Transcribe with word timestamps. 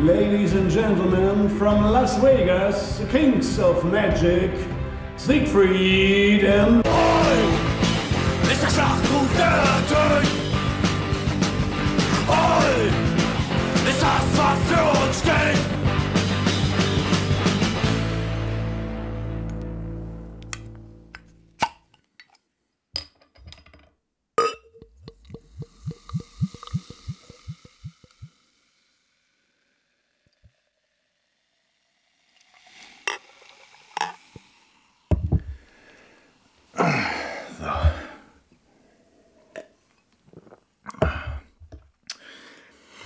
Ladies 0.00 0.54
and 0.54 0.70
gentlemen, 0.70 1.48
from 1.58 1.92
Las 1.92 2.16
Vegas, 2.20 3.02
kings 3.10 3.58
of 3.58 3.84
magic, 3.84 4.50
Siegfried 5.16 6.44
and... 6.44 6.82
Uns 15.10 15.18
steht. 15.18 15.59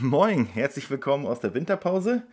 Moin, 0.04 0.44
herzlich 0.44 0.90
willkommen 0.90 1.24
aus 1.24 1.40
der 1.40 1.54
Winterpause. 1.54 2.24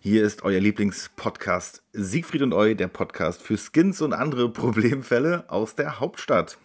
Hier 0.00 0.24
ist 0.24 0.44
euer 0.44 0.60
Lieblingspodcast 0.60 1.82
Siegfried 1.92 2.40
und 2.40 2.54
Eu, 2.54 2.72
der 2.72 2.88
Podcast 2.88 3.42
für 3.42 3.58
Skins 3.58 4.00
und 4.00 4.14
andere 4.14 4.50
Problemfälle 4.50 5.44
aus 5.48 5.74
der 5.74 6.00
Hauptstadt. 6.00 6.56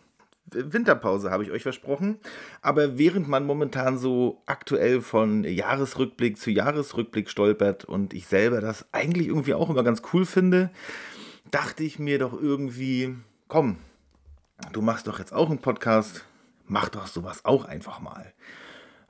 Winterpause 0.46 1.32
habe 1.32 1.44
ich 1.44 1.52
euch 1.52 1.64
versprochen, 1.64 2.18
aber 2.62 2.98
während 2.98 3.28
man 3.28 3.46
momentan 3.46 3.98
so 3.98 4.42
aktuell 4.46 5.02
von 5.02 5.44
Jahresrückblick 5.44 6.38
zu 6.38 6.50
Jahresrückblick 6.50 7.30
stolpert 7.30 7.84
und 7.84 8.14
ich 8.14 8.26
selber 8.26 8.62
das 8.62 8.86
eigentlich 8.94 9.28
irgendwie 9.28 9.54
auch 9.54 9.70
immer 9.70 9.84
ganz 9.84 10.02
cool 10.14 10.26
finde, 10.26 10.72
dachte 11.52 11.84
ich 11.84 12.00
mir 12.00 12.20
doch 12.20 12.32
irgendwie, 12.32 13.18
komm, 13.50 13.80
du 14.72 14.82
machst 14.82 15.08
doch 15.08 15.20
jetzt 15.20 15.34
auch 15.34 15.50
einen 15.50 15.60
Podcast, 15.60 16.24
mach 16.68 16.88
doch 16.88 17.08
sowas 17.08 17.44
auch 17.44 17.66
einfach 17.66 18.00
mal. 18.00 18.32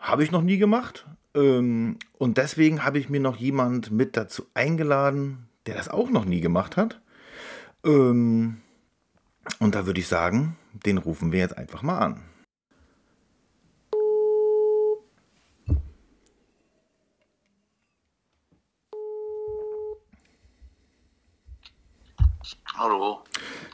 Habe 0.02 0.24
ich 0.24 0.32
noch 0.32 0.42
nie 0.42 0.58
gemacht. 0.58 1.06
Ähm, 1.36 2.00
und 2.18 2.38
deswegen 2.38 2.84
habe 2.84 2.98
ich 2.98 3.08
mir 3.08 3.22
noch 3.22 3.38
jemand 3.38 3.92
mit 3.92 4.18
dazu 4.18 4.48
eingeladen, 4.56 5.48
der 5.68 5.76
das 5.76 5.90
auch 5.90 6.10
noch 6.10 6.26
nie 6.26 6.42
gemacht 6.42 6.76
hat. 6.76 7.00
Ähm, 7.86 8.62
und 9.60 9.76
da 9.76 9.86
würde 9.86 10.00
ich 10.00 10.08
sagen, 10.08 10.58
den 10.74 10.98
rufen 10.98 11.32
wir 11.32 11.40
jetzt 11.40 11.56
einfach 11.56 11.84
mal 11.84 12.00
an. 12.00 12.24
Hallo. 22.74 23.24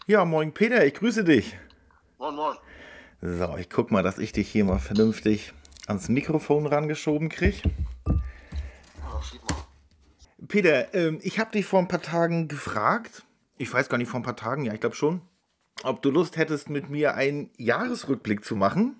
Ja, 0.07 0.25
moin 0.25 0.53
Peter, 0.53 0.85
ich 0.85 0.95
grüße 0.95 1.23
dich. 1.23 1.57
Moin, 2.19 2.35
moin. 2.35 2.57
So, 3.21 3.55
ich 3.57 3.69
guck 3.69 3.91
mal, 3.91 4.03
dass 4.03 4.19
ich 4.19 4.33
dich 4.33 4.51
hier 4.51 4.65
mal 4.65 4.79
vernünftig 4.79 5.53
ans 5.87 6.09
Mikrofon 6.09 6.67
rangeschoben 6.67 7.29
kriege. 7.29 7.69
Peter, 10.47 10.93
ähm, 10.93 11.19
ich 11.23 11.39
habe 11.39 11.51
dich 11.51 11.65
vor 11.65 11.79
ein 11.79 11.87
paar 11.87 12.01
Tagen 12.01 12.47
gefragt, 12.47 13.23
ich 13.57 13.73
weiß 13.73 13.89
gar 13.89 13.97
nicht, 13.97 14.09
vor 14.09 14.19
ein 14.19 14.23
paar 14.23 14.35
Tagen, 14.35 14.65
ja, 14.65 14.73
ich 14.73 14.79
glaube 14.79 14.95
schon, 14.95 15.21
ob 15.83 16.01
du 16.01 16.11
Lust 16.11 16.37
hättest, 16.37 16.69
mit 16.69 16.89
mir 16.89 17.15
einen 17.15 17.49
Jahresrückblick 17.57 18.45
zu 18.45 18.55
machen. 18.55 18.99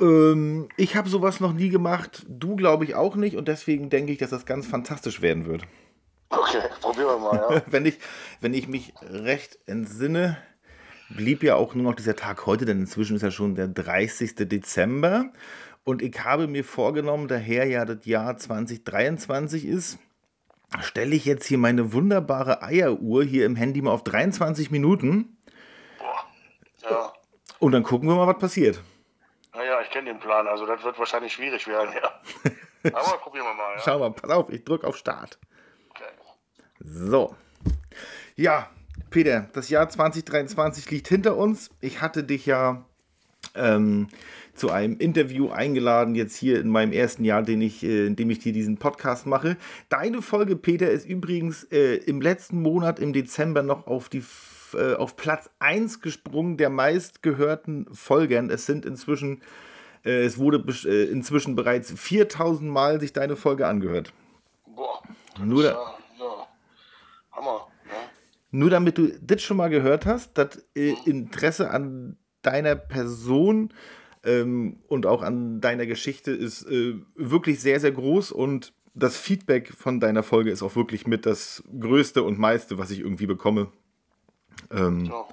Ähm, 0.00 0.68
ich 0.76 0.96
habe 0.96 1.08
sowas 1.08 1.40
noch 1.40 1.52
nie 1.52 1.68
gemacht, 1.68 2.26
du 2.28 2.56
glaube 2.56 2.84
ich 2.84 2.94
auch 2.94 3.16
nicht 3.16 3.36
und 3.36 3.48
deswegen 3.48 3.88
denke 3.88 4.12
ich, 4.12 4.18
dass 4.18 4.30
das 4.30 4.44
ganz 4.44 4.66
fantastisch 4.66 5.22
werden 5.22 5.46
wird. 5.46 5.62
Okay, 6.28 6.62
probieren 6.80 7.06
wir 7.06 7.18
mal, 7.18 7.54
ja. 7.54 7.62
wenn, 7.70 7.86
ich, 7.86 7.98
wenn 8.40 8.52
ich 8.52 8.68
mich 8.68 8.92
recht 9.00 9.58
entsinne, 9.66 10.38
blieb 11.08 11.42
ja 11.42 11.54
auch 11.54 11.74
nur 11.74 11.84
noch 11.84 11.94
dieser 11.94 12.16
Tag 12.16 12.46
heute, 12.46 12.64
denn 12.64 12.80
inzwischen 12.80 13.16
ist 13.16 13.22
ja 13.22 13.30
schon 13.30 13.54
der 13.54 13.68
30. 13.68 14.34
Dezember. 14.48 15.32
Und 15.84 16.02
ich 16.02 16.24
habe 16.24 16.48
mir 16.48 16.64
vorgenommen, 16.64 17.28
daher 17.28 17.66
ja 17.66 17.84
das 17.84 18.04
Jahr 18.06 18.36
2023 18.36 19.64
ist, 19.66 19.98
stelle 20.82 21.14
ich 21.14 21.24
jetzt 21.24 21.46
hier 21.46 21.58
meine 21.58 21.92
wunderbare 21.92 22.62
Eieruhr 22.62 23.22
hier 23.24 23.46
im 23.46 23.54
Handy 23.54 23.82
mal 23.82 23.92
auf 23.92 24.02
23 24.02 24.70
Minuten 24.72 25.36
Ja, 26.82 27.12
und 27.60 27.72
dann 27.72 27.84
gucken 27.84 28.08
wir 28.08 28.16
mal, 28.16 28.26
was 28.26 28.38
passiert. 28.38 28.80
naja, 29.54 29.80
ich 29.80 29.90
kenne 29.90 30.10
den 30.10 30.18
Plan, 30.18 30.46
also 30.48 30.66
das 30.66 30.82
wird 30.82 30.98
wahrscheinlich 30.98 31.32
schwierig 31.32 31.66
werden, 31.68 31.90
ja. 31.94 32.10
Aber 32.92 33.18
probieren 33.18 33.46
wir 33.46 33.54
mal, 33.54 33.76
ja. 33.76 33.82
Schau 33.84 33.98
mal, 34.00 34.10
pass 34.10 34.30
auf, 34.30 34.50
ich 34.50 34.64
drücke 34.64 34.86
auf 34.86 34.96
Start. 34.96 35.38
Okay. 35.90 36.04
So. 36.80 37.34
Ja, 38.34 38.68
Peter, 39.16 39.48
das 39.54 39.70
Jahr 39.70 39.88
2023 39.88 40.90
liegt 40.90 41.08
hinter 41.08 41.38
uns. 41.38 41.70
Ich 41.80 42.02
hatte 42.02 42.22
dich 42.22 42.44
ja 42.44 42.84
ähm, 43.54 44.08
zu 44.52 44.70
einem 44.70 44.98
Interview 44.98 45.48
eingeladen, 45.48 46.14
jetzt 46.14 46.36
hier 46.36 46.60
in 46.60 46.68
meinem 46.68 46.92
ersten 46.92 47.24
Jahr, 47.24 47.40
den 47.40 47.62
ich, 47.62 47.82
äh, 47.82 48.08
in 48.08 48.16
dem 48.16 48.28
ich 48.28 48.42
hier 48.42 48.52
diesen 48.52 48.76
Podcast 48.76 49.24
mache. 49.24 49.56
Deine 49.88 50.20
Folge, 50.20 50.54
Peter, 50.54 50.90
ist 50.90 51.06
übrigens 51.06 51.64
äh, 51.72 51.94
im 51.94 52.20
letzten 52.20 52.60
Monat, 52.60 52.98
im 52.98 53.14
Dezember, 53.14 53.62
noch 53.62 53.86
auf, 53.86 54.10
die, 54.10 54.22
äh, 54.74 54.92
auf 54.96 55.16
Platz 55.16 55.48
1 55.60 56.02
gesprungen 56.02 56.58
der 56.58 56.68
meistgehörten 56.68 57.86
Folgen. 57.94 58.50
Es 58.50 58.66
sind 58.66 58.84
inzwischen, 58.84 59.40
äh, 60.04 60.26
es 60.26 60.36
wurde 60.36 60.62
äh, 60.84 61.04
inzwischen 61.04 61.56
bereits 61.56 61.90
4000 61.90 62.70
Mal 62.70 63.00
sich 63.00 63.14
deine 63.14 63.36
Folge 63.36 63.66
angehört. 63.66 64.12
Boah. 64.66 65.00
Nur 65.42 65.62
da- 65.62 65.70
ja, 65.70 65.94
ja. 66.18 66.48
Hammer? 67.32 67.68
Nur 68.56 68.70
damit 68.70 68.96
du 68.96 69.08
das 69.20 69.42
schon 69.42 69.58
mal 69.58 69.68
gehört 69.68 70.06
hast, 70.06 70.38
das 70.38 70.56
äh, 70.74 70.94
Interesse 71.04 71.70
an 71.70 72.16
deiner 72.40 72.74
Person 72.74 73.70
ähm, 74.24 74.78
und 74.88 75.04
auch 75.04 75.20
an 75.20 75.60
deiner 75.60 75.84
Geschichte 75.84 76.30
ist 76.30 76.62
äh, 76.62 76.94
wirklich 77.16 77.60
sehr, 77.60 77.80
sehr 77.80 77.92
groß 77.92 78.32
und 78.32 78.72
das 78.94 79.18
Feedback 79.18 79.74
von 79.74 80.00
deiner 80.00 80.22
Folge 80.22 80.50
ist 80.50 80.62
auch 80.62 80.74
wirklich 80.74 81.06
mit 81.06 81.26
das 81.26 81.64
Größte 81.78 82.22
und 82.22 82.38
meiste, 82.38 82.78
was 82.78 82.90
ich 82.90 83.00
irgendwie 83.00 83.26
bekomme. 83.26 83.70
Ähm, 84.70 85.04
Ja, 85.04 85.26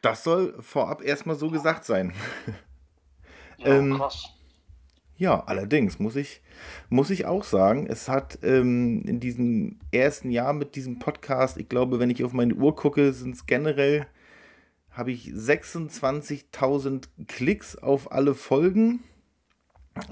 das 0.00 0.24
soll 0.24 0.56
vorab 0.60 1.04
erstmal 1.04 1.36
so 1.36 1.48
gesagt 1.48 1.84
sein. 1.84 2.12
ja 3.58 3.66
Ähm, 3.78 3.98
krass. 3.98 4.30
Ja, 5.16 5.44
allerdings 5.44 5.98
muss 5.98 6.16
ich, 6.16 6.40
muss 6.88 7.10
ich 7.10 7.26
auch 7.26 7.44
sagen, 7.44 7.86
es 7.86 8.08
hat 8.08 8.38
ähm, 8.42 9.02
in 9.06 9.20
diesem 9.20 9.78
ersten 9.92 10.30
Jahr 10.30 10.52
mit 10.52 10.74
diesem 10.74 10.98
Podcast, 10.98 11.58
ich 11.58 11.68
glaube, 11.68 12.00
wenn 12.00 12.10
ich 12.10 12.24
auf 12.24 12.32
meine 12.32 12.54
Uhr 12.54 12.74
gucke, 12.74 13.12
sind 13.12 13.34
es 13.34 13.46
generell, 13.46 14.06
habe 14.90 15.12
ich 15.12 15.28
26.000 15.28 17.04
Klicks 17.28 17.76
auf 17.76 18.12
alle 18.12 18.34
Folgen. 18.34 19.00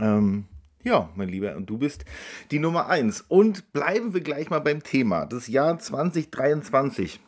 Ähm, 0.00 0.44
ja, 0.82 1.10
mein 1.14 1.28
Lieber, 1.28 1.56
und 1.56 1.66
du 1.68 1.78
bist 1.78 2.04
die 2.50 2.58
Nummer 2.58 2.88
1. 2.88 3.24
Und 3.28 3.72
bleiben 3.72 4.14
wir 4.14 4.22
gleich 4.22 4.48
mal 4.48 4.60
beim 4.60 4.82
Thema, 4.82 5.26
das 5.26 5.48
Jahr 5.48 5.78
2023. 5.78 7.20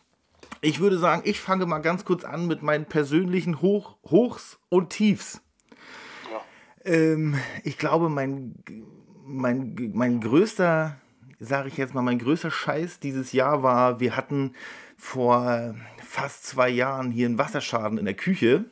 Ich 0.61 0.81
würde 0.81 0.99
sagen, 0.99 1.23
ich 1.25 1.41
fange 1.41 1.67
mal 1.67 1.81
ganz 1.81 2.05
kurz 2.05 2.25
an 2.25 2.47
mit 2.47 2.63
meinen 2.63 2.87
persönlichen 2.87 3.61
Hoch, 3.61 3.97
Hochs 4.05 4.59
und 4.69 4.91
Tiefs. 4.91 5.43
Ähm, 6.85 7.37
ich 7.65 7.79
glaube, 7.79 8.09
mein, 8.09 8.55
mein, 9.27 9.93
mein 9.95 10.21
größter, 10.21 10.97
sage 11.39 11.69
ich 11.69 11.77
jetzt 11.77 11.95
mal, 11.95 12.03
mein 12.03 12.19
größter 12.19 12.51
Scheiß 12.51 13.01
dieses 13.01 13.33
Jahr 13.33 13.63
war, 13.63 14.01
wir 14.01 14.17
hatten 14.17 14.53
vor 14.97 15.75
fast 16.03 16.47
zwei 16.47 16.69
Jahren 16.69 17.11
hier 17.11 17.27
einen 17.27 17.39
Wasserschaden 17.39 17.99
in 17.99 18.05
der 18.05 18.15
Küche 18.15 18.65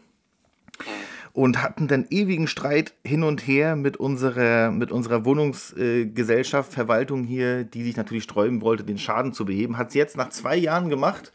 und 1.33 1.63
hatten 1.63 1.89
dann 1.89 2.07
ewigen 2.11 2.47
Streit 2.47 2.93
hin 3.05 3.23
und 3.23 3.47
her 3.47 3.77
mit 3.77 3.97
unserer, 3.97 4.71
mit 4.71 4.91
unserer 4.91 5.25
Wohnungsgesellschaft, 5.25 6.73
Verwaltung 6.73 7.25
hier, 7.25 7.65
die 7.65 7.85
sich 7.85 7.97
natürlich 7.97 8.25
sträuben 8.25 8.63
wollte, 8.63 8.85
den 8.85 8.99
Schaden 8.99 9.33
zu 9.33 9.45
beheben. 9.45 9.79
Hat 9.79 9.89
es 9.89 9.95
jetzt 9.95 10.17
nach 10.17 10.31
zwei 10.31 10.57
Jahren 10.57 10.89
gemacht. 10.89 11.33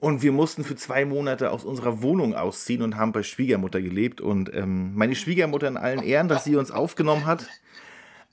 Und 0.00 0.22
wir 0.22 0.32
mussten 0.32 0.64
für 0.64 0.76
zwei 0.76 1.04
Monate 1.04 1.50
aus 1.50 1.64
unserer 1.64 2.02
Wohnung 2.02 2.34
ausziehen 2.34 2.82
und 2.82 2.96
haben 2.96 3.12
bei 3.12 3.22
Schwiegermutter 3.22 3.80
gelebt. 3.80 4.20
Und 4.20 4.52
ähm, 4.54 4.94
meine 4.94 5.16
Schwiegermutter 5.16 5.66
in 5.66 5.76
allen 5.76 6.02
Ehren, 6.02 6.28
dass 6.28 6.44
sie 6.44 6.56
uns 6.56 6.70
aufgenommen 6.70 7.26
hat. 7.26 7.46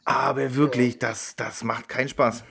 Aber 0.04 0.56
wirklich, 0.56 1.00
das, 1.00 1.36
das 1.36 1.64
macht 1.64 1.90
keinen 1.90 2.10
Spaß. 2.10 2.44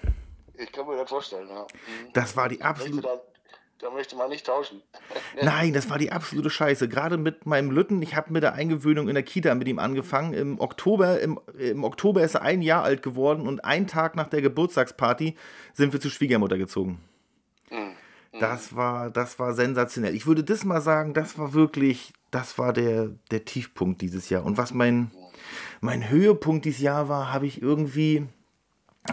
Ich 0.59 0.73
kann 0.73 0.87
mir 0.87 0.97
das 0.97 1.09
vorstellen, 1.09 1.49
ja. 1.49 1.63
Mhm. 1.63 2.13
Das 2.13 2.37
war 2.37 2.49
die 2.49 2.61
absolute. 2.63 3.03
da, 3.03 3.21
da 3.79 3.91
möchte 3.91 4.17
man 4.17 4.31
nicht 4.31 4.47
tauschen. 4.47 4.83
Nein, 5.43 5.73
das 5.73 5.89
war 5.89 5.99
die 5.99 6.11
absolute 6.11 6.51
Scheiße. 6.51 6.89
Gerade 6.89 7.17
mit 7.17 7.47
meinem 7.47 7.71
Lütten, 7.71 8.03
ich 8.03 8.17
habe 8.17 8.33
mit 8.33 8.43
der 8.43 8.55
Eingewöhnung 8.55 9.09
in 9.09 9.15
der 9.15 9.23
Kita 9.23 9.55
mit 9.55 9.69
ihm 9.69 9.79
angefangen. 9.79 10.35
Im 10.35 10.61
Oktober, 10.61 11.21
im, 11.21 11.39
im 11.57 11.85
Oktober 11.85 12.25
ist 12.25 12.35
er 12.35 12.43
ein 12.43 12.63
Jahr 12.63 12.83
alt 12.83 13.05
geworden 13.05 13.47
und 13.47 13.65
einen 13.65 13.87
Tag 13.87 14.17
nach 14.17 14.29
der 14.29 14.43
Geburtstagsparty 14.43 15.37
sind 15.73 15.93
wir 15.93 16.01
zu 16.01 16.11
Schwiegermutter 16.11 16.59
gezogen. 16.59 17.01
Das 18.41 18.75
war, 18.75 19.11
das 19.11 19.39
war 19.39 19.55
sensationell. 19.55 20.15
Ich 20.15 20.27
würde 20.27 20.45
das 20.45 20.65
mal 20.65 20.81
sagen, 20.81 21.15
das 21.15 21.39
war 21.39 21.53
wirklich, 21.53 22.13
das 22.31 22.59
war 22.59 22.73
der, 22.73 23.11
der 23.31 23.45
Tiefpunkt 23.45 24.01
dieses 24.01 24.29
Jahr. 24.29 24.45
Und 24.45 24.59
was 24.59 24.75
mein, 24.75 25.11
mein 25.81 26.09
Höhepunkt 26.09 26.65
dieses 26.65 26.81
Jahr 26.81 27.09
war, 27.09 27.33
habe 27.33 27.47
ich 27.47 27.63
irgendwie, 27.63 28.27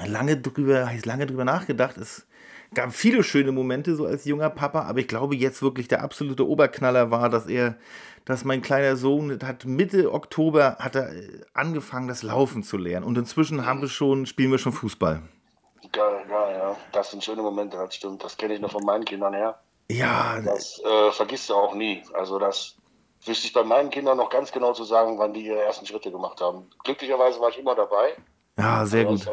lange 0.05 0.37
drüber, 0.37 0.89
lange 1.03 1.25
drüber 1.25 1.45
nachgedacht. 1.45 1.97
Es 1.97 2.25
gab 2.73 2.93
viele 2.93 3.23
schöne 3.23 3.51
Momente 3.51 3.95
so 3.95 4.05
als 4.05 4.25
junger 4.25 4.49
Papa, 4.49 4.83
aber 4.83 4.99
ich 4.99 5.07
glaube 5.07 5.35
jetzt 5.35 5.61
wirklich 5.61 5.87
der 5.87 6.01
absolute 6.03 6.47
Oberknaller 6.47 7.11
war, 7.11 7.29
dass 7.29 7.47
er, 7.47 7.75
dass 8.25 8.45
mein 8.45 8.61
kleiner 8.61 8.95
Sohn 8.95 9.39
hat 9.43 9.65
Mitte 9.65 10.13
Oktober 10.13 10.77
hat 10.79 10.95
er 10.95 11.13
äh, 11.13 11.41
angefangen, 11.53 12.07
das 12.07 12.23
Laufen 12.23 12.63
zu 12.63 12.77
lernen 12.77 13.05
und 13.05 13.17
inzwischen 13.17 13.65
haben 13.65 13.81
wir 13.81 13.89
schon, 13.89 14.25
spielen 14.25 14.51
wir 14.51 14.57
schon 14.57 14.73
Fußball. 14.73 15.21
Ja. 16.71 16.77
Das 16.91 17.11
sind 17.11 17.23
schöne 17.23 17.41
Momente, 17.41 17.77
das 17.77 17.95
stimmt. 17.95 18.23
Das 18.23 18.37
kenne 18.37 18.53
ich 18.53 18.59
noch 18.59 18.71
von 18.71 18.83
meinen 18.83 19.05
Kindern 19.05 19.33
her. 19.33 19.59
Ja, 19.89 20.39
Das 20.41 20.81
äh, 20.83 21.11
vergisst 21.11 21.49
du 21.49 21.55
auch 21.55 21.75
nie. 21.75 22.03
Also 22.13 22.39
das 22.39 22.75
wüsste 23.25 23.47
ich 23.47 23.53
bei 23.53 23.63
meinen 23.63 23.89
Kindern 23.89 24.17
noch 24.17 24.29
ganz 24.29 24.51
genau 24.51 24.73
zu 24.73 24.83
sagen, 24.83 25.17
wann 25.19 25.33
die 25.33 25.45
ihre 25.45 25.61
ersten 25.61 25.85
Schritte 25.85 26.11
gemacht 26.11 26.41
haben. 26.41 26.69
Glücklicherweise 26.83 27.39
war 27.39 27.49
ich 27.49 27.59
immer 27.59 27.75
dabei. 27.75 28.15
ja, 28.57 28.85
sehr 28.85 29.05
gut. 29.05 29.25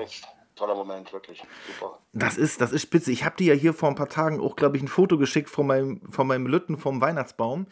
toller 0.57 0.75
Moment, 0.75 1.13
wirklich. 1.13 1.43
Super. 1.67 1.99
Das 2.13 2.37
ist, 2.37 2.61
das 2.61 2.73
ist 2.73 2.83
spitze. 2.83 3.13
Ich 3.13 3.25
habe 3.25 3.37
dir 3.37 3.55
ja 3.55 3.61
hier 3.61 3.73
vor 3.73 3.89
ein 3.89 3.95
paar 3.95 4.09
Tagen 4.09 4.41
auch, 4.41 4.57
glaube 4.57 4.77
ich, 4.77 4.83
ein 4.83 4.89
Foto 4.89 5.17
geschickt 5.17 5.49
von 5.49 5.67
meinem, 5.67 6.01
von 6.11 6.27
meinem 6.27 6.47
Lütten 6.47 6.77
vom 6.77 7.01
Weihnachtsbaum. 7.01 7.67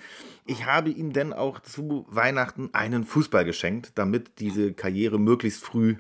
Ich 0.47 0.65
habe 0.65 0.91
ihm 0.91 1.13
dann 1.13 1.33
auch 1.33 1.59
zu 1.61 2.07
Weihnachten 2.09 2.71
einen 2.73 3.05
Fußball 3.05 3.45
geschenkt, 3.45 3.93
damit 3.97 4.39
diese 4.39 4.73
Karriere 4.73 5.19
möglichst 5.19 5.65
früh, 5.65 5.97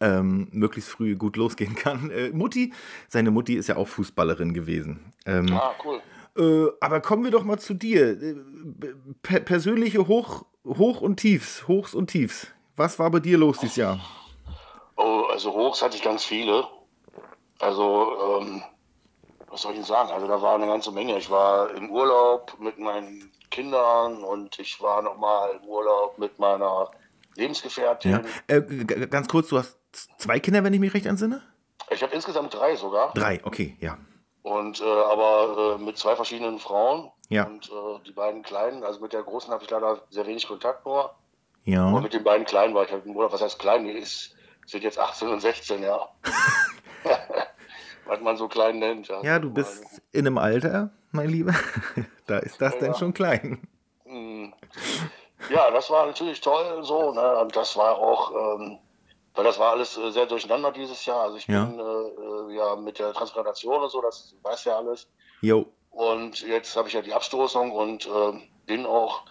ähm, 0.00 0.48
möglichst 0.52 0.90
früh 0.90 1.14
gut 1.16 1.36
losgehen 1.36 1.74
kann. 1.74 2.10
Äh, 2.10 2.30
Mutti, 2.30 2.72
seine 3.08 3.30
Mutti 3.30 3.54
ist 3.54 3.68
ja 3.68 3.76
auch 3.76 3.88
Fußballerin 3.88 4.54
gewesen. 4.54 5.12
Ähm, 5.26 5.52
Ah, 5.52 5.72
cool. 5.84 6.00
äh, 6.38 6.70
aber 6.80 7.00
kommen 7.00 7.24
wir 7.24 7.30
doch 7.30 7.44
mal 7.44 7.58
zu 7.58 7.74
dir. 7.74 8.10
Äh, 8.20 8.34
per 9.22 9.40
persönliche 9.40 10.08
Hoch, 10.08 10.44
Hoch 10.64 11.00
und 11.00 11.16
Tiefs, 11.18 11.68
Hochs 11.68 11.94
und 11.94 12.08
Tiefs. 12.08 12.48
Was 12.76 12.98
war 12.98 13.10
bei 13.10 13.20
dir 13.20 13.36
los 13.38 13.58
dieses 13.58 13.76
Jahr? 13.76 14.00
Oh, 14.96 15.24
also 15.30 15.52
Hochs 15.52 15.82
hatte 15.82 15.96
ich 15.96 16.02
ganz 16.02 16.24
viele. 16.24 16.64
Also, 17.58 18.40
ähm, 18.40 18.62
was 19.48 19.62
soll 19.62 19.72
ich 19.72 19.78
denn 19.78 19.86
sagen? 19.86 20.10
Also 20.10 20.26
da 20.28 20.40
war 20.40 20.54
eine 20.54 20.66
ganze 20.66 20.92
Menge. 20.92 21.18
Ich 21.18 21.28
war 21.30 21.74
im 21.74 21.90
Urlaub 21.90 22.56
mit 22.58 22.78
meinen 22.78 23.30
Kindern 23.50 24.22
und 24.22 24.58
ich 24.58 24.80
war 24.80 25.02
nochmal 25.02 25.58
im 25.60 25.68
Urlaub 25.68 26.18
mit 26.18 26.38
meiner 26.38 26.90
Lebensgefährtin. 27.36 28.12
Ja. 28.12 28.22
Äh, 28.46 28.62
ganz 28.84 29.28
kurz, 29.28 29.48
du 29.48 29.58
hast 29.58 29.76
zwei 30.18 30.40
Kinder, 30.40 30.64
wenn 30.64 30.72
ich 30.74 30.80
mich 30.80 30.94
recht 30.94 31.06
entsinne? 31.06 31.42
Ich 31.90 32.02
habe 32.02 32.14
insgesamt 32.14 32.54
drei 32.54 32.76
sogar. 32.76 33.12
Drei, 33.14 33.40
okay, 33.44 33.76
ja. 33.80 33.98
Und 34.42 34.80
äh, 34.80 34.84
aber 34.84 35.76
äh, 35.78 35.82
mit 35.82 35.98
zwei 35.98 36.16
verschiedenen 36.16 36.58
Frauen. 36.58 37.10
Ja. 37.28 37.44
Und 37.44 37.68
äh, 37.70 38.04
die 38.06 38.12
beiden 38.12 38.42
Kleinen, 38.42 38.82
also 38.84 39.00
mit 39.00 39.12
der 39.12 39.22
großen 39.22 39.52
habe 39.52 39.62
ich 39.64 39.70
leider 39.70 40.02
sehr 40.10 40.26
wenig 40.26 40.46
Kontakt 40.46 40.84
nur. 40.86 41.14
Ja. 41.64 41.86
Und 41.90 42.02
mit 42.02 42.12
den 42.14 42.24
beiden 42.24 42.46
Kleinen 42.46 42.74
war 42.74 42.84
ich 42.84 42.90
halt 42.92 43.04
Urlaub. 43.06 43.32
Was 43.32 43.42
heißt 43.42 43.58
klein? 43.58 43.84
Die 43.84 43.92
ist, 43.92 44.34
sind 44.66 44.82
jetzt 44.82 44.98
18 44.98 45.28
und 45.28 45.40
16, 45.40 45.82
ja. 45.82 46.08
Was 48.06 48.20
man 48.20 48.36
so 48.36 48.48
klein 48.48 48.78
nennt. 48.78 49.08
Ja, 49.22 49.38
du 49.38 49.50
bist 49.52 50.02
in 50.12 50.26
einem 50.26 50.38
Alter, 50.38 50.90
mein 51.12 51.28
Lieber. 51.28 51.54
Da 52.26 52.38
ist 52.38 52.60
das 52.60 52.78
denn 52.78 52.92
Ja. 52.92 52.98
schon 52.98 53.12
klein. 53.12 53.60
Ja, 55.48 55.70
das 55.72 55.90
war 55.90 56.06
natürlich 56.06 56.40
toll 56.40 56.84
so. 56.84 57.12
Ne? 57.12 57.38
Und 57.40 57.56
das 57.56 57.76
war 57.76 57.98
auch, 57.98 58.30
ähm, 58.60 58.78
weil 59.40 59.46
das 59.46 59.58
war 59.58 59.70
alles 59.70 59.96
äh, 59.96 60.10
sehr 60.10 60.26
durcheinander 60.26 60.70
dieses 60.70 61.06
Jahr. 61.06 61.22
Also 61.22 61.38
ich 61.38 61.46
Ja. 61.48 61.64
bin 61.64 61.78
äh, 61.78 61.82
äh, 61.82 62.56
ja 62.56 62.76
mit 62.76 62.98
der 62.98 63.14
Transplantation 63.14 63.82
und 63.82 63.88
so, 63.88 64.02
das 64.02 64.34
weiß 64.42 64.66
ja 64.66 64.76
alles. 64.76 65.08
Jo. 65.40 65.64
Und 65.88 66.42
jetzt 66.42 66.76
habe 66.76 66.88
ich 66.88 66.94
ja 66.94 67.00
die 67.00 67.14
Abstoßung 67.14 67.72
und 67.72 68.06
ähm, 68.06 68.42
bin 68.66 68.84
auch 68.84 69.22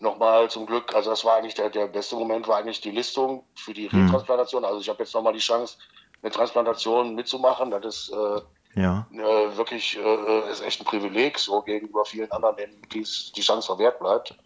nochmal 0.00 0.50
zum 0.50 0.66
Glück, 0.66 0.94
also 0.94 1.08
das 1.08 1.24
war 1.24 1.36
eigentlich 1.36 1.54
der, 1.54 1.70
der 1.70 1.86
beste 1.86 2.14
Moment, 2.16 2.46
war 2.46 2.58
eigentlich 2.58 2.82
die 2.82 2.90
Listung 2.90 3.46
für 3.54 3.72
die 3.72 3.86
Retransplantation. 3.86 4.66
Also 4.66 4.80
ich 4.80 4.88
habe 4.90 5.02
jetzt 5.02 5.14
nochmal 5.14 5.32
die 5.32 5.38
Chance, 5.38 5.78
eine 6.20 6.30
Transplantation 6.30 7.14
mitzumachen. 7.14 7.70
Das 7.70 7.86
ist 7.86 8.12
äh, 8.12 8.40
Ja. 8.82 9.06
äh, 9.10 9.56
wirklich 9.56 9.96
äh, 9.96 10.50
ist 10.50 10.60
echt 10.60 10.82
ein 10.82 10.84
Privileg, 10.84 11.38
so 11.38 11.62
gegenüber 11.62 12.04
vielen 12.04 12.30
anderen, 12.32 12.56
denen 12.56 12.82
dies, 12.92 13.32
die 13.34 13.40
Chance 13.40 13.64
verwehrt 13.66 13.98
bleibt. 13.98 14.36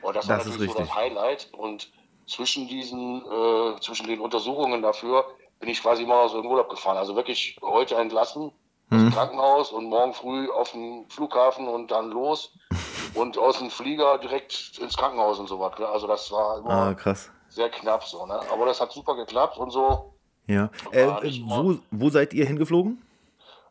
Und 0.00 0.16
das, 0.16 0.26
war 0.26 0.38
Das 0.38 0.46
ist 0.46 0.52
natürlich 0.52 0.72
so 0.72 0.78
das 0.78 0.94
Highlight. 0.94 1.50
Und 1.52 1.92
zwischen 2.32 2.66
diesen, 2.68 3.22
äh, 3.24 3.80
zwischen 3.80 4.06
den 4.06 4.20
Untersuchungen 4.20 4.82
dafür 4.82 5.24
bin 5.60 5.68
ich 5.68 5.80
quasi 5.82 6.02
immer 6.02 6.28
so 6.28 6.40
in 6.40 6.46
Urlaub 6.46 6.68
gefahren. 6.70 6.96
Also 6.96 7.14
wirklich 7.14 7.56
heute 7.62 7.94
entlassen 7.96 8.52
Mhm. 8.90 9.06
dem 9.06 9.12
Krankenhaus 9.12 9.70
und 9.72 9.86
morgen 9.86 10.12
früh 10.12 10.50
auf 10.50 10.72
dem 10.72 11.08
Flughafen 11.08 11.66
und 11.68 11.90
dann 11.90 12.10
los 12.10 12.52
und 13.14 13.38
aus 13.38 13.58
dem 13.58 13.70
Flieger 13.70 14.18
direkt 14.18 14.78
ins 14.82 14.96
Krankenhaus 14.96 15.38
und 15.38 15.48
so 15.48 15.58
was. 15.60 15.78
ne? 15.78 15.86
Also 15.88 16.06
das 16.06 16.30
war 16.32 16.58
immer 16.58 16.70
Ah, 16.70 16.94
krass. 16.94 17.30
sehr 17.48 17.70
knapp 17.70 18.04
so. 18.04 18.26
Ne? 18.26 18.38
Aber 18.52 18.66
das 18.66 18.80
hat 18.80 18.92
super 18.92 19.14
geklappt 19.14 19.56
und 19.58 19.70
so. 19.70 20.12
Ja. 20.46 20.68
Äh, 20.90 21.06
wo, 21.46 21.76
wo 21.90 22.10
seid 22.10 22.34
ihr 22.34 22.44
hingeflogen? 22.44 23.00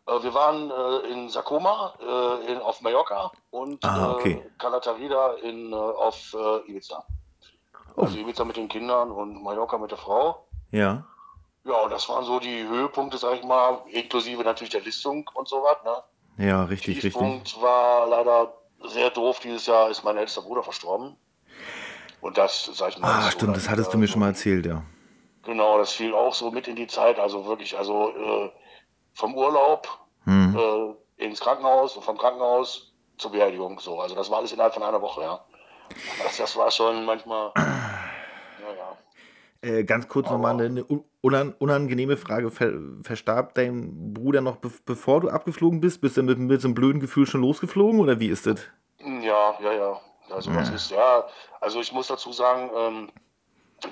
Äh, 0.07 0.23
Wir 0.23 0.33
waren 0.33 0.71
äh, 0.71 1.11
in 1.11 1.29
Sakoma 1.29 1.93
äh, 1.99 2.51
in, 2.53 2.57
auf 2.59 2.81
Mallorca 2.81 3.31
und 3.51 3.83
Ah, 3.85 4.13
okay. 4.13 4.41
äh, 4.43 4.49
Calatarida 4.57 5.33
in, 5.43 5.71
äh, 5.71 5.75
auf 5.75 6.33
äh, 6.33 6.69
Ibiza. 6.71 7.03
Oh. 7.95 8.03
Also 8.03 8.17
Ibiza 8.17 8.43
mit 8.45 8.57
den 8.57 8.67
Kindern 8.67 9.11
und 9.11 9.43
Mallorca 9.43 9.77
mit 9.77 9.91
der 9.91 9.97
Frau. 9.97 10.47
Ja. 10.71 11.05
Ja, 11.63 11.73
und 11.83 11.91
das 11.91 12.09
waren 12.09 12.25
so 12.25 12.39
die 12.39 12.67
Höhepunkte, 12.67 13.17
sag 13.17 13.35
ich 13.35 13.43
mal, 13.43 13.83
inklusive 13.91 14.43
natürlich 14.43 14.71
der 14.71 14.81
Listung 14.81 15.29
und 15.35 15.47
so 15.47 15.57
was. 15.57 15.83
Ne? 15.83 16.47
Ja, 16.47 16.63
richtig, 16.63 16.95
richtig. 16.97 17.13
Tiefpunkt 17.13 17.61
war 17.61 18.07
leider 18.07 18.53
sehr 18.87 19.11
doof. 19.11 19.39
Dieses 19.39 19.67
Jahr 19.67 19.89
ist 19.89 20.03
mein 20.03 20.17
ältester 20.17 20.41
Bruder 20.41 20.63
verstorben. 20.63 21.15
Und 22.21 22.37
das, 22.37 22.69
sag 22.73 22.89
ich 22.89 22.99
mal. 22.99 23.07
Ah, 23.09 23.21
so 23.23 23.31
stimmt, 23.31 23.55
das 23.55 23.69
hattest 23.69 23.89
äh, 23.89 23.91
du 23.91 23.97
mir 23.99 24.07
schon 24.07 24.21
mal 24.21 24.29
erzählt, 24.29 24.65
ja. 24.65 24.83
Genau, 25.43 25.77
das 25.77 25.91
fiel 25.91 26.13
auch 26.13 26.33
so 26.33 26.51
mit 26.51 26.67
in 26.67 26.75
die 26.75 26.87
Zeit. 26.87 27.19
Also 27.19 27.45
wirklich, 27.45 27.77
also 27.77 28.09
äh, 28.09 28.51
vom 29.13 29.35
Urlaub 29.35 29.87
Hm. 30.25 30.55
äh, 30.55 31.23
ins 31.25 31.39
Krankenhaus 31.39 31.95
und 31.95 32.03
vom 32.03 32.17
Krankenhaus 32.17 32.93
zur 33.17 33.31
Beerdigung. 33.31 33.79
So, 33.79 33.99
also 33.99 34.15
das 34.15 34.29
war 34.29 34.37
alles 34.37 34.51
innerhalb 34.51 34.73
von 34.73 34.83
einer 34.83 35.01
Woche, 35.01 35.21
ja. 35.21 35.43
Das, 36.23 36.37
das 36.37 36.55
war 36.55 36.71
schon 36.71 37.05
manchmal. 37.05 37.51
Ja, 38.61 38.67
ja. 38.75 39.77
Äh, 39.77 39.83
ganz 39.85 40.07
kurz 40.07 40.29
nochmal 40.29 40.53
eine, 40.53 40.65
eine 40.65 40.85
unan 41.21 41.53
unangenehme 41.57 42.15
Frage. 42.15 42.51
Ver 42.51 42.73
verstarb 43.03 43.55
dein 43.55 44.13
Bruder 44.13 44.41
noch, 44.41 44.57
be 44.57 44.71
bevor 44.85 45.21
du 45.21 45.29
abgeflogen 45.29 45.81
bist? 45.81 46.01
Bist 46.01 46.17
du 46.17 46.21
mit, 46.23 46.37
mit 46.37 46.61
so 46.61 46.67
einem 46.67 46.75
blöden 46.75 46.99
Gefühl 46.99 47.25
schon 47.25 47.41
losgeflogen 47.41 47.99
oder 47.99 48.19
wie 48.19 48.27
ist 48.27 48.45
das? 48.45 48.59
Ja, 48.99 49.55
ja, 49.63 49.73
ja. 49.73 50.01
Also 50.29 50.51
das 50.51 50.69
ist 50.69 50.91
ja, 50.91 51.25
also 51.59 51.81
ich 51.81 51.91
muss 51.91 52.07
dazu 52.07 52.31
sagen, 52.31 52.69
ähm, 52.75 53.09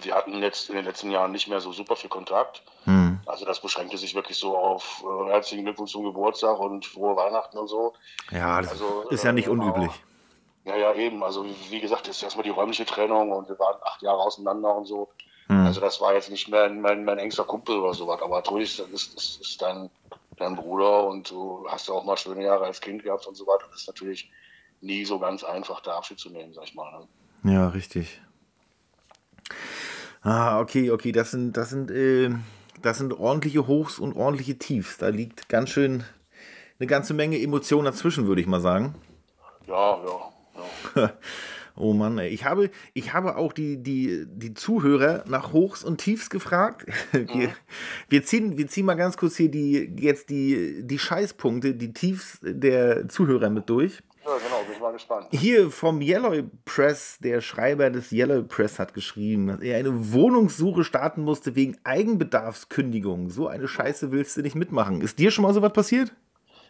wir 0.01 0.15
hatten 0.15 0.41
jetzt 0.41 0.69
in 0.69 0.75
den 0.75 0.85
letzten 0.85 1.11
Jahren 1.11 1.31
nicht 1.31 1.47
mehr 1.47 1.59
so 1.59 1.71
super 1.71 1.95
viel 1.95 2.09
Kontakt. 2.09 2.63
Hm. 2.85 3.19
Also 3.25 3.45
das 3.45 3.59
beschränkte 3.59 3.97
sich 3.97 4.15
wirklich 4.15 4.37
so 4.37 4.57
auf 4.57 5.03
äh, 5.03 5.31
herzlichen 5.31 5.65
Glückwunsch 5.65 5.91
zum 5.91 6.03
Geburtstag 6.03 6.59
und 6.59 6.85
frohe 6.85 7.15
Weihnachten 7.15 7.57
und 7.57 7.67
so. 7.67 7.93
Ja, 8.31 8.61
das 8.61 8.71
Also, 8.71 9.05
ist 9.09 9.23
ja 9.23 9.31
nicht 9.31 9.47
äh, 9.47 9.51
unüblich. 9.51 9.91
Ja, 10.65 10.75
ja, 10.75 10.93
eben. 10.93 11.23
Also 11.23 11.45
wie, 11.69 11.79
gesagt, 11.79 12.07
ist 12.07 12.21
erstmal 12.21 12.43
die 12.43 12.49
räumliche 12.49 12.85
Trennung 12.85 13.31
und 13.31 13.49
wir 13.49 13.57
waren 13.59 13.77
acht 13.83 14.01
Jahre 14.01 14.19
auseinander 14.19 14.75
und 14.75 14.85
so. 14.85 15.09
Hm. 15.47 15.65
Also 15.65 15.81
das 15.81 15.99
war 16.01 16.13
jetzt 16.13 16.29
nicht 16.29 16.47
mehr 16.49 16.69
mein, 16.69 17.05
mein 17.05 17.17
engster 17.17 17.43
Kumpel 17.43 17.79
oder 17.79 17.93
sowas, 17.93 18.21
aber 18.21 18.37
natürlich 18.37 18.79
ist, 18.79 18.89
ist, 18.89 19.17
ist, 19.17 19.41
ist 19.41 19.61
dein, 19.61 19.89
dein 20.37 20.55
Bruder 20.55 21.07
und 21.07 21.31
du 21.31 21.65
hast 21.69 21.87
ja 21.87 21.93
auch 21.93 22.05
mal 22.05 22.17
schöne 22.17 22.43
Jahre 22.43 22.65
als 22.65 22.81
Kind 22.81 23.03
gehabt 23.03 23.25
und 23.25 23.35
so 23.35 23.47
weiter. 23.47 23.65
Das 23.71 23.81
ist 23.81 23.87
natürlich 23.87 24.31
nie 24.81 25.05
so 25.05 25.19
ganz 25.19 25.43
einfach, 25.43 25.81
da 25.81 25.97
Abschied 25.97 26.19
zu 26.19 26.29
nehmen, 26.29 26.53
sag 26.53 26.65
ich 26.65 26.75
mal. 26.75 27.07
Ne? 27.43 27.53
Ja, 27.53 27.69
richtig. 27.69 28.21
Ah, 30.21 30.59
okay, 30.59 30.91
okay, 30.91 31.11
das 31.11 31.31
sind, 31.31 31.55
das 31.55 31.69
sind, 31.69 31.91
äh, 31.91 32.29
das 32.81 32.97
sind 32.97 33.13
ordentliche 33.13 33.67
Hochs 33.67 33.99
und 33.99 34.15
ordentliche 34.15 34.57
Tiefs. 34.57 34.97
Da 34.97 35.09
liegt 35.09 35.49
ganz 35.49 35.69
schön 35.69 36.03
eine 36.79 36.87
ganze 36.87 37.13
Menge 37.13 37.41
Emotionen 37.41 37.85
dazwischen, 37.85 38.27
würde 38.27 38.41
ich 38.41 38.47
mal 38.47 38.61
sagen. 38.61 38.95
Ja, 39.67 39.97
ja, 40.03 40.31
Oh 41.79 41.93
Mann, 41.93 42.17
ey. 42.17 42.27
Ich 42.27 42.43
habe, 42.43 42.71
ich 42.93 43.13
habe 43.13 43.37
auch 43.37 43.53
die, 43.53 43.81
die, 43.81 44.25
die 44.27 44.53
Zuhörer 44.53 45.23
nach 45.27 45.53
Hochs 45.53 45.81
und 45.85 45.99
Tiefs 45.99 46.29
gefragt. 46.29 46.85
Wir, 47.13 47.55
wir, 48.09 48.23
ziehen, 48.25 48.57
wir 48.57 48.67
ziehen 48.67 48.85
mal 48.85 48.95
ganz 48.95 49.15
kurz 49.15 49.37
hier 49.37 49.49
die, 49.49 49.95
jetzt 49.97 50.29
die, 50.29 50.81
die 50.83 50.99
Scheißpunkte, 50.99 51.75
die 51.75 51.93
Tiefs 51.93 52.39
der 52.41 53.07
Zuhörer 53.07 53.49
mit 53.49 53.69
durch. 53.69 54.01
Ja, 54.25 54.37
genau, 54.37 54.63
bin 54.63 54.73
ich 54.73 54.79
mal 54.81 54.91
gespannt. 54.91 55.27
Hier 55.31 55.71
vom 55.71 56.01
Yellow 56.01 56.43
Press, 56.65 57.17
der 57.19 57.39
Schreiber 57.39 57.89
des 57.89 58.11
Yellow 58.11 58.43
Press 58.43 58.77
hat 58.77 58.93
geschrieben, 58.93 59.47
dass 59.47 59.61
er 59.61 59.77
eine 59.77 60.11
Wohnungssuche 60.11 60.83
starten 60.83 61.23
musste 61.23 61.55
wegen 61.55 61.77
Eigenbedarfskündigung. 61.83 63.29
So 63.29 63.47
eine 63.47 63.67
Scheiße 63.67 64.11
willst 64.11 64.35
du 64.35 64.41
nicht 64.41 64.55
mitmachen. 64.55 65.01
Ist 65.01 65.17
dir 65.19 65.31
schon 65.31 65.43
mal 65.43 65.53
sowas 65.53 65.71
passiert? 65.71 66.13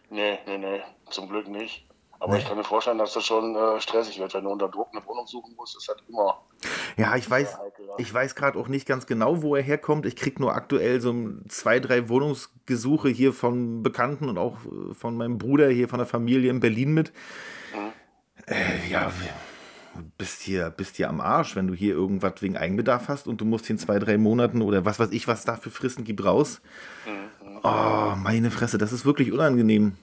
Nee, 0.08 0.38
nee, 0.46 0.58
nee, 0.58 0.80
zum 1.10 1.28
Glück 1.28 1.48
nicht. 1.48 1.86
Aber 2.22 2.36
ich 2.36 2.46
kann 2.46 2.58
mir 2.58 2.64
vorstellen, 2.64 2.98
dass 2.98 3.14
das 3.14 3.24
schon 3.24 3.56
äh, 3.56 3.80
stressig 3.80 4.18
wird, 4.18 4.34
wenn 4.34 4.44
du 4.44 4.50
unter 4.50 4.68
Druck 4.68 4.88
eine 4.92 5.04
Wohnung 5.06 5.26
suchen 5.26 5.54
musst. 5.56 5.74
Das 5.74 5.88
hat 5.88 6.02
immer. 6.06 6.42
Ja, 6.98 7.16
ich 7.16 7.28
weiß, 7.28 7.58
heikel, 7.58 7.86
ja. 7.86 7.94
ich 7.96 8.12
weiß 8.12 8.34
gerade 8.34 8.58
auch 8.58 8.68
nicht 8.68 8.86
ganz 8.86 9.06
genau, 9.06 9.40
wo 9.40 9.56
er 9.56 9.62
herkommt. 9.62 10.04
Ich 10.04 10.16
krieg 10.16 10.38
nur 10.38 10.54
aktuell 10.54 11.00
so 11.00 11.14
zwei, 11.48 11.80
drei 11.80 12.10
Wohnungsgesuche 12.10 13.08
hier 13.08 13.32
von 13.32 13.82
Bekannten 13.82 14.28
und 14.28 14.36
auch 14.36 14.58
äh, 14.66 14.92
von 14.92 15.16
meinem 15.16 15.38
Bruder 15.38 15.70
hier 15.70 15.88
von 15.88 15.98
der 15.98 16.06
Familie 16.06 16.50
in 16.50 16.60
Berlin 16.60 16.92
mit. 16.92 17.10
Mhm. 17.74 17.92
Äh, 18.46 18.90
ja, 18.90 19.10
bist 20.18 20.42
hier, 20.42 20.68
bist 20.68 20.96
hier 20.96 21.08
am 21.08 21.22
Arsch, 21.22 21.56
wenn 21.56 21.68
du 21.68 21.74
hier 21.74 21.94
irgendwas 21.94 22.42
wegen 22.42 22.58
Eigenbedarf 22.58 23.08
hast 23.08 23.28
und 23.28 23.40
du 23.40 23.46
musst 23.46 23.64
hier 23.64 23.74
in 23.74 23.78
zwei, 23.78 23.98
drei 23.98 24.18
Monaten 24.18 24.60
oder 24.60 24.84
was 24.84 24.98
weiß 24.98 25.10
ich, 25.12 25.26
was 25.26 25.46
da 25.46 25.56
für 25.56 25.70
Fristen 25.70 26.04
gibt, 26.04 26.22
raus. 26.22 26.60
Mhm. 27.06 27.60
Oh, 27.62 28.14
meine 28.16 28.50
Fresse, 28.50 28.76
das 28.76 28.92
ist 28.92 29.06
wirklich 29.06 29.32
unangenehm. 29.32 29.96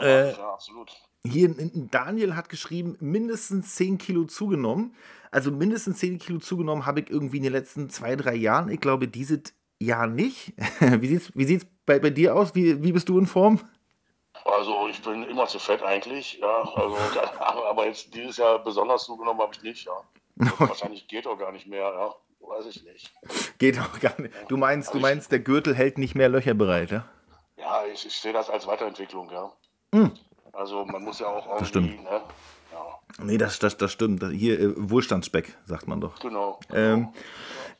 Ja, 0.00 0.06
äh, 0.06 0.32
ja 0.32 0.52
absolut. 0.54 0.90
Hier, 1.24 1.54
Daniel 1.90 2.34
hat 2.34 2.48
geschrieben, 2.48 2.96
mindestens 3.00 3.76
10 3.76 3.98
Kilo 3.98 4.24
zugenommen. 4.24 4.94
Also 5.30 5.52
mindestens 5.52 5.98
10 5.98 6.18
Kilo 6.18 6.40
zugenommen 6.40 6.84
habe 6.84 7.00
ich 7.00 7.10
irgendwie 7.10 7.36
in 7.36 7.44
den 7.44 7.52
letzten 7.52 7.88
zwei, 7.90 8.16
drei 8.16 8.34
Jahren. 8.34 8.68
Ich 8.70 8.80
glaube, 8.80 9.06
dieses 9.06 9.54
Jahr 9.80 10.06
nicht. 10.06 10.52
Wie 10.80 11.06
sieht 11.06 11.22
es 11.22 11.36
wie 11.36 11.44
sieht's 11.44 11.66
bei, 11.86 11.98
bei 11.98 12.10
dir 12.10 12.34
aus? 12.34 12.54
Wie, 12.54 12.82
wie 12.82 12.92
bist 12.92 13.08
du 13.08 13.18
in 13.18 13.26
Form? 13.26 13.60
Also 14.44 14.88
ich 14.88 15.00
bin 15.02 15.22
immer 15.24 15.46
zu 15.46 15.58
fett 15.58 15.82
eigentlich, 15.82 16.38
ja. 16.40 16.62
Also, 16.62 16.96
aber 17.38 17.86
jetzt 17.86 18.12
dieses 18.14 18.38
Jahr 18.38 18.58
besonders 18.62 19.04
zugenommen 19.04 19.40
habe 19.40 19.52
ich 19.54 19.62
nicht, 19.62 19.86
ja. 19.86 19.92
wahrscheinlich 20.58 21.06
geht 21.06 21.26
auch 21.26 21.38
gar 21.38 21.52
nicht 21.52 21.66
mehr, 21.66 21.80
ja. 21.84 22.14
Weiß 22.40 22.66
ich 22.66 22.82
nicht. 22.82 23.12
Geht 23.58 23.78
auch 23.78 24.00
gar 24.00 24.20
nicht. 24.20 24.34
Du 24.48 24.56
meinst, 24.56 24.88
also 24.88 24.98
du 24.98 25.02
meinst, 25.02 25.30
der 25.30 25.38
Gürtel 25.38 25.76
hält 25.76 25.96
nicht 25.98 26.16
mehr 26.16 26.28
Löcher 26.28 26.54
bereit, 26.54 26.90
ja? 26.90 27.04
Ja, 27.56 27.86
ich, 27.86 28.04
ich 28.04 28.16
sehe 28.16 28.32
das 28.32 28.50
als 28.50 28.66
Weiterentwicklung, 28.66 29.30
ja. 29.30 29.52
Mhm. 29.92 30.12
Also 30.52 30.84
man 30.84 31.02
muss 31.02 31.18
ja 31.20 31.26
auch 31.26 31.46
irgendwie, 31.46 31.58
das 31.60 31.68
stimmt. 31.68 32.04
Ne? 32.04 32.20
Ja. 32.72 33.24
Nee, 33.24 33.38
das, 33.38 33.58
das, 33.58 33.76
das 33.76 33.92
stimmt. 33.92 34.24
Hier 34.32 34.60
äh, 34.60 34.72
Wohlstandsspeck, 34.76 35.56
sagt 35.64 35.88
man 35.88 36.00
doch. 36.00 36.18
Genau. 36.20 36.60
Ähm, 36.72 37.08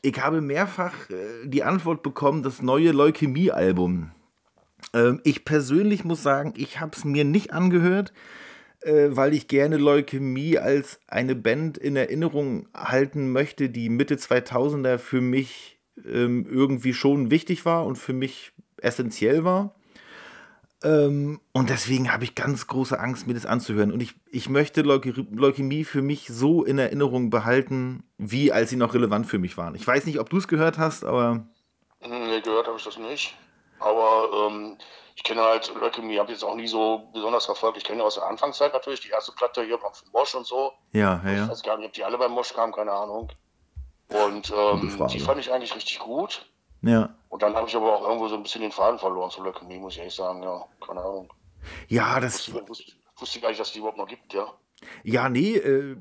ich 0.01 0.19
habe 0.21 0.41
mehrfach 0.41 1.09
äh, 1.09 1.45
die 1.47 1.63
Antwort 1.63 2.03
bekommen, 2.03 2.43
das 2.43 2.61
neue 2.61 2.91
Leukämie-Album 2.91 4.11
ähm, 4.93 5.19
ich 5.23 5.45
persönlich 5.45 6.03
muss 6.03 6.23
sagen, 6.23 6.53
ich 6.57 6.79
habe 6.79 6.91
es 6.95 7.03
mir 7.05 7.23
nicht 7.23 7.53
angehört, 7.53 8.13
äh, 8.81 9.09
weil 9.11 9.33
ich 9.33 9.47
gerne 9.47 9.77
Leukämie 9.77 10.57
als 10.57 10.99
eine 11.07 11.35
Band 11.35 11.77
in 11.77 11.95
Erinnerung 11.95 12.67
halten 12.73 13.31
möchte, 13.31 13.69
die 13.69 13.89
Mitte 13.89 14.15
2000er 14.15 14.97
für 14.97 15.21
mich 15.21 15.79
ähm, 16.05 16.45
irgendwie 16.49 16.93
schon 16.93 17.31
wichtig 17.31 17.65
war 17.65 17.85
und 17.85 17.97
für 17.97 18.13
mich 18.13 18.51
essentiell 18.77 19.43
war. 19.43 19.75
Ähm, 20.83 21.39
und 21.53 21.69
deswegen 21.69 22.11
habe 22.11 22.25
ich 22.25 22.35
ganz 22.35 22.67
große 22.67 22.99
Angst, 22.99 23.25
mir 23.25 23.33
das 23.33 23.45
anzuhören. 23.45 23.91
Und 23.91 24.01
ich, 24.01 24.15
ich 24.29 24.49
möchte 24.49 24.81
Leukä 24.81 25.13
Leukämie 25.31 25.85
für 25.85 26.01
mich 26.01 26.27
so 26.27 26.63
in 26.63 26.77
Erinnerung 26.77 27.29
behalten, 27.29 28.03
wie 28.17 28.51
als 28.51 28.69
sie 28.69 28.75
noch 28.75 28.93
relevant 28.93 29.25
für 29.25 29.39
mich 29.39 29.57
waren. 29.57 29.75
Ich 29.75 29.87
weiß 29.87 30.05
nicht, 30.05 30.19
ob 30.19 30.29
du 30.29 30.37
es 30.37 30.47
gehört 30.47 30.77
hast, 30.77 31.05
aber. 31.05 31.45
Nee, 32.01 32.41
gehört 32.41 32.67
habe 32.67 32.77
ich 32.77 32.83
das 32.83 32.97
nicht. 32.97 33.33
Aber 33.79 34.49
ähm, 34.49 34.77
ich 35.15 35.23
kenne 35.23 35.41
halt 35.41 35.73
Leukämie, 35.79 36.19
habe 36.19 36.31
jetzt 36.31 36.43
auch 36.43 36.55
nie 36.55 36.67
so 36.67 37.09
besonders 37.13 37.45
verfolgt. 37.45 37.77
Ich 37.77 37.83
kenne 37.83 38.03
aus 38.03 38.15
der 38.15 38.25
Anfangszeit 38.25 38.73
natürlich 38.73 39.01
die 39.01 39.09
erste 39.09 39.31
Platte 39.31 39.63
hier 39.63 39.79
von 39.79 39.91
Mosch 40.11 40.35
und 40.35 40.45
so. 40.45 40.73
Ja, 40.91 41.21
ja, 41.23 41.31
ja. 41.31 41.43
Ich 41.43 41.49
weiß 41.49 41.63
gar 41.63 41.77
nicht, 41.77 41.87
ob 41.87 41.93
die 41.93 42.03
alle 42.03 42.17
beim 42.17 42.31
Mosch 42.31 42.53
kamen, 42.53 42.73
keine 42.73 42.91
Ahnung. 42.91 43.31
Und 44.09 44.53
ähm, 44.55 45.07
die 45.09 45.19
fand 45.19 45.39
ich 45.39 45.51
eigentlich 45.51 45.75
richtig 45.75 45.99
gut. 45.99 46.45
Ja. 46.83 47.15
Und 47.29 47.41
dann 47.41 47.55
habe 47.55 47.67
ich 47.67 47.75
aber 47.75 47.95
auch 47.95 48.07
irgendwo 48.07 48.27
so 48.27 48.35
ein 48.35 48.43
bisschen 48.43 48.61
den 48.61 48.71
Faden 48.71 48.99
verloren 48.99 49.31
zu 49.31 49.41
Leukämie, 49.43 49.79
muss 49.79 49.93
ich 49.93 49.99
ehrlich 49.99 50.13
sagen. 50.13 50.43
Ja, 50.43 50.65
keine 50.85 50.99
Ahnung. 50.99 51.33
Ja, 51.87 52.19
das. 52.19 52.53
Wusste, 52.53 52.69
wusste, 52.69 52.91
wusste 53.17 53.39
gar 53.39 53.49
nicht, 53.49 53.59
dass 53.59 53.71
die 53.71 53.79
überhaupt 53.79 53.97
noch 53.97 54.07
gibt, 54.07 54.33
ja. 54.33 54.53
Ja, 55.03 55.29
nee, 55.29 55.55
äh, 55.55 55.95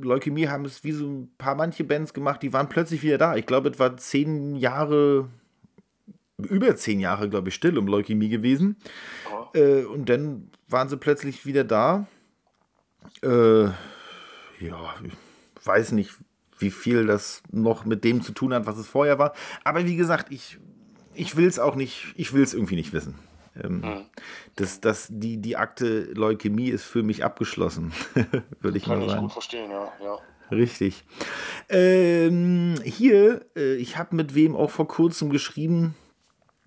Leukämie 0.00 0.48
haben 0.48 0.66
es 0.66 0.84
wie 0.84 0.92
so 0.92 1.06
ein 1.06 1.34
paar 1.38 1.54
manche 1.54 1.84
Bands 1.84 2.12
gemacht, 2.12 2.42
die 2.42 2.52
waren 2.52 2.68
plötzlich 2.68 3.02
wieder 3.02 3.18
da. 3.18 3.34
Ich 3.34 3.46
glaube, 3.46 3.70
es 3.70 3.78
war 3.78 3.96
zehn 3.96 4.56
Jahre 4.56 5.30
über 6.38 6.76
zehn 6.76 7.00
Jahre, 7.00 7.28
glaube 7.28 7.48
ich, 7.48 7.54
still 7.54 7.78
um 7.78 7.86
Leukämie 7.86 8.28
gewesen. 8.28 8.76
Oh. 9.32 9.56
Äh, 9.56 9.84
und 9.84 10.08
dann 10.08 10.50
waren 10.68 10.88
sie 10.88 10.96
plötzlich 10.96 11.46
wieder 11.46 11.64
da. 11.64 12.06
Äh, 13.22 13.64
ja, 13.64 14.94
ich 15.02 15.66
weiß 15.66 15.92
nicht, 15.92 16.12
wie 16.58 16.70
viel 16.70 17.06
das 17.06 17.42
noch 17.50 17.84
mit 17.84 18.04
dem 18.04 18.22
zu 18.22 18.32
tun 18.32 18.52
hat, 18.54 18.66
was 18.66 18.78
es 18.78 18.86
vorher 18.86 19.18
war. 19.18 19.32
Aber 19.64 19.84
wie 19.84 19.96
gesagt, 19.96 20.32
ich, 20.32 20.58
ich 21.14 21.36
will 21.36 21.46
es 21.46 21.58
auch 21.58 21.74
nicht, 21.74 22.14
ich 22.16 22.32
will 22.32 22.42
es 22.42 22.54
irgendwie 22.54 22.76
nicht 22.76 22.92
wissen. 22.92 23.14
Ähm, 23.62 23.80
mhm. 23.80 24.04
das, 24.56 24.80
das, 24.80 25.08
die, 25.10 25.38
die 25.38 25.56
Akte 25.56 26.12
Leukämie 26.12 26.68
ist 26.68 26.84
für 26.84 27.02
mich 27.02 27.24
abgeschlossen, 27.24 27.92
würde 28.60 28.76
ich 28.76 28.84
Kann 28.84 28.98
mal 28.98 29.08
sagen. 29.08 29.08
Kann 29.08 29.16
ich 29.16 29.22
gut 29.22 29.32
verstehen, 29.32 29.70
ja. 29.70 29.92
ja. 30.02 30.18
Richtig. 30.50 31.04
Ähm, 31.68 32.74
hier, 32.84 33.46
äh, 33.56 33.74
ich 33.76 33.96
habe 33.96 34.14
mit 34.14 34.34
wem 34.34 34.54
auch 34.54 34.70
vor 34.70 34.86
kurzem 34.86 35.30
geschrieben, 35.30 35.94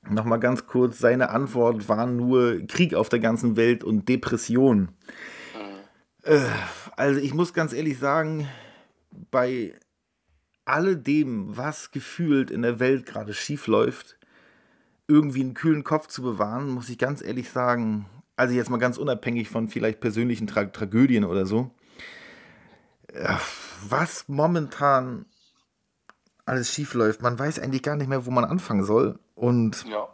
Nochmal 0.08 0.40
ganz 0.40 0.66
kurz, 0.66 0.98
seine 0.98 1.30
Antwort 1.30 1.88
war 1.88 2.06
nur 2.08 2.66
Krieg 2.68 2.96
auf 2.96 3.10
der 3.10 3.20
ganzen 3.20 3.58
Welt 3.58 3.84
und 3.84 4.08
Depression. 4.08 4.90
Mhm. 5.54 5.80
Äh, 6.24 6.40
also 6.96 7.20
ich 7.20 7.34
muss 7.34 7.54
ganz 7.54 7.74
ehrlich 7.74 8.00
sagen, 8.00 8.48
bei 9.32 9.74
alledem, 10.66 11.58
was 11.58 11.92
gefühlt 11.92 12.52
in 12.52 12.62
der 12.62 12.80
Welt 12.80 13.06
gerade 13.06 13.34
schief 13.34 13.68
läuft, 13.68 14.18
irgendwie 15.08 15.42
einen 15.42 15.56
kühlen 15.56 15.84
Kopf 15.84 16.08
zu 16.08 16.22
bewahren, 16.22 16.70
muss 16.70 16.90
ich 16.90 16.98
ganz 16.98 17.22
ehrlich 17.24 17.50
sagen, 17.50 18.08
also 18.36 18.54
jetzt 18.54 18.70
mal 18.70 18.78
ganz 18.78 18.98
unabhängig 18.98 19.50
von 19.50 19.68
vielleicht 19.68 20.00
persönlichen 20.00 20.48
Tra 20.48 20.66
Tragödien 20.66 21.26
oder 21.26 21.46
so, 21.46 21.72
äh, 23.08 23.36
was 23.88 24.28
momentan 24.28 25.26
alles 26.46 26.74
schief 26.74 26.94
läuft, 26.94 27.22
man 27.22 27.38
weiß 27.38 27.60
eigentlich 27.60 27.84
gar 27.84 27.96
nicht 27.96 28.08
mehr, 28.08 28.26
wo 28.26 28.32
man 28.32 28.46
anfangen 28.46 28.84
soll. 28.84 29.20
Und 29.36 29.86
ja. 29.86 30.08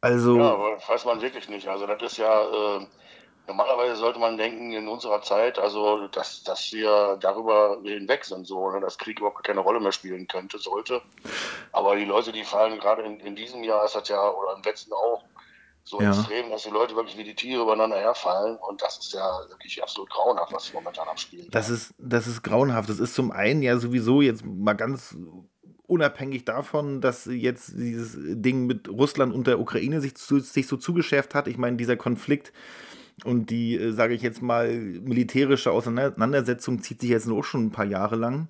also. 0.00 0.36
Ja, 0.38 0.58
weiß 0.88 1.04
man 1.04 1.20
wirklich 1.20 1.48
nicht. 1.48 1.68
Also 1.68 1.86
das 1.86 2.02
ist 2.02 2.16
ja, 2.18 2.42
äh, 2.42 2.86
normalerweise 3.52 3.96
sollte 3.96 4.18
man 4.18 4.36
denken 4.36 4.72
in 4.72 4.88
unserer 4.88 5.22
Zeit, 5.22 5.58
also 5.58 6.08
dass, 6.08 6.42
dass 6.42 6.72
wir 6.72 7.18
darüber 7.20 7.78
hinweg 7.84 8.24
sind, 8.24 8.46
so, 8.46 8.58
oder 8.58 8.76
ne, 8.76 8.80
dass 8.80 8.98
Krieg 8.98 9.18
überhaupt 9.18 9.44
keine 9.44 9.60
Rolle 9.60 9.80
mehr 9.80 9.92
spielen 9.92 10.26
könnte, 10.26 10.58
sollte. 10.58 11.02
Aber 11.70 11.96
die 11.96 12.04
Leute, 12.04 12.32
die 12.32 12.44
fallen 12.44 12.78
gerade 12.78 13.02
in, 13.02 13.20
in 13.20 13.36
diesem 13.36 13.62
Jahr, 13.62 13.84
ist 13.84 13.94
das 13.94 14.08
ja, 14.08 14.30
oder 14.30 14.56
im 14.56 14.62
letzten 14.62 14.92
auch, 14.92 15.22
so 15.84 16.00
ja. 16.00 16.10
extrem, 16.10 16.50
dass 16.50 16.62
die 16.62 16.70
Leute 16.70 16.94
wirklich 16.94 17.18
wie 17.18 17.24
die 17.24 17.34
Tiere 17.34 17.62
übereinander 17.62 17.98
herfallen. 17.98 18.56
Und 18.56 18.80
das 18.82 18.98
ist 18.98 19.12
ja 19.14 19.40
wirklich 19.48 19.82
absolut 19.82 20.10
grauenhaft, 20.10 20.52
was 20.52 20.72
momentan 20.72 21.08
abspielt. 21.08 21.52
Das 21.52 21.68
ist, 21.68 21.92
das 21.98 22.28
ist 22.28 22.42
grauenhaft. 22.42 22.88
Das 22.88 23.00
ist 23.00 23.14
zum 23.14 23.32
einen 23.32 23.62
ja 23.62 23.76
sowieso 23.76 24.22
jetzt 24.22 24.44
mal 24.44 24.74
ganz 24.74 25.16
unabhängig 25.88 26.44
davon, 26.44 27.00
dass 27.00 27.26
jetzt 27.26 27.72
dieses 27.76 28.16
Ding 28.16 28.66
mit 28.66 28.88
Russland 28.88 29.34
und 29.34 29.48
der 29.48 29.58
Ukraine 29.58 30.00
sich, 30.00 30.14
zu, 30.14 30.38
sich 30.38 30.68
so 30.68 30.76
zugeschärft 30.76 31.34
hat. 31.34 31.48
Ich 31.48 31.58
meine, 31.58 31.76
dieser 31.76 31.96
Konflikt 31.96 32.52
und 33.24 33.50
die, 33.50 33.76
äh, 33.76 33.92
sage 33.92 34.14
ich 34.14 34.22
jetzt 34.22 34.42
mal, 34.42 34.72
militärische 34.74 35.72
Auseinandersetzung 35.72 36.82
zieht 36.82 37.00
sich 37.00 37.10
jetzt 37.10 37.28
auch 37.28 37.44
schon 37.44 37.66
ein 37.66 37.72
paar 37.72 37.84
Jahre 37.84 38.16
lang. 38.16 38.48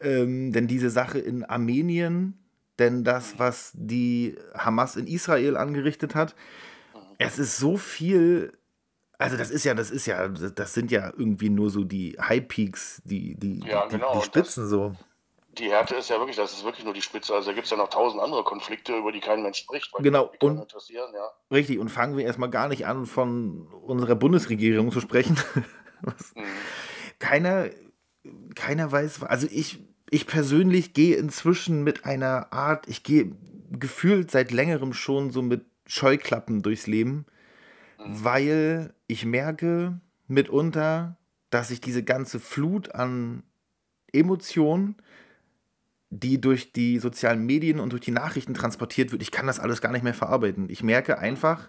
Ähm, 0.00 0.52
denn 0.52 0.66
diese 0.66 0.90
Sache 0.90 1.18
in 1.18 1.44
Armenien, 1.44 2.38
denn 2.78 3.04
das, 3.04 3.38
was 3.38 3.72
die 3.74 4.36
Hamas 4.54 4.96
in 4.96 5.06
Israel 5.06 5.56
angerichtet 5.56 6.14
hat, 6.14 6.36
es 7.18 7.38
ist 7.38 7.56
so 7.58 7.76
viel 7.76 8.52
also 9.20 9.36
das 9.36 9.50
ist 9.50 9.64
ja, 9.64 9.74
das 9.74 9.90
ist 9.90 10.06
ja, 10.06 10.28
das 10.28 10.74
sind 10.74 10.92
ja 10.92 11.12
irgendwie 11.16 11.50
nur 11.50 11.70
so 11.70 11.82
die 11.82 12.16
High 12.20 12.46
Peaks, 12.46 13.02
die, 13.04 13.34
die, 13.34 13.60
ja, 13.66 13.86
genau. 13.86 14.12
die, 14.12 14.20
die 14.20 14.24
Spitzen 14.24 14.62
das, 14.62 14.70
so 14.70 14.94
die 15.58 15.70
Härte 15.70 15.96
ist 15.96 16.10
ja 16.10 16.18
wirklich, 16.18 16.36
das 16.36 16.52
ist 16.52 16.64
wirklich 16.64 16.84
nur 16.84 16.94
die 16.94 17.02
Spitze. 17.02 17.34
Also 17.34 17.50
da 17.50 17.54
gibt 17.54 17.64
es 17.64 17.70
ja 17.70 17.76
noch 17.76 17.88
tausend 17.88 18.22
andere 18.22 18.44
Konflikte, 18.44 18.96
über 18.96 19.12
die 19.12 19.20
kein 19.20 19.42
Mensch 19.42 19.58
spricht. 19.58 19.92
genau, 19.98 20.30
und 20.40 20.58
interessieren, 20.58 21.12
ja. 21.14 21.30
richtig, 21.50 21.78
und 21.78 21.88
fangen 21.88 22.16
wir 22.16 22.24
erstmal 22.24 22.50
gar 22.50 22.68
nicht 22.68 22.86
an, 22.86 23.06
von 23.06 23.66
unserer 23.82 24.14
Bundesregierung 24.14 24.90
zu 24.90 25.00
sprechen. 25.00 25.36
mhm. 26.34 26.44
Keiner, 27.18 27.70
keiner 28.54 28.90
weiß, 28.90 29.22
also 29.24 29.46
ich, 29.50 29.80
ich 30.10 30.26
persönlich 30.26 30.94
gehe 30.94 31.16
inzwischen 31.16 31.82
mit 31.82 32.04
einer 32.04 32.52
Art, 32.52 32.88
ich 32.88 33.02
gehe 33.02 33.32
gefühlt 33.70 34.30
seit 34.30 34.52
längerem 34.52 34.92
schon 34.92 35.30
so 35.30 35.42
mit 35.42 35.66
Scheuklappen 35.86 36.62
durchs 36.62 36.86
Leben, 36.86 37.26
mhm. 37.98 38.24
weil 38.24 38.94
ich 39.06 39.24
merke 39.24 40.00
mitunter, 40.26 41.16
dass 41.50 41.70
ich 41.70 41.80
diese 41.80 42.04
ganze 42.04 42.40
Flut 42.40 42.94
an 42.94 43.42
Emotionen, 44.12 44.96
die 46.10 46.40
durch 46.40 46.72
die 46.72 46.98
sozialen 46.98 47.44
Medien 47.44 47.80
und 47.80 47.92
durch 47.92 48.02
die 48.02 48.10
Nachrichten 48.10 48.54
transportiert 48.54 49.12
wird, 49.12 49.22
ich 49.22 49.30
kann 49.30 49.46
das 49.46 49.60
alles 49.60 49.80
gar 49.80 49.92
nicht 49.92 50.04
mehr 50.04 50.14
verarbeiten. 50.14 50.70
Ich 50.70 50.82
merke 50.82 51.18
einfach, 51.18 51.68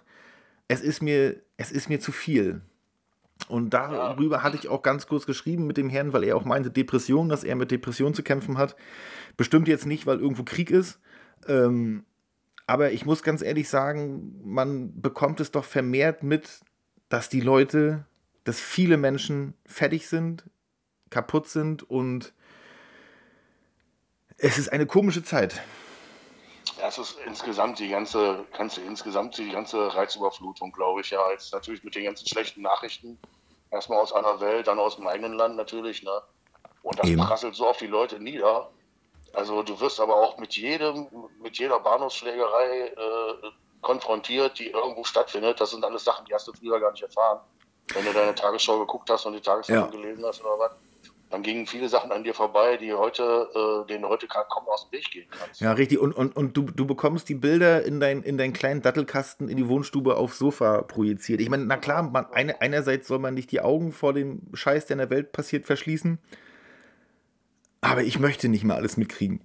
es 0.68 0.80
ist 0.80 1.02
mir, 1.02 1.40
es 1.56 1.70
ist 1.70 1.88
mir 1.88 2.00
zu 2.00 2.12
viel. 2.12 2.62
Und 3.48 3.70
darüber 3.70 4.42
hatte 4.42 4.56
ich 4.56 4.68
auch 4.68 4.82
ganz 4.82 5.06
kurz 5.06 5.26
geschrieben 5.26 5.66
mit 5.66 5.76
dem 5.76 5.88
Herrn, 5.88 6.12
weil 6.12 6.24
er 6.24 6.36
auch 6.36 6.44
meinte, 6.44 6.70
Depression, 6.70 7.28
dass 7.28 7.44
er 7.44 7.56
mit 7.56 7.70
Depression 7.70 8.14
zu 8.14 8.22
kämpfen 8.22 8.58
hat. 8.58 8.76
Bestimmt 9.36 9.68
jetzt 9.68 9.86
nicht, 9.86 10.06
weil 10.06 10.20
irgendwo 10.20 10.44
Krieg 10.44 10.70
ist. 10.70 11.00
Ähm, 11.48 12.04
aber 12.66 12.92
ich 12.92 13.04
muss 13.04 13.22
ganz 13.22 13.42
ehrlich 13.42 13.68
sagen, 13.68 14.40
man 14.44 15.00
bekommt 15.00 15.40
es 15.40 15.50
doch 15.50 15.64
vermehrt 15.64 16.22
mit, 16.22 16.60
dass 17.08 17.28
die 17.28 17.40
Leute, 17.40 18.04
dass 18.44 18.60
viele 18.60 18.96
Menschen 18.96 19.54
fertig 19.66 20.06
sind, 20.06 20.44
kaputt 21.08 21.48
sind 21.48 21.82
und 21.82 22.32
es 24.40 24.58
ist 24.58 24.72
eine 24.72 24.86
komische 24.86 25.22
Zeit. 25.22 25.60
Ja, 26.78 26.88
es 26.88 26.98
ist 26.98 27.16
insgesamt 27.26 27.78
die 27.78 27.88
ganze, 27.88 28.44
ganze, 28.56 28.80
insgesamt 28.82 29.36
die 29.38 29.50
ganze 29.50 29.94
Reizüberflutung, 29.94 30.72
glaube 30.72 31.02
ich, 31.02 31.10
ja, 31.10 31.22
als 31.22 31.52
natürlich 31.52 31.84
mit 31.84 31.94
den 31.94 32.04
ganzen 32.04 32.26
schlechten 32.26 32.62
Nachrichten. 32.62 33.18
Erstmal 33.70 33.98
aus 34.00 34.12
einer 34.12 34.40
Welt, 34.40 34.66
dann 34.66 34.78
aus 34.78 34.96
dem 34.96 35.06
eigenen 35.06 35.34
Land 35.34 35.56
natürlich, 35.56 36.02
ne? 36.02 36.22
Und 36.82 36.98
das 36.98 37.08
Eben. 37.08 37.20
prasselt 37.20 37.54
so 37.54 37.68
auf 37.68 37.76
die 37.76 37.86
Leute 37.86 38.18
nieder. 38.18 38.70
Also 39.34 39.62
du 39.62 39.78
wirst 39.80 40.00
aber 40.00 40.16
auch 40.16 40.38
mit 40.38 40.56
jedem, 40.56 41.06
mit 41.40 41.58
jeder 41.58 41.78
Bahnhofsschlägerei 41.78 42.86
äh, 42.96 43.50
konfrontiert, 43.82 44.58
die 44.58 44.70
irgendwo 44.70 45.04
stattfindet. 45.04 45.60
Das 45.60 45.70
sind 45.70 45.84
alles 45.84 46.02
Sachen, 46.04 46.24
die 46.24 46.34
hast 46.34 46.48
du 46.48 46.52
früher 46.52 46.80
gar 46.80 46.90
nicht 46.90 47.02
erfahren. 47.02 47.40
Wenn 47.92 48.04
du 48.06 48.12
deine 48.12 48.34
Tagesschau 48.34 48.78
geguckt 48.80 49.08
hast 49.10 49.26
und 49.26 49.34
die 49.34 49.40
Tagesschau 49.40 49.72
Ja. 49.74 49.86
gelesen 49.86 50.24
hast 50.24 50.40
oder 50.40 50.58
was, 50.58 50.72
dann 51.30 51.42
gingen 51.42 51.66
viele 51.66 51.88
Sachen 51.88 52.10
an 52.10 52.24
dir 52.24 52.34
vorbei, 52.34 52.76
die 52.76 52.92
heute, 52.92 53.48
äh, 53.54 53.86
denen 53.86 54.04
heute 54.04 54.26
kaum 54.26 54.68
aus 54.68 54.88
dem 54.88 54.98
Weg 54.98 55.10
gehen 55.12 55.28
kannst. 55.30 55.60
Ja, 55.60 55.72
richtig. 55.72 56.00
Und, 56.00 56.12
und, 56.12 56.36
und 56.36 56.56
du, 56.56 56.62
du 56.62 56.86
bekommst 56.86 57.28
die 57.28 57.36
Bilder 57.36 57.84
in, 57.84 58.00
dein, 58.00 58.22
in 58.22 58.36
deinen 58.36 58.52
kleinen 58.52 58.82
Dattelkasten 58.82 59.48
in 59.48 59.56
die 59.56 59.68
Wohnstube 59.68 60.16
aufs 60.16 60.38
Sofa 60.38 60.82
projiziert. 60.82 61.40
Ich 61.40 61.48
meine, 61.48 61.64
na 61.64 61.76
klar, 61.76 62.02
man, 62.02 62.26
eine, 62.32 62.60
einerseits 62.60 63.06
soll 63.06 63.20
man 63.20 63.34
nicht 63.34 63.52
die 63.52 63.60
Augen 63.60 63.92
vor 63.92 64.12
dem 64.12 64.42
Scheiß, 64.54 64.86
der 64.86 64.94
in 64.94 64.98
der 64.98 65.10
Welt 65.10 65.30
passiert, 65.30 65.66
verschließen. 65.66 66.18
Aber 67.80 68.02
ich 68.02 68.18
möchte 68.18 68.48
nicht 68.48 68.64
mehr 68.64 68.76
alles 68.76 68.96
mitkriegen. 68.96 69.40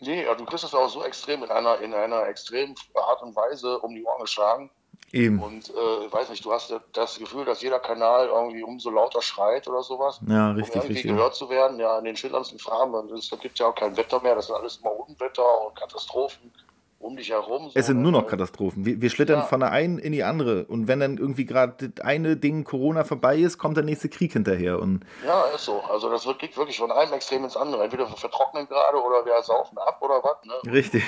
Nee, 0.00 0.24
ja, 0.24 0.34
du 0.34 0.44
kriegst 0.44 0.64
es 0.64 0.74
auch 0.74 0.88
so 0.88 1.04
extrem 1.04 1.42
in 1.42 1.50
einer, 1.50 1.80
in 1.80 1.92
einer 1.92 2.26
extrem 2.28 2.74
Art 2.94 3.22
und 3.22 3.34
Weise 3.34 3.80
um 3.80 3.94
die 3.94 4.04
Ohren 4.04 4.20
geschlagen. 4.20 4.70
Eben. 5.12 5.40
Und 5.40 5.70
äh, 5.70 6.06
ich 6.06 6.12
weiß 6.12 6.30
nicht, 6.30 6.44
du 6.44 6.52
hast 6.52 6.74
das 6.92 7.18
Gefühl, 7.18 7.44
dass 7.44 7.62
jeder 7.62 7.78
Kanal 7.78 8.28
irgendwie 8.28 8.62
umso 8.62 8.90
lauter 8.90 9.22
schreit 9.22 9.66
oder 9.68 9.82
sowas. 9.82 10.20
Ja, 10.28 10.50
um 10.50 10.56
richtig, 10.56 10.76
irgendwie 10.76 10.92
richtig. 10.94 11.10
gehört 11.12 11.34
zu 11.34 11.48
werden. 11.48 11.78
Ja, 11.78 11.98
in 11.98 12.04
den 12.04 12.16
schillerndsten 12.16 12.58
Farben. 12.58 12.94
Und 12.94 13.12
es 13.12 13.30
gibt 13.40 13.58
ja 13.58 13.66
auch 13.68 13.74
kein 13.74 13.96
Wetter 13.96 14.20
mehr. 14.20 14.34
Das 14.34 14.46
ist 14.46 14.50
alles 14.50 14.76
immer 14.78 14.92
Unwetter 14.98 15.66
und 15.66 15.76
Katastrophen 15.76 16.52
um 16.98 17.16
dich 17.16 17.30
herum. 17.30 17.66
So, 17.66 17.72
Es 17.74 17.86
sind 17.86 18.02
nur 18.02 18.10
noch 18.10 18.26
Katastrophen. 18.26 18.84
Wir, 18.84 19.00
wir 19.00 19.10
schlittern 19.10 19.40
Ja. 19.40 19.44
von 19.44 19.60
der 19.60 19.70
einen 19.70 19.98
in 19.98 20.12
die 20.12 20.24
andere. 20.24 20.64
Und 20.64 20.88
wenn 20.88 20.98
dann 20.98 21.18
irgendwie 21.18 21.44
gerade 21.44 21.88
das 21.90 22.04
eine 22.04 22.36
Ding 22.36 22.64
Corona 22.64 23.04
vorbei 23.04 23.36
ist, 23.36 23.58
kommt 23.58 23.76
der 23.76 23.84
nächste 23.84 24.08
Krieg 24.08 24.32
hinterher. 24.32 24.80
Und 24.80 25.04
Ja, 25.24 25.42
ist 25.54 25.66
so. 25.66 25.82
Also 25.82 26.10
das 26.10 26.26
wird, 26.26 26.40
geht 26.40 26.56
wirklich 26.56 26.78
von 26.78 26.90
einem 26.90 27.12
Extrem 27.12 27.44
ins 27.44 27.56
andere. 27.56 27.84
Entweder 27.84 28.08
wir 28.08 28.16
vertrocknen 28.16 28.66
gerade 28.66 28.96
oder 28.96 29.24
wir 29.24 29.40
saufen 29.42 29.78
ab 29.78 29.98
oder 30.00 30.20
was. 30.22 30.44
Ne? 30.44 30.72
richtig. 30.72 31.04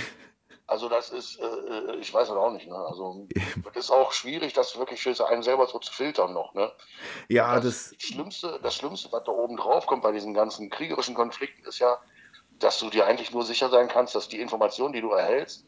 Also 0.68 0.90
das 0.90 1.08
ist, 1.08 1.40
äh, 1.40 1.44
äh, 1.44 1.96
ich 1.96 2.12
weiß 2.12 2.28
es 2.28 2.34
auch 2.34 2.52
nicht. 2.52 2.68
Ne? 2.68 2.76
Also 2.76 3.26
es 3.74 3.86
ist 3.86 3.90
auch 3.90 4.12
schwierig, 4.12 4.52
das 4.52 4.78
wirklich 4.78 5.02
für 5.02 5.26
einen 5.26 5.42
selber 5.42 5.66
so 5.66 5.78
zu 5.78 5.92
filtern 5.92 6.34
noch. 6.34 6.52
Ne? 6.52 6.70
Ja, 7.28 7.58
das, 7.58 7.90
das. 7.90 8.02
Schlimmste, 8.02 8.60
das 8.62 8.74
Schlimmste, 8.76 9.10
was 9.10 9.24
da 9.24 9.32
oben 9.32 9.56
drauf 9.56 9.86
kommt 9.86 10.02
bei 10.02 10.12
diesen 10.12 10.34
ganzen 10.34 10.68
kriegerischen 10.68 11.14
Konflikten, 11.14 11.64
ist 11.66 11.78
ja, 11.78 11.96
dass 12.58 12.78
du 12.78 12.90
dir 12.90 13.06
eigentlich 13.06 13.32
nur 13.32 13.44
sicher 13.44 13.70
sein 13.70 13.88
kannst, 13.88 14.14
dass 14.14 14.28
die 14.28 14.40
Informationen, 14.40 14.92
die 14.92 15.00
du 15.00 15.10
erhältst, 15.10 15.64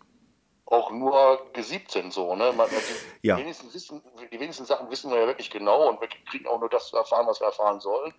auch 0.67 0.91
nur 0.91 1.51
gesiebt 1.55 1.91
sind. 1.91 2.13
So, 2.13 2.37
ne? 2.37 2.53
Man, 2.53 2.69
die, 2.69 3.27
Ja. 3.29 3.39
wenigsten 3.39 3.73
wissen, 3.73 4.03
die 4.31 4.39
wenigsten 4.39 4.67
Sachen 4.67 4.91
wissen 4.91 5.11
wir 5.11 5.19
ja 5.19 5.27
wirklich 5.27 5.51
genau 5.51 5.89
und 5.89 5.99
wir 6.03 6.09
kriegen 6.09 6.47
auch 6.47 6.61
nur 6.61 6.69
das 6.69 6.89
zu 6.89 6.99
erfahren, 6.99 7.27
was 7.27 7.41
wir 7.41 7.47
erfahren 7.47 7.81
sollen. 7.81 8.13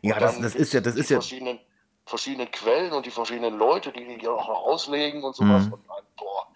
Ja, 0.00 0.18
das, 0.18 0.40
das 0.40 0.54
ist 0.54 0.72
ja, 0.72 0.80
das 0.80 0.96
ist 0.96 1.10
ja. 1.10 1.20
Verschiedenen, 2.06 2.50
Quellen 2.50 2.92
und 2.92 3.06
die 3.06 3.10
verschiedenen 3.10 3.56
Leute, 3.58 3.90
die 3.92 4.18
die 4.18 4.28
auch 4.28 4.46
noch 4.46 4.64
auslegen 4.66 5.22
und 5.24 5.34
sowas. 5.34 5.66
Mhm. 5.66 5.72
Und, 5.72 5.86
boah, 6.16 6.46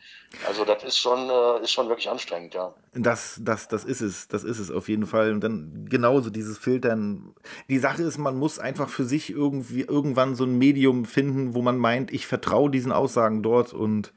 also 0.47 0.65
das 0.65 0.85
ist 0.85 0.99
schon, 0.99 1.31
äh, 1.31 1.63
ist 1.63 1.73
schon 1.73 1.89
wirklich 1.89 2.11
anstrengend, 2.11 2.55
ja. 2.55 2.75
Das, 2.93 3.41
das, 3.43 3.67
das 3.69 3.85
ist 3.85 4.03
es, 4.03 4.29
das 4.29 4.45
ist 4.45 4.59
es 4.59 4.71
auf 4.71 4.89
jeden 4.89 5.07
Fall. 5.07 5.33
Und 5.33 5.41
dann 5.41 5.87
genauso 5.89 6.29
dieses 6.31 6.59
Filtern. 6.59 7.35
Die 7.69 7.79
Sache 7.79 8.03
ist, 8.03 8.19
man 8.19 8.37
muss 8.37 8.59
einfach 8.59 8.89
für 8.89 9.05
sich 9.05 9.31
irgendwie 9.31 9.83
irgendwann 9.83 10.35
so 10.35 10.45
ein 10.45 10.59
Medium 10.59 11.07
finden, 11.07 11.55
wo 11.55 11.63
man 11.63 11.79
meint, 11.79 12.13
ich 12.13 12.27
vertraue 12.27 12.71
diesen 12.71 12.93
Aussagen 12.93 13.43
dort 13.43 13.73
und 13.73 14.13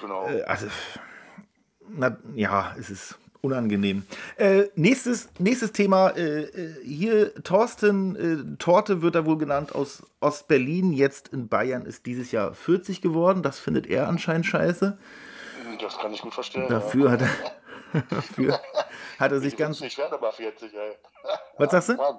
Genau. 0.00 0.28
äh, 0.28 0.42
also, 0.42 0.66
na, 1.88 2.16
ja, 2.34 2.74
es 2.78 2.90
ist 2.90 3.18
unangenehm. 3.40 4.04
Äh, 4.36 4.64
nächstes, 4.74 5.28
nächstes 5.38 5.72
Thema, 5.72 6.10
äh, 6.10 6.42
äh, 6.42 6.84
hier 6.84 7.34
Thorsten 7.42 8.16
äh, 8.16 8.56
Torte 8.58 9.02
wird 9.02 9.14
er 9.14 9.26
wohl 9.26 9.38
genannt 9.38 9.74
aus 9.74 10.02
Ostberlin, 10.20 10.92
jetzt 10.92 11.28
in 11.28 11.48
Bayern 11.48 11.86
ist 11.86 12.06
dieses 12.06 12.32
Jahr 12.32 12.54
40 12.54 13.00
geworden. 13.00 13.42
Das 13.42 13.58
findet 13.58 13.86
er 13.86 14.08
anscheinend 14.08 14.46
scheiße. 14.46 14.98
das 15.80 15.98
kann 15.98 16.12
ich 16.12 16.22
gut 16.22 16.34
verstehen. 16.34 16.68
Dafür 16.68 17.10
hat 17.12 17.22
er, 17.22 18.02
dafür 18.10 18.52
hat 19.18 19.32
er 19.32 19.36
ja. 19.36 19.40
sich 19.40 19.52
ich 19.52 19.58
ganz. 19.58 19.80
wäre 19.80 20.10
noch 20.10 20.20
mal 20.20 20.32
40, 20.32 20.74
ey. 20.74 20.96
Was 21.58 21.70
sagst 21.70 21.90
du? 21.90 21.94
Mann, 21.94 22.18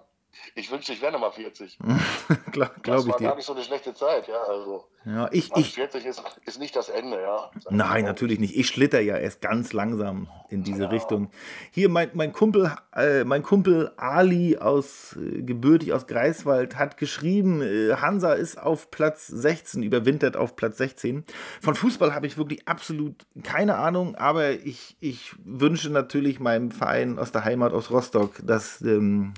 ich 0.55 0.71
wünschte, 0.71 0.93
ich 0.93 1.01
wäre 1.01 1.11
noch 1.11 1.19
mal 1.19 1.31
40. 1.31 1.77
Glaube 2.51 2.73
das 2.75 2.81
glaub 2.81 2.99
ich 3.01 3.07
war 3.07 3.19
gar 3.19 3.31
dir. 3.31 3.35
nicht 3.37 3.45
so 3.45 3.53
eine 3.53 3.63
schlechte 3.63 3.93
Zeit, 3.93 4.27
ja. 4.27 4.41
Also, 4.47 4.85
Ja, 5.05 5.29
ich, 5.31 5.51
also 5.53 5.61
ich, 5.65 5.73
40 5.75 6.05
ist, 6.05 6.21
ist 6.45 6.59
nicht 6.59 6.75
das 6.75 6.89
Ende, 6.89 7.21
ja. 7.21 7.49
Nein, 7.69 8.05
natürlich 8.05 8.39
nicht. 8.39 8.55
Ich 8.55 8.67
schlitter 8.67 8.99
ja 8.99 9.17
erst 9.17 9.41
ganz 9.41 9.73
langsam 9.73 10.27
in 10.49 10.63
diese 10.63 10.91
Richtung. 10.91 11.29
Hier 11.71 11.89
mein, 11.89 12.09
mein 12.13 12.33
Kumpel, 12.33 12.71
äh, 12.95 13.23
mein 13.23 13.43
Kumpel 13.43 13.91
Ali 13.97 14.57
aus 14.57 15.15
äh, 15.17 15.41
gebürtig 15.43 15.93
aus 15.93 16.07
Greifswald 16.07 16.75
hat 16.75 16.97
geschrieben, 16.97 17.61
äh, 17.61 17.95
Hansa 17.95 18.33
ist 18.33 18.59
auf 18.61 18.91
Platz 18.91 19.27
16, 19.27 19.83
überwintert 19.83 20.35
auf 20.35 20.55
Platz 20.55 20.77
16. 20.77 21.23
Von 21.61 21.75
Fußball 21.75 22.13
habe 22.15 22.27
ich 22.27 22.37
wirklich 22.37 22.67
absolut 22.67 23.15
keine 23.43 23.75
Ahnung, 23.77 24.15
aber 24.15 24.51
ich, 24.51 24.97
ich 24.99 25.33
wünsche 25.43 25.89
natürlich 25.89 26.39
meinem 26.39 26.71
Verein 26.71 27.19
aus 27.19 27.31
der 27.31 27.45
Heimat 27.45 27.73
aus 27.73 27.91
Rostock, 27.91 28.39
dass 28.43 28.81
ähm, 28.81 29.33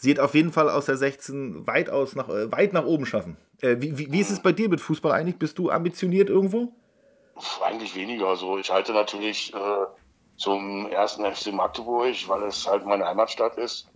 sie 0.00 0.12
es 0.12 0.18
auf 0.18 0.34
jeden 0.34 0.50
Fall 0.50 0.70
aus 0.70 0.86
der 0.86 0.96
16 0.96 1.66
weitaus 1.66 2.14
nach, 2.16 2.28
äh, 2.28 2.50
weit 2.50 2.72
nach 2.72 2.86
oben 2.86 3.04
schaffen. 3.04 3.36
Äh, 3.60 3.76
wie, 3.80 3.98
wie, 3.98 4.10
wie 4.10 4.20
ist 4.20 4.30
es 4.30 4.40
bei 4.40 4.52
dir 4.52 4.68
mit 4.70 4.80
Fußball 4.80 5.12
eigentlich? 5.12 5.38
Bist 5.38 5.58
du 5.58 5.70
ambitioniert 5.70 6.30
irgendwo? 6.30 6.72
Pff, 7.38 7.60
Eigentlich 7.62 7.94
weniger. 7.94 8.34
So, 8.36 8.58
ich 8.58 8.70
halte 8.70 8.92
natürlich 8.92 9.52
äh, 9.52 9.86
zum 10.36 10.86
ersten 10.86 11.24
FC 11.24 11.52
Magdeburg, 11.52 12.16
weil 12.28 12.42
es 12.44 12.66
halt 12.66 12.86
meine 12.86 13.04
Heimatstadt 13.04 13.58
ist. 13.58 13.88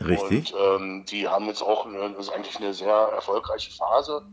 Richtig. 0.00 0.54
Und 0.54 0.60
ähm, 0.80 1.04
die 1.04 1.28
haben 1.28 1.44
jetzt 1.44 1.62
auch 1.62 1.84
eine, 1.84 2.10
das 2.12 2.28
ist 2.28 2.32
eigentlich 2.32 2.56
eine 2.56 2.72
sehr 2.72 3.10
erfolgreiche 3.14 3.72
Phase. 3.72 4.26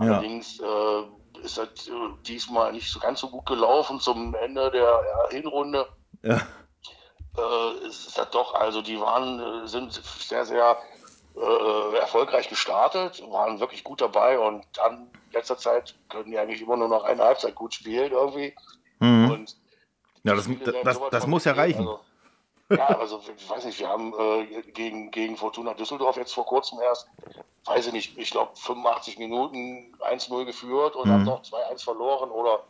Ja. 0.00 0.06
Allerdings 0.06 0.60
äh, 0.60 1.44
ist 1.44 1.56
das 1.56 1.88
äh, 1.88 1.92
diesmal 2.26 2.72
nicht 2.72 2.92
so 2.92 3.00
ganz 3.00 3.20
so 3.20 3.30
gut 3.30 3.46
gelaufen 3.46 4.00
zum 4.00 4.34
Ende 4.34 4.70
der 4.70 4.82
ja, 4.82 5.30
Hinrunde. 5.30 5.86
Ja. 6.22 6.42
Äh, 7.36 7.86
ist 7.86 8.18
das 8.18 8.30
doch, 8.30 8.54
also 8.54 8.82
die 8.82 9.00
waren, 9.00 9.64
äh, 9.64 9.68
sind 9.68 9.92
sehr, 9.92 10.44
sehr 10.44 10.78
äh, 11.34 11.96
erfolgreich 11.96 12.48
gestartet, 12.48 13.22
waren 13.30 13.58
wirklich 13.58 13.84
gut 13.84 14.02
dabei 14.02 14.38
und 14.38 14.66
dann 14.74 15.10
in 15.26 15.32
letzter 15.32 15.56
Zeit 15.56 15.94
können 16.10 16.30
die 16.30 16.38
eigentlich 16.38 16.60
immer 16.60 16.76
nur 16.76 16.88
noch 16.88 17.04
eine 17.04 17.22
Halbzeit 17.22 17.54
gut 17.54 17.72
spielen 17.72 18.12
irgendwie. 18.12 18.54
Mhm. 18.98 19.30
Und 19.30 19.56
Ja, 20.24 20.34
das, 20.34 20.46
das, 20.84 21.00
das, 21.10 21.26
muss 21.26 21.44
ja 21.44 21.52
reichen. 21.52 21.80
Also, 21.80 22.00
ja, 22.68 22.86
also 22.98 23.22
ich 23.34 23.48
weiß 23.48 23.64
nicht, 23.64 23.78
wir 23.80 23.88
haben 23.88 24.12
äh, 24.18 24.62
gegen, 24.72 25.10
gegen 25.10 25.36
Fortuna 25.38 25.72
Düsseldorf 25.72 26.16
jetzt 26.16 26.34
vor 26.34 26.44
kurzem 26.44 26.80
erst, 26.80 27.08
weiß 27.64 27.86
ich 27.86 27.92
nicht, 27.94 28.18
ich 28.18 28.30
glaube 28.30 28.52
85 28.56 29.18
Minuten 29.18 29.96
1-0 30.00 30.44
geführt 30.44 30.96
und 30.96 31.08
Mhm. 31.08 31.12
haben 31.12 31.24
noch 31.24 31.42
2-1 31.42 31.82
verloren 31.82 32.30
oder 32.30 32.64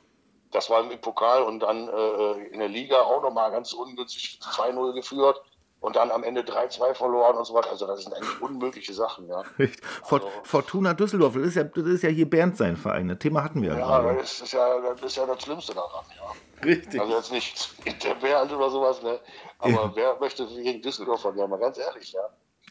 das 0.53 0.71
war 0.71 0.81
im 0.89 1.01
Pokal 1.01 1.43
und 1.43 1.61
dann 1.61 1.89
äh, 1.89 2.33
in 2.53 2.59
der 2.61 2.69
Liga 2.69 3.01
auch 3.01 3.23
nochmal 3.23 3.51
ganz 3.51 3.73
ungünstig 3.73 4.39
2-0 4.43 4.93
geführt 4.95 5.41
und 5.81 5.97
dann 5.97 6.11
am 6.13 6.23
Ende 6.23 6.43
3-2 6.43 6.95
verloren 6.95 7.37
und 7.37 7.45
so 7.45 7.55
weiter. 7.55 7.71
Also 7.71 7.87
das 7.89 8.03
sind 8.05 8.15
eigentlich 8.15 8.41
unmögliche 8.41 8.93
Sachen, 8.95 9.29
ja. 9.29 9.43
Also- 10.09 10.29
Fortuna 10.45 10.95
Düsseldorf, 10.95 11.35
das 11.35 11.43
ist, 11.43 11.55
ja, 11.57 11.65
das 11.65 11.85
ist 11.87 12.03
ja 12.03 12.09
hier 12.11 12.31
Bernd 12.31 12.57
sein 12.57 12.77
Verein. 12.77 13.09
Das 13.09 13.19
Thema 13.19 13.43
hatten 13.43 13.63
wir 13.63 13.71
ja, 13.73 13.79
Ja, 13.79 14.01
gerade. 14.01 14.19
das 14.19 14.41
ist 14.41 14.53
ja, 14.53 14.81
das 14.81 15.03
ist 15.03 15.17
ja 15.17 15.27
das 15.27 15.43
Schlimmste 15.43 15.75
daran, 15.75 16.05
ja. 16.17 16.65
Richtig. 16.65 17.01
Also 17.01 17.13
jetzt 17.17 17.33
nicht 17.33 17.75
der 18.05 18.15
Bernd 18.15 18.53
oder 18.53 18.71
sowas, 18.71 19.03
ne? 19.03 19.19
Aber 19.59 19.91
wer 19.95 20.17
möchte 20.21 20.47
gegen 20.47 20.81
Düsseldorf 20.83 21.23
verlieren? 21.23 21.51
Mal 21.51 21.59
ganz 21.59 21.79
ehrlich, 21.79 22.13
ja. 22.13 22.21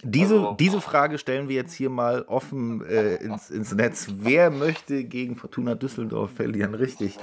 Diese, 0.03 0.35
also- 0.35 0.55
diese 0.59 0.81
Frage 0.81 1.17
stellen 1.17 1.47
wir 1.47 1.55
jetzt 1.55 1.73
hier 1.73 1.89
mal 1.89 2.23
offen 2.23 2.85
äh, 2.85 3.15
ins, 3.15 3.49
ins 3.49 3.73
Netz. 3.73 4.07
Wer 4.19 4.49
möchte 4.49 5.03
gegen 5.03 5.35
Fortuna 5.35 5.75
Düsseldorf 5.75 6.31
verlieren? 6.31 6.73
Richtig. 6.73 7.17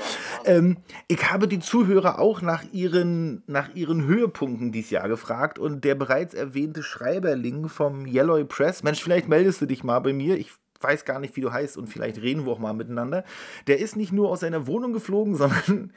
Ähm, 0.44 0.76
ich 1.08 1.30
habe 1.30 1.48
die 1.48 1.58
Zuhörer 1.58 2.18
auch 2.18 2.42
nach 2.42 2.64
ihren, 2.72 3.42
nach 3.46 3.74
ihren 3.74 4.04
Höhepunkten 4.04 4.72
dieses 4.72 4.90
Jahr 4.90 5.08
gefragt 5.08 5.58
und 5.58 5.84
der 5.84 5.94
bereits 5.94 6.34
erwähnte 6.34 6.82
Schreiberling 6.82 7.68
vom 7.68 8.06
Yellow 8.06 8.44
Press, 8.44 8.82
Mensch, 8.82 9.02
vielleicht 9.02 9.28
meldest 9.28 9.60
du 9.60 9.66
dich 9.66 9.82
mal 9.82 9.98
bei 9.98 10.12
mir. 10.12 10.36
Ich 10.38 10.52
weiß 10.80 11.04
gar 11.04 11.18
nicht, 11.18 11.36
wie 11.36 11.40
du 11.40 11.52
heißt 11.52 11.76
und 11.76 11.88
vielleicht 11.88 12.22
reden 12.22 12.46
wir 12.46 12.52
auch 12.52 12.58
mal 12.58 12.72
miteinander. 12.72 13.24
Der 13.66 13.78
ist 13.78 13.96
nicht 13.96 14.12
nur 14.12 14.30
aus 14.30 14.40
seiner 14.40 14.66
Wohnung 14.66 14.92
geflogen, 14.92 15.34
sondern 15.36 15.92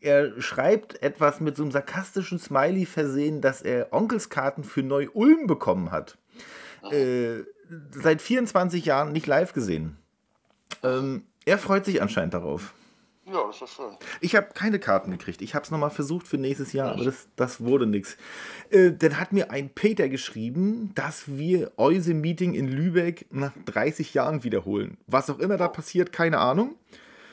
er 0.00 0.40
schreibt 0.40 1.02
etwas 1.02 1.40
mit 1.40 1.56
so 1.56 1.62
einem 1.62 1.72
sarkastischen 1.72 2.38
Smiley 2.38 2.86
versehen, 2.86 3.40
dass 3.40 3.62
er 3.62 3.92
Onkelskarten 3.92 4.64
für 4.64 4.82
Neu-Ulm 4.82 5.46
bekommen 5.46 5.90
hat. 5.92 6.18
Äh, 6.90 7.44
seit 7.90 8.20
24 8.20 8.84
Jahren 8.84 9.12
nicht 9.12 9.26
live 9.26 9.52
gesehen. 9.52 9.96
Ähm, 10.82 11.24
er 11.44 11.58
freut 11.58 11.84
sich 11.84 12.02
anscheinend 12.02 12.34
darauf. 12.34 12.74
Ja, 13.24 13.46
das 13.46 13.62
ist 13.62 13.74
schön. 13.74 13.96
Ich 14.20 14.34
habe 14.34 14.48
keine 14.52 14.80
Karten 14.80 15.12
gekriegt. 15.12 15.42
Ich 15.42 15.54
habe 15.54 15.64
es 15.64 15.70
nochmal 15.70 15.90
versucht 15.90 16.26
für 16.26 16.38
nächstes 16.38 16.72
Jahr, 16.72 16.92
aber 16.92 17.04
das, 17.04 17.28
das 17.36 17.60
wurde 17.60 17.86
nichts. 17.86 18.16
Äh, 18.70 18.92
dann 18.92 19.18
hat 19.18 19.32
mir 19.32 19.50
ein 19.50 19.70
Peter 19.70 20.08
geschrieben, 20.08 20.90
dass 20.96 21.28
wir 21.28 21.70
Euse 21.76 22.14
Meeting 22.14 22.54
in 22.54 22.68
Lübeck 22.68 23.26
nach 23.30 23.52
30 23.66 24.12
Jahren 24.12 24.42
wiederholen. 24.42 24.98
Was 25.06 25.30
auch 25.30 25.38
immer 25.38 25.56
da 25.56 25.68
passiert, 25.68 26.12
keine 26.12 26.38
Ahnung. 26.38 26.74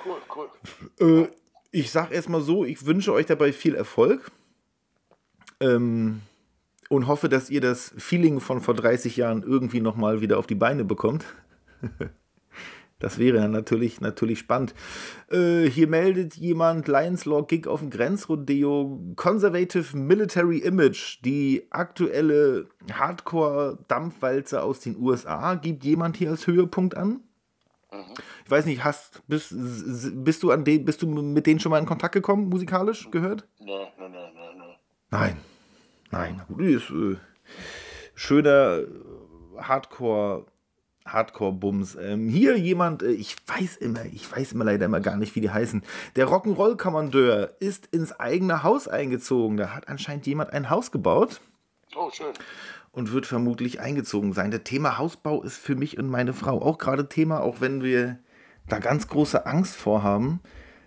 Cool, 0.05 0.17
cool. 0.99 1.25
Äh, 1.25 1.27
ich 1.71 1.91
sag 1.91 2.11
erstmal 2.11 2.41
so, 2.41 2.65
ich 2.65 2.85
wünsche 2.85 3.11
euch 3.11 3.25
dabei 3.25 3.51
viel 3.51 3.73
Erfolg. 3.73 4.31
Ähm, 5.59 6.21
und 6.89 7.07
hoffe, 7.07 7.29
dass 7.29 7.49
ihr 7.49 7.61
das 7.61 7.93
Feeling 7.97 8.41
von 8.41 8.59
vor 8.59 8.73
30 8.73 9.15
Jahren 9.15 9.43
irgendwie 9.43 9.79
nochmal 9.79 10.19
wieder 10.19 10.37
auf 10.37 10.47
die 10.47 10.55
Beine 10.55 10.83
bekommt. 10.83 11.25
Das 12.99 13.17
wäre 13.17 13.37
dann 13.37 13.51
natürlich, 13.51 14.01
natürlich 14.01 14.39
spannend. 14.39 14.75
Äh, 15.31 15.69
hier 15.69 15.87
meldet 15.87 16.35
jemand 16.35 16.89
Lions 16.89 17.23
Law 17.23 17.43
Gig 17.43 17.65
auf 17.65 17.79
dem 17.79 17.89
Grenzrodeo. 17.89 18.99
Conservative 19.15 19.95
Military 19.95 20.57
Image, 20.57 21.19
die 21.23 21.65
aktuelle 21.69 22.67
Hardcore-Dampfwalze 22.91 24.61
aus 24.61 24.81
den 24.81 24.97
USA, 24.97 25.55
gibt 25.55 25.85
jemand 25.85 26.17
hier 26.17 26.31
als 26.31 26.45
Höhepunkt 26.45 26.97
an? 26.97 27.21
Mhm. 27.91 28.13
Ich 28.43 28.51
weiß 28.51 28.65
nicht, 28.65 28.83
hast, 28.83 29.21
bist, 29.27 29.53
bist, 29.55 30.43
du 30.43 30.51
an 30.51 30.65
den, 30.65 30.83
bist 30.83 31.01
du 31.01 31.07
mit 31.07 31.47
denen 31.47 31.61
schon 31.61 31.69
mal 31.69 31.79
in 31.79 31.85
Kontakt 31.85 32.13
gekommen, 32.13 32.49
musikalisch 32.49 33.09
gehört? 33.11 33.47
Nein, 33.59 33.87
nein, 33.97 34.11
nein, 34.11 34.33
nein. 34.57 34.75
Nein. 35.09 35.37
Nein. 36.11 36.41
Gut, 36.47 36.61
ist 36.61 36.89
äh, 36.89 37.17
schöner 38.15 38.81
Hardcore- 39.57 40.45
Hardcore-Bums. 41.13 41.95
Ähm, 41.95 42.29
hier 42.29 42.57
jemand, 42.57 43.03
äh, 43.03 43.11
ich 43.11 43.35
weiß 43.45 43.77
immer, 43.77 44.05
ich 44.05 44.31
weiß 44.31 44.53
immer 44.53 44.65
leider 44.65 44.85
immer 44.85 44.99
gar 44.99 45.17
nicht, 45.17 45.35
wie 45.35 45.41
die 45.41 45.49
heißen. 45.49 45.83
Der 46.15 46.27
Rock'n'Roll-Kommandeur 46.27 47.53
ist 47.59 47.87
ins 47.87 48.19
eigene 48.19 48.63
Haus 48.63 48.87
eingezogen. 48.87 49.57
Da 49.57 49.73
hat 49.75 49.87
anscheinend 49.87 50.25
jemand 50.27 50.53
ein 50.53 50.69
Haus 50.69 50.91
gebaut. 50.91 51.41
Oh, 51.95 52.09
schön. 52.11 52.33
Und 52.91 53.11
wird 53.11 53.25
vermutlich 53.25 53.79
eingezogen 53.79 54.33
sein. 54.33 54.51
Das 54.51 54.63
Thema 54.63 54.97
Hausbau 54.97 55.41
ist 55.43 55.57
für 55.57 55.75
mich 55.75 55.97
und 55.97 56.09
meine 56.09 56.33
Frau 56.33 56.61
auch 56.61 56.77
gerade 56.77 57.07
Thema, 57.07 57.41
auch 57.41 57.61
wenn 57.61 57.83
wir 57.83 58.19
da 58.67 58.79
ganz 58.79 59.07
große 59.07 59.45
Angst 59.45 59.75
vorhaben. 59.75 60.41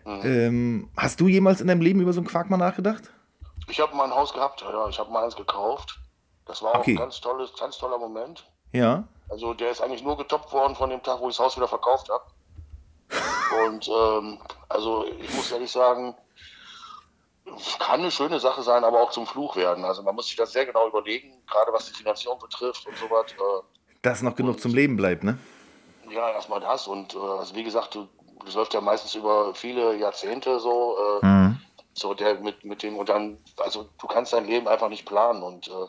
Mhm. 0.04 0.20
Ähm, 0.24 0.88
hast 0.96 1.20
du 1.20 1.28
jemals 1.28 1.60
in 1.60 1.68
deinem 1.68 1.80
Leben 1.80 2.00
über 2.00 2.12
so 2.12 2.20
einen 2.20 2.26
Quark 2.26 2.50
mal 2.50 2.56
nachgedacht? 2.56 3.12
Ich 3.68 3.80
habe 3.80 3.94
mal 3.94 4.04
ein 4.04 4.14
Haus 4.14 4.32
gehabt, 4.32 4.62
ja, 4.62 4.88
ich 4.88 4.98
habe 4.98 5.10
mal 5.10 5.24
eins 5.24 5.36
gekauft. 5.36 5.98
Das 6.46 6.62
war 6.62 6.74
okay. 6.74 6.80
auch 6.80 6.86
ein 6.86 6.96
ganz, 6.96 7.20
tolles, 7.20 7.52
ganz 7.58 7.78
toller 7.78 7.98
Moment. 7.98 8.44
Ja. 8.72 9.04
Also 9.28 9.54
der 9.54 9.70
ist 9.70 9.80
eigentlich 9.80 10.02
nur 10.02 10.16
getoppt 10.16 10.52
worden 10.52 10.74
von 10.74 10.90
dem 10.90 11.02
Tag, 11.02 11.20
wo 11.20 11.28
ich 11.28 11.36
das 11.36 11.44
Haus 11.44 11.56
wieder 11.56 11.68
verkauft 11.68 12.08
habe. 12.10 12.24
Und 13.64 13.88
ähm, 13.88 14.38
also 14.68 15.06
ich 15.06 15.32
muss 15.34 15.52
ehrlich 15.52 15.70
sagen, 15.70 16.14
kann 17.78 18.00
eine 18.00 18.10
schöne 18.10 18.40
Sache 18.40 18.62
sein, 18.62 18.84
aber 18.84 19.00
auch 19.00 19.10
zum 19.10 19.26
Fluch 19.26 19.56
werden. 19.56 19.84
Also 19.84 20.02
man 20.02 20.14
muss 20.14 20.26
sich 20.26 20.36
das 20.36 20.52
sehr 20.52 20.66
genau 20.66 20.88
überlegen, 20.88 21.42
gerade 21.46 21.72
was 21.72 21.86
die 21.86 21.94
Finanzierung 21.94 22.38
betrifft 22.38 22.86
und 22.86 22.96
so 22.96 23.10
was. 23.10 23.32
Äh, 23.32 23.62
Dass 24.02 24.22
noch 24.22 24.34
genug 24.34 24.54
und, 24.54 24.60
zum 24.60 24.74
Leben 24.74 24.96
bleibt, 24.96 25.24
ne? 25.24 25.38
Ja, 26.10 26.30
erstmal 26.30 26.60
das. 26.60 26.86
Und 26.86 27.14
äh, 27.14 27.18
also 27.18 27.54
wie 27.54 27.64
gesagt, 27.64 27.94
du, 27.94 28.08
das 28.44 28.54
läuft 28.54 28.74
ja 28.74 28.80
meistens 28.80 29.14
über 29.14 29.54
viele 29.54 29.96
Jahrzehnte 29.96 30.58
so. 30.60 30.96
Äh, 31.22 31.26
mhm. 31.26 31.51
So 31.94 32.14
der 32.14 32.40
mit, 32.40 32.64
mit 32.64 32.82
dem 32.82 32.96
und 32.96 33.08
dann, 33.08 33.38
also 33.58 33.88
du 34.00 34.06
kannst 34.06 34.32
dein 34.32 34.46
Leben 34.46 34.68
einfach 34.68 34.88
nicht 34.88 35.06
planen 35.06 35.42
und 35.42 35.68
äh, 35.68 35.86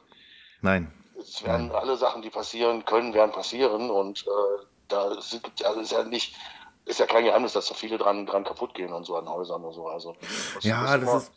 Nein 0.62 0.92
es 1.20 1.44
werden 1.44 1.72
alle 1.72 1.98
Sachen, 1.98 2.22
die 2.22 2.30
passieren 2.30 2.86
können, 2.86 3.13
werden 3.13 3.32
passieren 3.32 3.89
und 3.89 4.26
äh, 4.28 4.66
da 4.88 5.22
sind, 5.22 5.46
also 5.66 5.80
ist 5.80 5.92
ja 5.92 6.04
nicht, 6.04 6.36
ist 6.86 7.00
ja 7.00 7.06
kein 7.06 7.24
Geheimnis, 7.24 7.54
dass 7.54 7.68
da 7.68 7.76
viele 7.76 7.98
dran, 7.98 8.26
dran 8.26 8.44
kaputt 8.44 8.74
gehen 8.74 8.92
und 8.92 9.06
so 9.06 9.16
an 9.16 9.30
Häusern 9.30 9.63
und 9.63 9.74
so. 9.74 9.88
Also 9.88 10.16
ja, 10.62 10.98
das 10.98 11.02
immer, 11.02 11.18
ist 11.18 11.32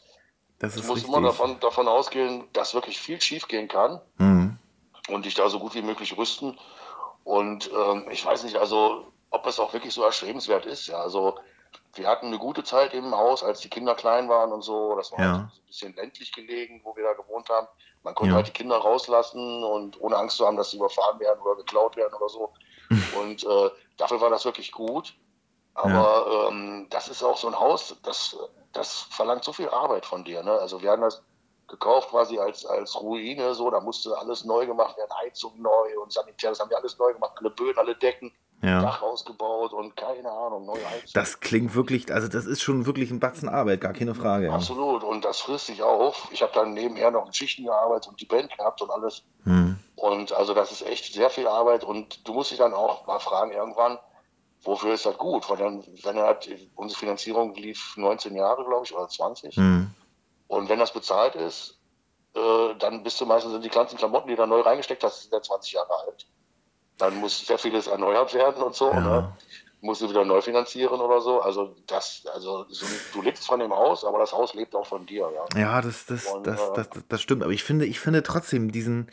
das 0.59 0.77
ist 0.77 0.85
Du 0.85 0.89
musst 0.89 1.05
richtig. 1.05 1.17
immer 1.17 1.29
davon, 1.29 1.61
davon 1.61 1.89
ausgehen, 1.89 2.45
dass 2.53 2.75
wirklich 2.75 2.99
viel 2.99 3.21
schief 3.21 3.49
gehen 3.49 3.69
kann 3.69 4.01
mhm. 4.19 4.59
und 5.09 5.25
dich 5.25 5.35
da 5.35 5.49
so 5.49 5.59
gut 5.59 5.75
wie 5.75 5.83
möglich 5.83 6.17
rüsten. 6.17 6.59
Und 7.25 7.71
ähm, 7.73 8.07
ich 8.11 8.25
weiß 8.25 8.45
nicht, 8.45 8.57
also 8.57 9.13
ob 9.31 9.47
es 9.47 9.59
auch 9.59 9.73
wirklich 9.73 9.93
so 9.93 10.05
erstrebenswert 10.05 10.65
ist. 10.67 10.87
Ja, 10.87 10.99
also 10.99 11.39
wir 11.99 12.09
hatten 12.09 12.27
eine 12.27 12.39
gute 12.39 12.65
Zeit 12.65 12.95
im 12.95 13.15
Haus, 13.15 13.43
als 13.43 13.61
die 13.61 13.69
Kinder 13.69 13.95
klein 13.95 14.29
waren 14.29 14.53
und 14.53 14.63
so. 14.63 14.97
Das 14.97 15.13
war 15.13 15.19
ja. 15.19 15.33
halt 15.33 15.51
so 15.51 15.61
ein 15.61 15.67
bisschen 15.67 15.95
ländlich 15.95 16.33
gelegen, 16.33 16.81
wo 16.85 16.95
wir 16.97 17.05
da 17.05 17.13
gewohnt 17.15 17.49
haben. 17.49 17.67
Man 18.03 18.15
konnte 18.15 18.31
ja. 18.31 18.37
halt 18.37 18.49
die 18.49 18.53
Kinder 18.53 18.77
rauslassen 18.77 19.65
und 19.65 20.01
ohne 20.01 20.17
Angst 20.17 20.37
zu 20.37 20.47
haben, 20.47 20.57
dass 20.57 20.71
sie 20.71 20.77
überfahren 20.77 21.19
werden 21.21 21.41
oder 21.41 21.57
geklaut 21.57 21.97
werden 21.97 22.15
oder 22.15 22.29
so. 22.29 22.53
und 23.21 23.45
äh, 23.45 23.71
dafür 23.97 24.21
war 24.21 24.31
das 24.31 24.45
wirklich 24.45 24.73
gut. 24.73 25.15
Aber 25.75 25.91
ja. 25.91 26.49
ähm, 26.49 26.87
das 26.89 27.09
ist 27.09 27.23
auch 27.23 27.37
so 27.37 27.49
ein 27.49 27.59
Haus, 27.59 27.95
das, 28.03 28.37
das 28.73 29.03
verlangt 29.11 29.45
so 29.45 29.53
viel 29.53 29.69
Arbeit 29.69 30.07
von 30.07 30.25
dir. 30.25 30.43
Ne? 30.43 30.53
Also 30.53 30.81
wir 30.81 30.91
haben 30.91 31.03
das 31.03 31.23
gekauft 31.69 32.11
quasi 32.11 32.39
als, 32.39 32.65
als 32.65 32.99
Ruine, 32.99 33.55
so, 33.55 33.71
da 33.71 33.81
musste 33.81 34.17
alles 34.17 34.45
neu 34.45 34.67
gemacht 34.67 34.97
werden, 34.97 35.11
Heizung 35.21 35.61
neu 35.61 36.01
und 36.01 36.13
Sanitär, 36.13 36.51
das 36.51 36.61
haben 36.61 36.71
wir 36.71 36.79
alles 36.79 36.97
neu 36.99 37.13
gemacht, 37.13 37.33
alle 37.37 37.51
Böden, 37.51 37.79
alle 37.79 37.97
Decken 37.97 38.33
ja. 38.67 38.83
Dach 38.83 39.03
ausgebaut 39.03 39.73
und 39.73 39.97
keine 39.97 40.31
Ahnung, 40.31 40.67
neue 40.67 40.85
Heizung. 40.91 41.11
Das 41.15 41.41
klingt 41.41 41.75
wirklich, 41.75 42.13
also 42.13 42.27
das 42.27 42.47
ist 42.47 42.63
schon 42.63 42.85
wirklich 42.85 43.11
ein 43.11 43.21
Batzen 43.21 43.49
Arbeit, 43.49 43.81
gar 43.81 43.93
keine 43.93 44.15
Frage. 44.15 44.53
Absolut, 44.53 45.05
und 45.05 45.25
das 45.25 45.41
frisst 45.41 45.67
sich 45.67 45.83
auf. 45.83 46.29
Ich 46.33 46.43
habe 46.43 46.53
dann 46.53 46.75
nebenher 46.75 47.11
noch 47.11 47.27
in 47.27 47.33
Schichten 47.33 47.65
gearbeitet 47.65 48.09
und 48.09 48.21
die 48.21 48.27
Band 48.27 48.57
gehabt 48.57 48.83
und 48.83 48.91
alles. 48.91 49.23
Hm. 49.45 49.79
Und 49.95 50.33
also 50.33 50.53
das 50.53 50.73
ist 50.73 50.83
echt 50.87 51.15
sehr 51.15 51.31
viel 51.31 51.47
Arbeit 51.47 51.85
und 51.85 52.27
du 52.27 52.35
musst 52.35 52.51
dich 52.51 52.59
dann 52.59 52.75
auch 52.75 53.07
mal 53.07 53.21
fragen 53.21 53.53
irgendwann, 53.53 53.99
wofür 54.63 54.95
ist 54.95 55.07
das 55.07 55.17
gut? 55.17 55.49
Weil 55.49 55.59
dann, 55.59 55.85
wenn 56.03 56.17
er 56.17 56.27
hat, 56.27 56.49
unsere 56.75 56.99
Finanzierung 56.99 57.55
lief 57.55 57.95
19 57.97 58.35
Jahre, 58.35 58.65
glaube 58.65 58.85
ich, 58.85 58.95
oder 58.95 59.09
20. 59.09 59.57
Hm. 59.57 59.91
Und 60.49 60.69
wenn 60.69 60.81
das 60.81 60.93
bezahlt 60.93 61.37
ist, 61.37 61.79
äh, 62.35 62.75
dann 62.79 63.05
bist 63.05 63.21
du 63.21 63.27
meistens 63.27 63.55
in 63.55 63.63
die 63.63 63.69
ganzen 63.69 63.97
Klamotten, 63.97 64.29
die 64.29 64.35
du 64.35 64.43
da 64.43 64.47
neu 64.47 64.61
reingesteckt 64.61 65.05
hast, 65.05 65.23
sind 65.23 65.33
ja 65.33 65.41
20 65.41 65.73
Jahre 65.73 65.93
alt 66.01 66.27
dann 66.99 67.17
muss 67.17 67.47
sehr 67.47 67.59
vieles 67.59 67.87
erneuert 67.87 68.35
werden 68.35 68.63
und 68.63 68.75
so. 68.75 68.91
Ja. 68.91 69.01
Ne? 69.01 69.33
Musst 69.83 70.01
du 70.01 70.09
wieder 70.09 70.25
neu 70.25 70.41
finanzieren 70.41 71.01
oder 71.01 71.21
so. 71.21 71.41
Also 71.41 71.77
das, 71.87 72.25
also 72.33 72.65
so, 72.69 72.87
du 73.13 73.23
lebst 73.23 73.47
von 73.47 73.61
dem 73.61 73.73
Haus, 73.73 74.05
aber 74.05 74.19
das 74.19 74.33
Haus 74.33 74.55
lebt 74.55 74.75
auch 74.75 74.87
von 74.87 75.05
dir, 75.07 75.31
ja. 75.33 75.61
Ja, 75.61 75.81
das, 75.81 76.07
das, 76.07 76.27
und, 76.27 76.47
das, 76.47 76.61
äh, 76.61 76.73
das, 76.75 76.91
das, 76.91 77.03
das, 77.09 77.23
stimmt. 77.23 77.43
Aber 77.43 77.53
ich 77.53 77.63
finde, 77.63 77.85
ich 77.87 78.01
finde 78.01 78.23
trotzdem 78.23 78.73
diesen, 78.73 79.11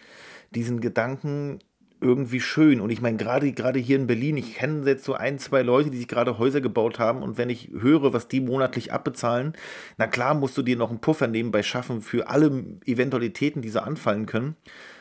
diesen 0.51 0.79
Gedanken 0.79 1.59
irgendwie 2.03 2.41
schön. 2.41 2.81
Und 2.81 2.89
ich 2.89 3.01
meine, 3.01 3.17
gerade 3.17 3.51
gerade 3.53 3.79
hier 3.79 3.95
in 3.95 4.07
Berlin, 4.07 4.37
ich 4.37 4.55
kenne 4.55 4.85
jetzt 4.85 5.05
so 5.05 5.13
ein, 5.13 5.39
zwei 5.39 5.61
Leute, 5.61 5.89
die 5.89 5.97
sich 5.97 6.07
gerade 6.07 6.37
Häuser 6.37 6.61
gebaut 6.61 6.99
haben. 6.99 7.23
Und 7.23 7.37
wenn 7.37 7.49
ich 7.49 7.69
höre, 7.71 8.13
was 8.13 8.27
die 8.27 8.41
monatlich 8.41 8.91
abbezahlen, 8.91 9.53
na 9.97 10.07
klar 10.07 10.33
musst 10.33 10.57
du 10.57 10.61
dir 10.61 10.75
noch 10.75 10.89
einen 10.89 10.99
Puffer 10.99 11.27
nebenbei 11.27 11.63
schaffen 11.63 12.01
für 12.01 12.29
alle 12.29 12.63
Eventualitäten, 12.85 13.61
die 13.61 13.69
so 13.69 13.79
anfallen 13.79 14.25
können. 14.25 14.55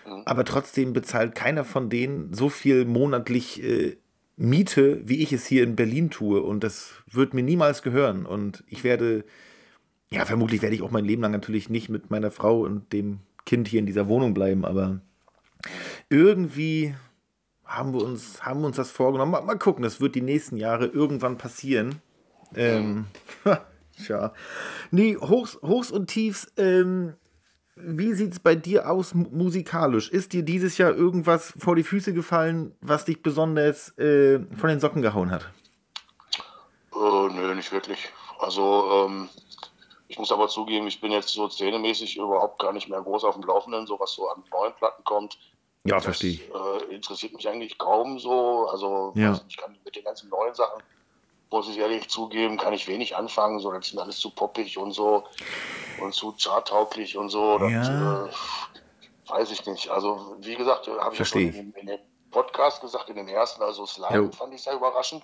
Mhm. 0.06 0.22
Aber 0.24 0.44
trotzdem 0.44 0.92
bezahlt 0.92 1.34
keiner 1.34 1.64
von 1.64 1.90
denen 1.90 2.32
so 2.32 2.48
viel 2.48 2.84
monatlich 2.84 3.62
äh, 3.62 3.96
Miete, 4.36 5.00
wie 5.04 5.22
ich 5.22 5.32
es 5.32 5.44
hier 5.44 5.64
in 5.64 5.76
Berlin 5.76 6.10
tue. 6.10 6.40
Und 6.42 6.64
das 6.64 6.92
wird 7.10 7.34
mir 7.34 7.42
niemals 7.42 7.82
gehören. 7.82 8.24
Und 8.24 8.64
ich 8.68 8.84
werde, 8.84 9.24
ja, 10.10 10.24
vermutlich 10.24 10.62
werde 10.62 10.76
ich 10.76 10.82
auch 10.82 10.90
mein 10.90 11.04
Leben 11.04 11.22
lang 11.22 11.32
natürlich 11.32 11.68
nicht 11.68 11.88
mit 11.88 12.10
meiner 12.10 12.30
Frau 12.30 12.60
und 12.60 12.92
dem 12.92 13.18
Kind 13.44 13.68
hier 13.68 13.80
in 13.80 13.86
dieser 13.86 14.08
Wohnung 14.08 14.34
bleiben, 14.34 14.64
aber 14.64 15.00
irgendwie 16.08 16.94
haben 17.64 17.94
wir 17.94 18.04
uns, 18.04 18.44
haben 18.44 18.60
wir 18.60 18.66
uns 18.66 18.76
das 18.76 18.90
vorgenommen. 18.90 19.32
Mal, 19.32 19.42
mal 19.42 19.58
gucken, 19.58 19.82
das 19.82 20.00
wird 20.00 20.14
die 20.14 20.22
nächsten 20.22 20.56
Jahre 20.56 20.86
irgendwann 20.86 21.38
passieren. 21.38 22.02
Ähm, 22.54 23.06
tja. 24.04 24.32
Nee, 24.90 25.16
Hochs, 25.16 25.58
Hochs 25.62 25.90
und 25.90 26.08
Tiefs, 26.08 26.52
ähm, 26.56 27.14
wie 27.74 28.12
sieht 28.12 28.32
es 28.32 28.40
bei 28.40 28.54
dir 28.54 28.90
aus 28.90 29.14
musikalisch? 29.14 30.10
Ist 30.10 30.34
dir 30.34 30.42
dieses 30.42 30.76
Jahr 30.76 30.94
irgendwas 30.94 31.54
vor 31.58 31.74
die 31.74 31.82
Füße 31.82 32.12
gefallen, 32.12 32.76
was 32.80 33.06
dich 33.06 33.22
besonders 33.22 33.96
äh, 33.98 34.40
von 34.54 34.68
den 34.68 34.80
Socken 34.80 35.00
gehauen 35.00 35.30
hat? 35.30 35.50
Äh, 36.94 37.34
nö, 37.34 37.54
nicht 37.54 37.72
wirklich. 37.72 38.10
Also, 38.38 39.06
ähm, 39.08 39.28
ich 40.08 40.18
muss 40.18 40.30
aber 40.30 40.48
zugeben, 40.48 40.86
ich 40.86 41.00
bin 41.00 41.10
jetzt 41.10 41.30
so 41.30 41.48
szenemäßig 41.48 42.18
überhaupt 42.18 42.58
gar 42.58 42.74
nicht 42.74 42.90
mehr 42.90 43.00
groß 43.00 43.24
auf 43.24 43.34
dem 43.34 43.44
Laufenden, 43.44 43.86
so 43.86 43.98
was 43.98 44.12
so 44.12 44.28
an 44.28 44.44
neuen 44.52 44.74
Platten 44.74 45.02
kommt. 45.04 45.38
Ja, 45.84 46.00
verstehe 46.00 46.32
ich. 46.32 46.50
Äh, 46.50 46.94
interessiert 46.94 47.32
mich 47.32 47.48
eigentlich 47.48 47.78
kaum 47.78 48.18
so. 48.18 48.68
Also, 48.68 49.12
ja. 49.16 49.40
ich 49.48 49.56
kann 49.56 49.76
mit 49.84 49.96
den 49.96 50.04
ganzen 50.04 50.28
neuen 50.28 50.54
Sachen 50.54 50.82
muss 51.52 51.68
ich 51.68 51.78
ehrlich 51.78 52.08
zugeben, 52.08 52.56
kann 52.56 52.72
ich 52.72 52.88
wenig 52.88 53.14
anfangen. 53.14 53.60
So, 53.60 53.70
das 53.70 53.88
sind 53.88 53.98
alles 53.98 54.18
zu 54.18 54.30
poppig 54.30 54.78
und 54.78 54.92
so 54.92 55.24
und 56.00 56.14
zu 56.14 56.34
charttauglich 56.36 57.16
und 57.16 57.28
so. 57.28 57.58
Das, 57.58 57.70
ja. 57.70 58.26
äh, 58.26 58.30
weiß 59.28 59.50
ich 59.52 59.64
nicht. 59.66 59.90
Also, 59.90 60.36
wie 60.40 60.56
gesagt, 60.56 60.88
habe 60.88 61.12
ich 61.12 61.18
ja 61.18 61.24
schon 61.24 61.42
in, 61.42 61.72
in, 61.72 61.86
dem 61.86 62.00
Podcast 62.30 62.80
gesagt, 62.80 63.10
in 63.10 63.16
dem 63.16 63.28
ersten, 63.28 63.62
also 63.62 63.84
Slime 63.86 64.16
jo. 64.16 64.32
fand 64.32 64.54
ich 64.54 64.62
sehr 64.62 64.74
überraschend. 64.74 65.22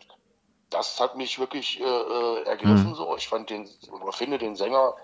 Das 0.71 1.01
hat 1.01 1.17
mich 1.17 1.39
wirklich 1.39 1.81
äh, 1.81 1.85
äh 1.85 2.43
ergriffen. 2.45 2.91
Mhm. 2.91 2.95
So, 2.95 3.17
ich 3.17 3.27
fand 3.27 3.49
den, 3.49 3.67
oder 3.91 4.13
finde 4.13 4.37
den 4.37 4.55
Sänger 4.55 4.95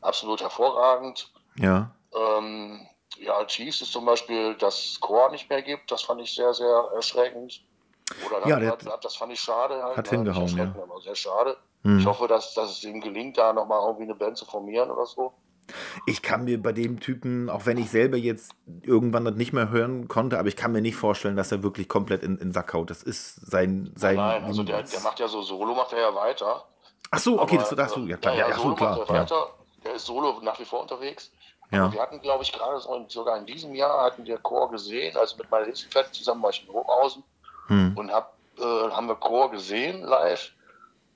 absolut 0.00 0.42
hervorragend. 0.42 1.32
Ja. 1.56 1.94
Ähm, 2.12 2.84
ja, 3.18 3.44
Chiefs 3.46 3.82
ist 3.82 3.92
zum 3.92 4.04
Beispiel 4.04 4.54
das 4.56 4.98
Chor 5.00 5.30
nicht 5.30 5.48
mehr 5.50 5.62
gibt. 5.62 5.90
Das 5.90 6.02
fand 6.02 6.20
ich 6.20 6.34
sehr, 6.34 6.52
sehr 6.54 6.90
erschreckend. 6.94 7.62
Oder 8.26 8.46
ja, 8.48 8.58
der 8.58 8.72
hat, 8.72 8.86
hat, 8.86 9.04
das 9.04 9.16
fand 9.16 9.32
ich 9.32 9.40
schade. 9.40 9.82
Halt, 9.82 9.96
hat 9.96 10.08
hingehauen, 10.08 10.56
ja. 10.56 10.74
Aber 10.82 11.00
sehr 11.00 11.14
schade. 11.14 11.56
Hm. 11.82 11.98
Ich 11.98 12.06
hoffe, 12.06 12.28
dass, 12.28 12.54
dass 12.54 12.70
es 12.70 12.84
ihm 12.84 13.00
gelingt, 13.00 13.38
da 13.38 13.52
nochmal 13.52 13.80
irgendwie 13.86 14.04
eine 14.04 14.14
Band 14.14 14.36
zu 14.36 14.44
formieren 14.44 14.90
oder 14.90 15.06
so. 15.06 15.32
Ich 16.06 16.22
kann 16.22 16.44
mir 16.44 16.60
bei 16.60 16.72
dem 16.72 17.00
Typen, 17.00 17.48
auch 17.48 17.66
wenn 17.66 17.78
ich 17.78 17.90
selber 17.90 18.16
jetzt 18.16 18.52
irgendwann 18.82 19.24
das 19.24 19.34
nicht 19.34 19.52
mehr 19.52 19.70
hören 19.70 20.08
konnte, 20.08 20.38
aber 20.38 20.48
ich 20.48 20.56
kann 20.56 20.72
mir 20.72 20.82
nicht 20.82 20.96
vorstellen, 20.96 21.36
dass 21.36 21.52
er 21.52 21.62
wirklich 21.62 21.88
komplett 21.88 22.22
in, 22.22 22.36
in 22.38 22.52
Sack 22.52 22.74
haut. 22.74 22.90
Das 22.90 23.02
ist 23.02 23.36
sein. 23.48 23.92
sein 23.94 24.16
Nein, 24.16 24.44
also 24.44 24.64
der, 24.64 24.82
der 24.82 25.00
macht 25.00 25.20
ja 25.20 25.28
so 25.28 25.42
Solo, 25.42 25.74
macht 25.74 25.92
er 25.92 26.00
ja 26.00 26.14
weiter. 26.14 26.64
Ach 27.10 27.18
so, 27.18 27.40
okay, 27.40 27.58
aber, 27.58 27.76
das, 27.76 27.94
das, 27.94 28.06
ja, 28.06 28.16
klar, 28.16 28.34
ja, 28.34 28.40
ja, 28.40 28.48
ja, 28.48 28.56
Solo 28.56 28.74
klar. 28.74 28.98
Macht 28.98 29.10
er, 29.10 29.14
weiter. 29.14 29.46
der 29.84 29.94
ist 29.94 30.06
Solo 30.06 30.40
nach 30.42 30.58
wie 30.58 30.64
vor 30.64 30.82
unterwegs. 30.82 31.30
Ja. 31.72 31.92
Wir 31.92 32.00
hatten, 32.00 32.20
glaube 32.20 32.42
ich, 32.44 32.52
gerade 32.52 32.78
so, 32.80 33.04
sogar 33.08 33.36
in 33.38 33.46
diesem 33.46 33.74
Jahr 33.74 34.04
hatten 34.04 34.24
wir 34.26 34.38
Chor 34.38 34.70
gesehen, 34.70 35.16
also 35.16 35.36
mit 35.38 35.50
meiner 35.50 35.64
Lebensgefährtin 35.64 36.12
zusammen 36.12 36.42
war 36.42 36.50
ich 36.50 36.66
in 36.66 36.72
Hochhausen 36.72 37.24
Hm. 37.68 37.96
und 37.96 38.12
hab, 38.12 38.34
äh, 38.58 38.62
haben 38.62 39.08
wir 39.08 39.14
Chor 39.16 39.50
gesehen 39.50 40.02
live. 40.02 40.52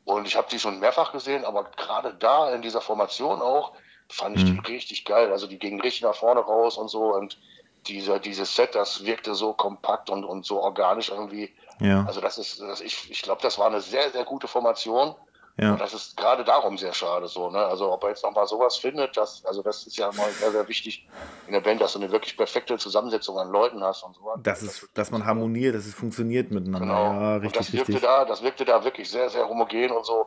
Und 0.04 0.26
ich 0.26 0.36
habe 0.36 0.48
die 0.50 0.58
schon 0.58 0.78
mehrfach 0.78 1.12
gesehen, 1.12 1.44
aber 1.44 1.64
gerade 1.76 2.14
da 2.14 2.50
in 2.52 2.62
dieser 2.62 2.80
Formation 2.80 3.42
auch 3.42 3.72
fand 4.08 4.36
ich 4.36 4.44
Hm. 4.44 4.62
die 4.62 4.72
richtig 4.72 5.04
geil. 5.04 5.30
Also 5.32 5.46
die 5.46 5.58
gingen 5.58 5.80
richtig 5.80 6.02
nach 6.02 6.14
vorne 6.14 6.40
raus 6.40 6.78
und 6.78 6.88
so 6.88 7.14
und 7.14 7.38
dieser, 7.86 8.18
dieses 8.18 8.54
Set, 8.56 8.74
das 8.74 9.04
wirkte 9.04 9.34
so 9.34 9.52
kompakt 9.52 10.10
und, 10.10 10.24
und 10.24 10.44
so 10.46 10.60
organisch 10.60 11.10
irgendwie. 11.10 11.54
Ja. 11.80 12.04
Also 12.06 12.20
das 12.20 12.38
ist, 12.38 12.60
das, 12.60 12.80
ich, 12.80 13.10
ich 13.10 13.22
glaube, 13.22 13.42
das 13.42 13.58
war 13.58 13.66
eine 13.66 13.80
sehr, 13.80 14.10
sehr 14.10 14.24
gute 14.24 14.48
Formation. 14.48 15.14
Ja. 15.58 15.72
Und 15.72 15.80
das 15.80 15.94
ist 15.94 16.16
gerade 16.18 16.44
darum 16.44 16.76
sehr 16.76 16.92
schade 16.92 17.28
so. 17.28 17.50
Ne? 17.50 17.58
Also 17.58 17.90
ob 17.90 18.02
er 18.02 18.10
jetzt 18.10 18.22
nochmal 18.22 18.46
sowas 18.46 18.76
findet, 18.76 19.16
das, 19.16 19.42
also 19.46 19.62
das 19.62 19.86
ist 19.86 19.96
ja 19.96 20.12
mal 20.12 20.30
sehr, 20.32 20.52
sehr 20.52 20.68
wichtig 20.68 21.08
in 21.46 21.54
der 21.54 21.60
Band, 21.62 21.80
dass 21.80 21.94
du 21.94 21.98
eine 21.98 22.12
wirklich 22.12 22.36
perfekte 22.36 22.76
Zusammensetzung 22.76 23.38
an 23.38 23.50
Leuten 23.50 23.82
hast 23.82 24.02
und 24.02 24.14
so. 24.16 24.34
Das 24.42 24.62
ist, 24.62 24.86
dass 24.92 25.10
man 25.10 25.24
harmoniert, 25.24 25.74
dass 25.74 25.86
es 25.86 25.94
funktioniert 25.94 26.50
miteinander. 26.50 26.80
Genau. 26.86 27.04
Ja, 27.04 27.34
und 27.36 27.42
richtig, 27.42 27.58
das 27.58 27.72
wirkte 27.72 27.92
richtig. 27.94 28.02
da, 28.08 28.24
das 28.26 28.42
wirkte 28.42 28.64
da 28.66 28.84
wirklich 28.84 29.08
sehr, 29.10 29.30
sehr 29.30 29.48
homogen 29.48 29.92
und 29.92 30.04
so. 30.04 30.26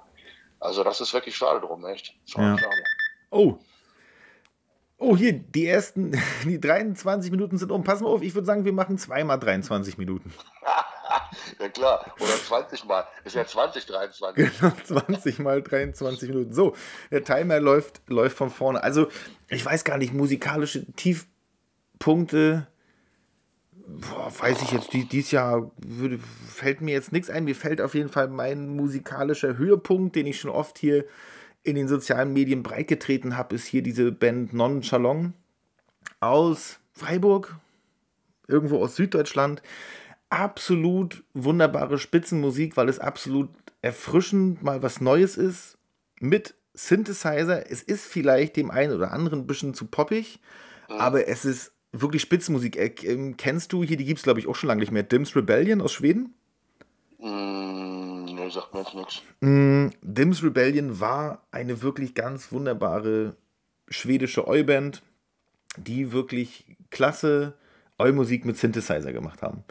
Also 0.60 0.84
das 0.84 1.00
ist 1.00 1.14
wirklich 1.14 1.36
schade 1.38 1.62
drum, 1.62 1.86
echt. 1.86 2.16
Schade, 2.26 2.48
Ja. 2.48 2.58
schade. 2.58 2.84
Oh. 3.30 3.56
Oh, 4.98 5.16
hier, 5.16 5.34
die 5.34 5.68
ersten, 5.68 6.20
die 6.44 6.60
23 6.60 7.30
Minuten 7.30 7.58
sind 7.60 7.72
um. 7.72 7.84
Pass 7.84 8.02
mal 8.02 8.10
auf, 8.10 8.24
ich 8.24 8.34
würde 8.34 8.48
sagen, 8.48 8.66
wir 8.66 8.74
machen 8.74 8.98
zweimal 8.98 9.40
23 9.40 9.98
Minuten. 10.00 10.34
Ja 11.60 11.70
klar. 11.70 12.14
Oder 12.20 12.34
20 12.34 12.86
Mal. 12.86 13.08
Ist 13.24 13.36
ja 13.36 13.46
2023. 13.46 14.60
Genau, 14.60 14.74
20 14.84 15.40
mal 15.40 15.62
23 15.62 16.30
Minuten. 16.30 16.54
So, 16.54 16.76
der 17.12 17.24
Timer 17.24 17.60
läuft, 17.60 18.02
läuft 18.08 18.38
von 18.38 18.50
vorne. 18.50 18.84
Also, 18.84 19.08
ich 19.48 19.66
weiß 19.66 19.84
gar 19.84 19.98
nicht, 19.98 20.14
musikalische 20.14 20.86
Tiefpunkte, 20.94 22.68
boah, 23.74 24.32
weiß 24.40 24.62
ich 24.62 24.72
jetzt, 24.72 24.94
die, 24.94 25.06
dieses 25.06 25.32
Jahr 25.32 25.72
würde, 25.78 26.20
fällt 26.48 26.82
mir 26.82 26.94
jetzt 26.94 27.12
nichts 27.12 27.30
ein. 27.30 27.46
Mir 27.46 27.56
fällt 27.56 27.82
auf 27.82 27.96
jeden 27.96 28.10
Fall 28.10 28.28
mein 28.28 28.70
musikalischer 28.70 29.58
Höhepunkt, 29.58 30.16
den 30.16 30.28
ich 30.28 30.40
schon 30.40 30.52
oft 30.52 30.78
hier 30.78 31.06
in 31.64 31.76
den 31.76 31.88
sozialen 31.88 32.34
Medien 32.34 32.64
breitgetreten 32.64 33.38
habe, 33.38 33.56
ist 33.56 33.66
hier 33.66 33.82
diese 33.82 34.12
Band 34.12 34.54
Nonchalon 34.54 35.34
aus 36.20 36.80
Freiburg, 36.94 37.56
irgendwo 38.48 38.82
aus 38.84 38.96
Süddeutschland. 38.96 39.62
Absolut 40.30 41.24
wunderbare 41.34 41.98
Spitzenmusik, 41.98 42.78
weil 42.78 42.90
es 42.90 43.00
absolut 43.00 43.50
erfrischend 43.82 44.62
mal 44.64 44.84
was 44.84 45.02
Neues 45.02 45.38
ist. 45.38 45.78
Mit 46.20 46.54
Synthesizer. 46.74 47.70
Es 47.70 47.82
ist 47.82 48.06
vielleicht 48.06 48.56
dem 48.56 48.72
einen 48.72 48.94
oder 48.94 49.12
anderen 49.12 49.40
ein 49.40 49.48
bisschen 49.48 49.74
zu 49.74 49.86
poppig, 49.86 50.40
aber 50.88 51.28
es 51.28 51.46
ist 51.46 51.72
wirklich 51.92 52.22
Spitzenmusik. 52.22 52.78
Äh, 52.78 52.94
ähm, 53.04 53.38
kennst 53.38 53.74
du 53.74 53.84
hier, 53.84 53.98
die 53.98 54.06
gibt 54.06 54.20
es 54.20 54.24
glaube 54.24 54.40
ich 54.40 54.48
auch 54.48 54.56
schon 54.56 54.68
lange 54.68 54.82
nicht 54.82 54.92
mehr, 54.92 55.04
Dims 55.04 55.36
Rebellion 55.36 55.82
aus 55.82 55.94
Schweden? 55.94 56.34
Mm, 57.18 58.26
nee, 58.26 58.50
sagt 58.50 58.74
mir 58.74 58.82
jetzt 58.82 58.94
nichts. 58.96 59.22
Mm, 59.42 59.88
Dims 60.02 60.44
Rebellion 60.44 61.00
war 61.00 61.44
eine 61.52 61.82
wirklich 61.82 62.16
ganz 62.16 62.52
wunderbare 62.52 63.36
schwedische 63.90 64.48
Oi-Band, 64.48 65.02
die 65.78 66.12
wirklich 66.12 66.66
klasse 66.92 67.54
Oi-Musik 68.00 68.46
mit 68.46 68.58
Synthesizer 68.58 69.14
gemacht 69.14 69.42
haben. 69.42 69.64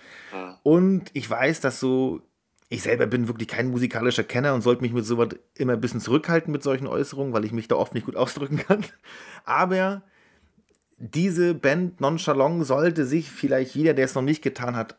Und 0.63 1.11
ich 1.15 1.29
weiß, 1.29 1.61
dass 1.61 1.81
so, 1.81 2.21
ich 2.69 2.83
selber 2.83 3.07
bin 3.07 3.27
wirklich 3.29 3.49
kein 3.49 3.71
musikalischer 3.71 4.25
Kenner 4.25 4.55
und 4.55 4.63
sollte 4.63 4.83
mich 4.83 4.93
mit 4.93 5.07
sowas 5.07 5.31
immer 5.55 5.73
ein 5.73 5.81
bisschen 5.81 6.01
zurückhalten 6.01 6.53
mit 6.53 6.63
solchen 6.63 6.87
Äußerungen, 6.87 7.33
weil 7.33 7.45
ich 7.45 7.53
mich 7.53 7.69
da 7.69 7.77
oft 7.77 7.95
nicht 7.95 8.07
gut 8.07 8.17
ausdrücken 8.17 8.59
kann. 8.59 8.85
Aber 9.45 10.03
diese 10.99 11.55
Band 11.55 12.01
Nonchalant 12.01 12.67
sollte 12.67 13.07
sich 13.07 13.31
vielleicht 13.31 13.75
jeder, 13.75 13.95
der 13.95 14.05
es 14.05 14.15
noch 14.15 14.23
nicht 14.23 14.43
getan 14.43 14.77
hat, 14.77 14.97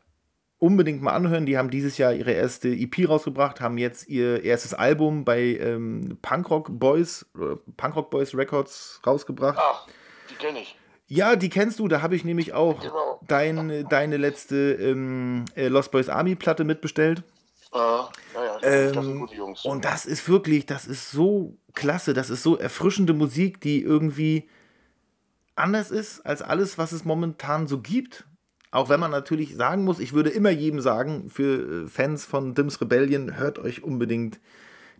unbedingt 0.57 1.01
mal 1.01 1.13
anhören. 1.13 1.45
Die 1.45 1.57
haben 1.57 1.69
dieses 1.69 1.97
Jahr 1.97 2.13
ihre 2.13 2.31
erste 2.31 2.69
EP 2.69 3.07
rausgebracht, 3.07 3.61
haben 3.61 3.77
jetzt 3.77 4.07
ihr 4.07 4.43
erstes 4.43 4.73
Album 4.73 5.25
bei 5.25 5.57
ähm, 5.59 6.17
Punkrock 6.21 6.67
Boys, 6.71 7.25
äh, 7.35 7.55
Punkrock 7.77 8.09
Boys 8.09 8.35
Records 8.35 9.01
rausgebracht. 9.05 9.57
Ach, 9.59 9.87
die 10.29 10.35
kenne 10.35 10.61
ich. 10.61 10.78
Ja, 11.12 11.36
die 11.36 11.50
kennst 11.50 11.80
du, 11.80 11.88
da 11.88 12.02
habe 12.04 12.15
ich 12.15 12.24
nämlich 12.24 12.54
auch 12.54 12.80
Genau. 12.82 13.19
dein, 13.28 13.88
deine 13.89 14.17
letzte 14.17 14.74
ähm, 14.74 15.45
äh, 15.56 15.67
Lost 15.67 15.91
Boys 15.91 16.08
Army 16.08 16.36
Platte 16.36 16.63
mitbestellt. 16.63 17.24
Äh, 17.74 17.78
ja, 17.78 18.10
ja, 18.36 18.60
das 18.62 18.93
sind 18.93 19.06
Ähm, 19.06 19.19
gute 19.19 19.36
Jungs. 19.36 19.65
Und 19.65 19.86
das 19.86 20.06
ist 20.06 20.30
wirklich, 20.30 20.67
das 20.67 20.86
ist 20.86 21.10
so 21.12 21.58
klasse, 21.74 22.13
das 22.13 22.30
ist 22.30 22.43
so 22.43 22.58
erfrischende 22.58 23.13
Musik, 23.13 23.60
die 23.60 23.82
irgendwie 23.82 24.48
anders 25.56 25.91
ist 25.91 26.26
als 26.26 26.41
alles, 26.41 26.78
was 26.78 26.91
es 26.91 27.06
momentan 27.06 27.67
so 27.67 27.80
gibt. 27.80 28.26
Auch 28.72 28.88
wenn 28.89 29.00
man 29.00 29.10
natürlich 29.10 29.56
sagen 29.56 29.84
muss, 29.84 30.00
ich 30.00 30.13
würde 30.13 30.30
immer 30.30 30.52
jedem 30.52 30.80
sagen, 30.80 31.30
für 31.30 31.86
äh, 31.86 31.88
Fans 31.88 32.26
von 32.26 32.54
Dims 32.54 32.80
Rebellion, 32.82 33.36
hört 33.36 33.58
euch 33.58 33.84
unbedingt 33.84 34.39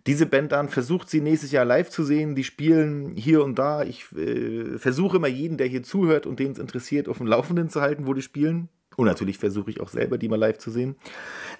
diese 0.06 0.26
Band 0.26 0.52
an, 0.52 0.68
versucht 0.68 1.10
sie 1.10 1.20
nächstes 1.20 1.52
Jahr 1.52 1.64
live 1.64 1.90
zu 1.90 2.04
sehen. 2.04 2.34
Die 2.34 2.44
spielen 2.44 3.14
hier 3.16 3.44
und 3.44 3.58
da. 3.58 3.82
Ich 3.82 4.10
äh, 4.12 4.78
versuche 4.78 5.18
immer 5.18 5.28
jeden, 5.28 5.58
der 5.58 5.66
hier 5.66 5.82
zuhört 5.82 6.26
und 6.26 6.38
den 6.38 6.52
es 6.52 6.58
interessiert, 6.58 7.08
auf 7.08 7.18
dem 7.18 7.26
Laufenden 7.26 7.68
zu 7.68 7.80
halten, 7.80 8.06
wo 8.06 8.14
die 8.14 8.22
spielen. 8.22 8.68
Und 8.96 9.06
natürlich 9.06 9.38
versuche 9.38 9.70
ich 9.70 9.80
auch 9.80 9.88
selber, 9.88 10.18
die 10.18 10.28
mal 10.28 10.38
live 10.38 10.58
zu 10.58 10.70
sehen. 10.70 10.96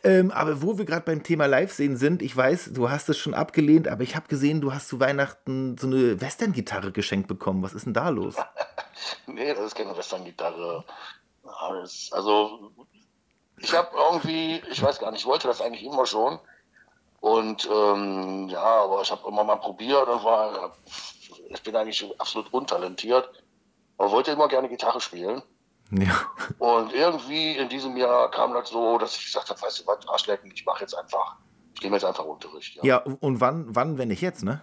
Ähm, 0.02 0.30
aber 0.30 0.62
wo 0.62 0.78
wir 0.78 0.84
gerade 0.84 1.04
beim 1.04 1.22
Thema 1.22 1.46
Live-Sehen 1.46 1.96
sind, 1.96 2.22
ich 2.22 2.36
weiß, 2.36 2.72
du 2.74 2.90
hast 2.90 3.08
es 3.08 3.18
schon 3.18 3.34
abgelehnt, 3.34 3.88
aber 3.88 4.02
ich 4.02 4.16
habe 4.16 4.28
gesehen, 4.28 4.60
du 4.60 4.74
hast 4.74 4.88
zu 4.88 5.00
Weihnachten 5.00 5.78
so 5.78 5.86
eine 5.86 6.20
Western-Gitarre 6.20 6.92
geschenkt 6.92 7.28
bekommen. 7.28 7.62
Was 7.62 7.72
ist 7.72 7.86
denn 7.86 7.94
da 7.94 8.08
los? 8.08 8.36
Nee, 9.26 9.54
das 9.54 9.66
ist 9.66 9.74
keine 9.74 9.96
Western-Gitarre. 9.96 10.84
Also, 12.10 12.70
ich 13.56 13.72
habe 13.74 13.88
irgendwie, 13.96 14.60
ich 14.70 14.82
weiß 14.82 14.98
gar 14.98 15.10
nicht, 15.10 15.22
ich 15.22 15.26
wollte 15.26 15.48
das 15.48 15.62
eigentlich 15.62 15.84
immer 15.84 16.04
schon. 16.04 16.38
Und 17.20 17.68
ähm, 17.70 18.48
ja, 18.48 18.82
aber 18.82 19.02
ich 19.02 19.10
habe 19.10 19.28
immer 19.28 19.44
mal 19.44 19.56
probiert 19.56 20.08
und 20.08 20.24
war, 20.24 20.72
ich 21.50 21.62
bin 21.62 21.76
eigentlich 21.76 22.08
absolut 22.18 22.52
untalentiert, 22.52 23.28
aber 23.98 24.10
wollte 24.10 24.30
immer 24.30 24.48
gerne 24.48 24.68
Gitarre 24.68 25.00
spielen. 25.00 25.42
Ja. 25.90 26.14
Und 26.58 26.94
irgendwie 26.94 27.56
in 27.56 27.68
diesem 27.68 27.96
Jahr 27.96 28.30
kam 28.30 28.54
das 28.54 28.70
so, 28.70 28.96
dass 28.96 29.16
ich 29.16 29.26
gesagt 29.26 29.50
habe, 29.50 29.60
weißt 29.60 29.80
du 29.80 29.86
was, 29.86 30.08
Arschlecken, 30.08 30.50
ich 30.54 30.64
mache 30.64 30.80
jetzt 30.80 30.94
einfach, 30.94 31.36
ich 31.74 31.82
nehme 31.82 31.96
jetzt 31.96 32.04
einfach 32.04 32.24
Unterricht. 32.24 32.76
Ja. 32.76 32.84
Ja, 32.84 32.96
und 33.20 33.40
wann, 33.40 33.66
wann, 33.68 33.98
wenn 33.98 34.08
nicht 34.08 34.22
jetzt, 34.22 34.42
ne? 34.42 34.62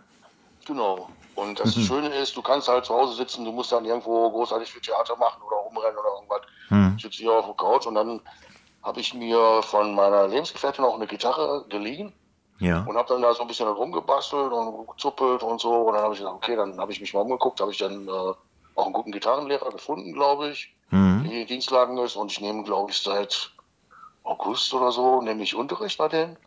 Genau. 0.65 1.09
Und 1.35 1.59
das 1.59 1.75
Schöne 1.75 2.09
ist, 2.15 2.35
du 2.35 2.41
kannst 2.41 2.67
halt 2.67 2.85
zu 2.85 2.95
Hause 2.95 3.13
sitzen, 3.13 3.45
du 3.45 3.51
musst 3.51 3.71
dann 3.71 3.85
irgendwo 3.85 4.31
großartig 4.31 4.71
für 4.71 4.81
Theater 4.81 5.15
machen 5.17 5.41
oder 5.43 5.57
rumrennen 5.57 5.97
oder 5.97 6.09
irgendwas. 6.15 6.95
Ich 6.95 7.03
sitze 7.03 7.17
hier 7.17 7.33
auf 7.33 7.45
der 7.45 7.53
Couch 7.53 7.85
und 7.85 7.93
dann 7.95 8.19
habe 8.81 8.99
ich 8.99 9.13
mir 9.13 9.61
von 9.61 9.93
meiner 9.93 10.27
Lebensgefährtin 10.27 10.83
auch 10.83 10.95
eine 10.95 11.05
Gitarre 11.05 11.65
geliehen 11.69 12.11
Ja. 12.59 12.83
und 12.87 12.97
habe 12.97 13.07
dann 13.07 13.21
da 13.21 13.33
so 13.33 13.41
ein 13.41 13.47
bisschen 13.47 13.67
rumgebastelt 13.67 14.51
und 14.51 14.87
gezuppelt 14.87 15.43
und 15.43 15.61
so. 15.61 15.71
Und 15.73 15.93
dann 15.93 16.03
habe 16.03 16.13
ich 16.13 16.19
gesagt, 16.19 16.35
okay, 16.35 16.55
dann 16.55 16.79
habe 16.79 16.91
ich 16.91 16.99
mich 16.99 17.13
mal 17.13 17.21
umgeguckt, 17.21 17.61
habe 17.61 17.71
ich 17.71 17.77
dann 17.77 18.07
äh, 18.07 18.11
auch 18.11 18.85
einen 18.85 18.93
guten 18.93 19.11
Gitarrenlehrer 19.11 19.69
gefunden, 19.71 20.13
glaube 20.13 20.49
ich, 20.49 20.73
Mhm. 20.89 21.23
der 21.23 21.31
hier 21.31 21.41
in 21.41 21.47
Dienstlagen 21.47 21.97
ist. 21.97 22.15
Und 22.15 22.31
ich 22.31 22.39
nehme, 22.41 22.63
glaube 22.63 22.91
ich, 22.91 22.97
seit 22.99 23.51
August 24.23 24.73
oder 24.73 24.91
so, 24.91 25.21
nehme 25.21 25.43
ich 25.43 25.53
Unterricht 25.55 25.97
bei 25.97 26.07
denen. 26.07 26.37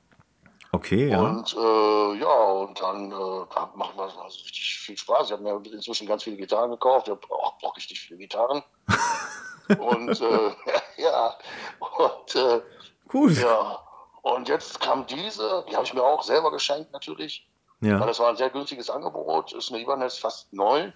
Okay, 0.72 1.08
ja. 1.08 1.20
Und 1.20 1.52
äh, 1.56 2.14
ja, 2.20 2.42
und 2.52 2.80
dann 2.80 3.10
äh, 3.10 3.44
macht 3.74 3.96
man 3.96 4.08
also 4.08 4.20
richtig 4.42 4.78
viel 4.78 4.96
Spaß. 4.96 5.26
Ich 5.26 5.32
habe 5.32 5.42
mir 5.42 5.60
inzwischen 5.72 6.06
ganz 6.06 6.22
viele 6.22 6.36
Gitarren 6.36 6.70
gekauft. 6.70 7.08
Ich 7.08 7.10
habe 7.12 7.20
auch, 7.34 7.54
auch 7.62 7.76
richtig 7.76 8.00
viele 8.00 8.18
Gitarren. 8.18 8.62
und 9.78 10.20
äh, 10.20 10.50
ja, 11.02 11.34
und 11.80 12.34
äh, 12.36 12.60
Gut. 13.08 13.32
ja, 13.38 13.78
und 14.22 14.48
jetzt 14.48 14.80
kam 14.80 15.06
diese, 15.06 15.64
die 15.68 15.74
habe 15.76 15.84
ich 15.84 15.94
mir 15.94 16.02
auch 16.02 16.22
selber 16.22 16.50
geschenkt 16.50 16.92
natürlich, 16.92 17.46
weil 17.80 17.90
Ja. 17.90 18.04
das 18.06 18.18
war 18.18 18.28
ein 18.28 18.36
sehr 18.36 18.50
günstiges 18.50 18.90
Angebot. 18.90 19.52
Ist 19.52 19.70
eine 19.70 19.80
Ibanez 19.80 20.18
fast 20.18 20.52
neu. 20.52 20.92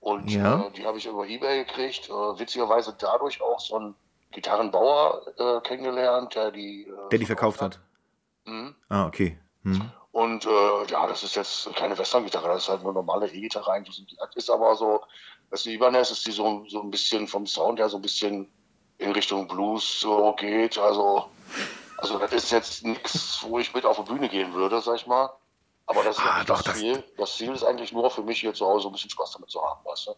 Und 0.00 0.30
Ja. 0.30 0.66
äh, 0.66 0.70
die 0.72 0.84
habe 0.84 0.98
ich 0.98 1.06
über 1.06 1.26
Ebay 1.26 1.64
gekriegt. 1.64 2.08
Äh, 2.08 2.12
witzigerweise 2.12 2.94
dadurch 2.98 3.40
auch 3.40 3.60
so 3.60 3.76
einen 3.76 3.94
Gitarrenbauer 4.32 5.22
äh, 5.38 5.60
kennengelernt, 5.60 6.34
der 6.34 6.50
die, 6.50 6.82
äh, 6.88 7.08
Der 7.10 7.18
die 7.18 7.26
verkauft 7.26 7.62
hat. 7.62 7.78
Mhm. 8.44 8.74
Ah, 8.88 9.06
okay. 9.06 9.38
Mhm. 9.62 9.90
Und 10.10 10.44
äh, 10.44 10.84
ja, 10.90 11.06
das 11.06 11.22
ist 11.22 11.36
jetzt 11.36 11.74
keine 11.76 11.96
Western-Gitarre, 11.96 12.48
das 12.48 12.64
ist 12.64 12.68
halt 12.68 12.80
eine 12.82 12.92
normale 12.92 13.28
E-Gitarre 13.28 13.72
eigentlich. 13.72 14.04
Das 14.18 14.36
ist 14.36 14.50
aber 14.50 14.74
so, 14.76 15.00
das 15.50 15.64
Ibanez 15.64 16.10
ist 16.10 16.26
die 16.26 16.32
so, 16.32 16.64
so 16.68 16.82
ein 16.82 16.90
bisschen 16.90 17.26
vom 17.28 17.46
Sound 17.46 17.78
her 17.78 17.88
so 17.88 17.96
ein 17.98 18.02
bisschen 18.02 18.52
in 18.98 19.12
Richtung 19.12 19.48
Blues 19.48 20.00
so 20.00 20.34
geht. 20.34 20.76
Also, 20.78 21.30
also 22.02 22.18
das 22.18 22.32
ist 22.32 22.50
jetzt 22.50 22.84
nichts, 22.84 23.42
wo 23.42 23.58
ich 23.58 23.72
mit 23.74 23.84
auf 23.86 23.96
die 23.96 24.02
Bühne 24.12 24.28
gehen 24.28 24.52
würde, 24.54 24.80
sag 24.80 24.96
ich 24.96 25.06
mal. 25.06 25.30
Aber 25.86 26.02
das 26.04 26.16
ist 26.18 26.24
Ah, 26.24 26.44
doch, 26.44 26.62
das 26.62 26.78
Ziel. 26.78 27.02
Das 27.16 27.36
Ziel 27.36 27.52
ist 27.52 27.64
eigentlich 27.64 27.92
nur 27.92 28.10
für 28.10 28.22
mich 28.22 28.40
hier 28.40 28.54
zu 28.54 28.66
Hause 28.66 28.88
ein 28.88 28.92
bisschen 28.92 29.10
Spaß 29.10 29.32
damit 29.32 29.50
zu 29.50 29.60
haben, 29.62 29.84
weißt 29.84 30.08
du? 30.08 30.10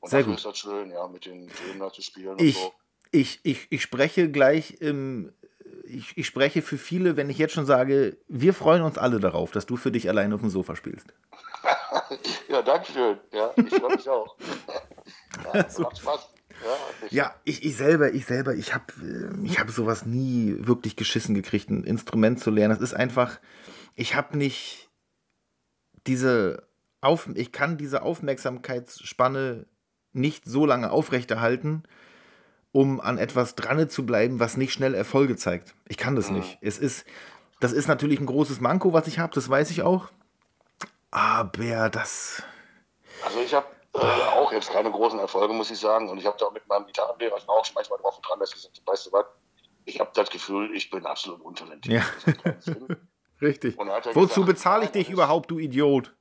Und 0.00 0.10
Sehr 0.10 0.20
dafür 0.20 0.32
gut. 0.32 0.38
ist 0.38 0.46
das 0.46 0.58
schön, 0.58 0.90
ja, 0.90 1.06
mit 1.08 1.24
den 1.26 1.48
Tönen 1.48 1.78
da 1.80 1.92
zu 1.92 2.02
spielen 2.02 2.38
Ich, 2.38 2.56
und 2.56 2.62
so. 2.64 2.72
ich, 3.12 3.40
ich, 3.42 3.66
ich 3.70 3.82
spreche 3.82 4.30
gleich 4.30 4.80
im. 4.80 5.32
Ich, 5.84 6.16
ich 6.18 6.26
spreche 6.26 6.62
für 6.62 6.78
viele, 6.78 7.16
wenn 7.16 7.30
ich 7.30 7.38
jetzt 7.38 7.54
schon 7.54 7.66
sage, 7.66 8.16
wir 8.28 8.54
freuen 8.54 8.82
uns 8.82 8.98
alle 8.98 9.20
darauf, 9.20 9.52
dass 9.52 9.66
du 9.66 9.76
für 9.76 9.90
dich 9.92 10.08
alleine 10.08 10.34
auf 10.34 10.40
dem 10.40 10.50
Sofa 10.50 10.74
spielst. 10.76 11.06
Ja, 12.48 12.62
danke 12.62 12.92
schön. 12.92 13.18
Ja, 13.32 13.50
ich 13.56 13.74
freue 13.74 13.96
mich 13.96 14.08
auch. 14.08 14.36
Ja, 15.54 15.68
so. 15.68 15.82
macht 15.82 15.98
Spaß. 15.98 16.28
Ja, 17.10 17.24
ja, 17.24 17.34
ich, 17.44 17.64
ich 17.64 17.76
selber, 17.76 18.12
ich 18.12 18.26
selber, 18.26 18.54
ich 18.54 18.74
habe 18.74 18.84
ich 19.44 19.58
hab 19.58 19.70
sowas 19.70 20.06
nie 20.06 20.56
wirklich 20.58 20.96
geschissen 20.96 21.34
gekriegt, 21.34 21.70
ein 21.70 21.84
Instrument 21.84 22.40
zu 22.40 22.50
lernen. 22.50 22.74
Das 22.74 22.82
ist 22.82 22.94
einfach, 22.94 23.38
ich 23.94 24.14
habe 24.14 24.36
nicht 24.36 24.90
diese 26.06 26.66
auf, 27.00 27.28
ich 27.34 27.52
kann 27.52 27.76
diese 27.76 28.02
Aufmerksamkeitsspanne 28.02 29.66
nicht 30.12 30.44
so 30.46 30.66
lange 30.66 30.90
aufrechterhalten, 30.90 31.84
um 32.72 33.00
an 33.00 33.18
etwas 33.18 33.54
dran 33.54 33.88
zu 33.88 34.04
bleiben, 34.04 34.40
was 34.40 34.56
nicht 34.56 34.72
schnell 34.72 34.94
Erfolge 34.94 35.36
zeigt. 35.36 35.74
Ich 35.88 35.96
kann 35.96 36.16
das 36.16 36.30
mhm. 36.30 36.38
nicht. 36.38 36.58
Es 36.60 36.78
ist, 36.78 37.04
das 37.60 37.72
ist 37.72 37.86
natürlich 37.86 38.20
ein 38.20 38.26
großes 38.26 38.60
Manko, 38.60 38.92
was 38.92 39.06
ich 39.06 39.18
habe, 39.18 39.34
das 39.34 39.48
weiß 39.48 39.70
ich 39.70 39.82
auch. 39.82 40.08
Aber 41.10 41.88
das. 41.90 42.42
Also 43.24 43.40
ich 43.40 43.54
habe 43.54 43.66
äh, 44.00 44.38
auch 44.38 44.52
jetzt 44.52 44.70
keine 44.70 44.90
großen 44.90 45.18
Erfolge, 45.18 45.52
muss 45.52 45.70
ich 45.70 45.78
sagen. 45.78 46.08
Und 46.08 46.18
ich 46.18 46.26
habe 46.26 46.36
da 46.38 46.50
mit 46.50 46.66
meinem 46.68 46.86
Gitarrenlehrer, 46.86 47.36
ich 47.38 47.48
war 47.48 47.56
auch 47.56 47.64
schon 47.64 47.74
manchmal 47.74 47.98
drauf 47.98 48.16
und 48.16 48.28
dran, 48.28 48.38
dass 48.38 48.50
ich 48.50 48.56
gesagt 48.56 48.80
weißt 48.84 49.06
du 49.06 49.12
was, 49.12 49.26
ich 49.84 50.00
habe 50.00 50.10
das 50.14 50.30
Gefühl, 50.30 50.74
ich 50.74 50.90
bin 50.90 51.06
absolut 51.06 51.40
untalentiert. 51.40 52.02
Ja. 52.02 52.34
Richtig. 53.40 53.76
Wozu 54.14 54.44
bezahle 54.44 54.84
ich 54.84 54.90
dich 54.90 55.10
überhaupt, 55.10 55.50
du 55.50 55.58
Idiot? 55.58 56.14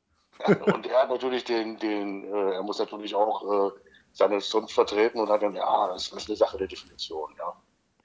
und 0.47 0.85
er 0.85 1.03
hat 1.03 1.09
natürlich 1.09 1.45
den, 1.45 1.77
den 1.79 2.25
äh, 2.25 2.55
er 2.55 2.63
muss 2.63 2.77
natürlich 2.77 3.15
auch 3.15 3.69
äh, 3.69 3.71
seine 4.11 4.41
Stunde 4.41 4.71
vertreten 4.71 5.19
und 5.19 5.29
hat 5.29 5.41
dann, 5.41 5.55
ja, 5.55 5.87
das 5.87 6.11
ist 6.11 6.27
eine 6.27 6.35
Sache 6.35 6.57
der 6.57 6.67
Definition, 6.67 7.33
ja. 7.37 7.53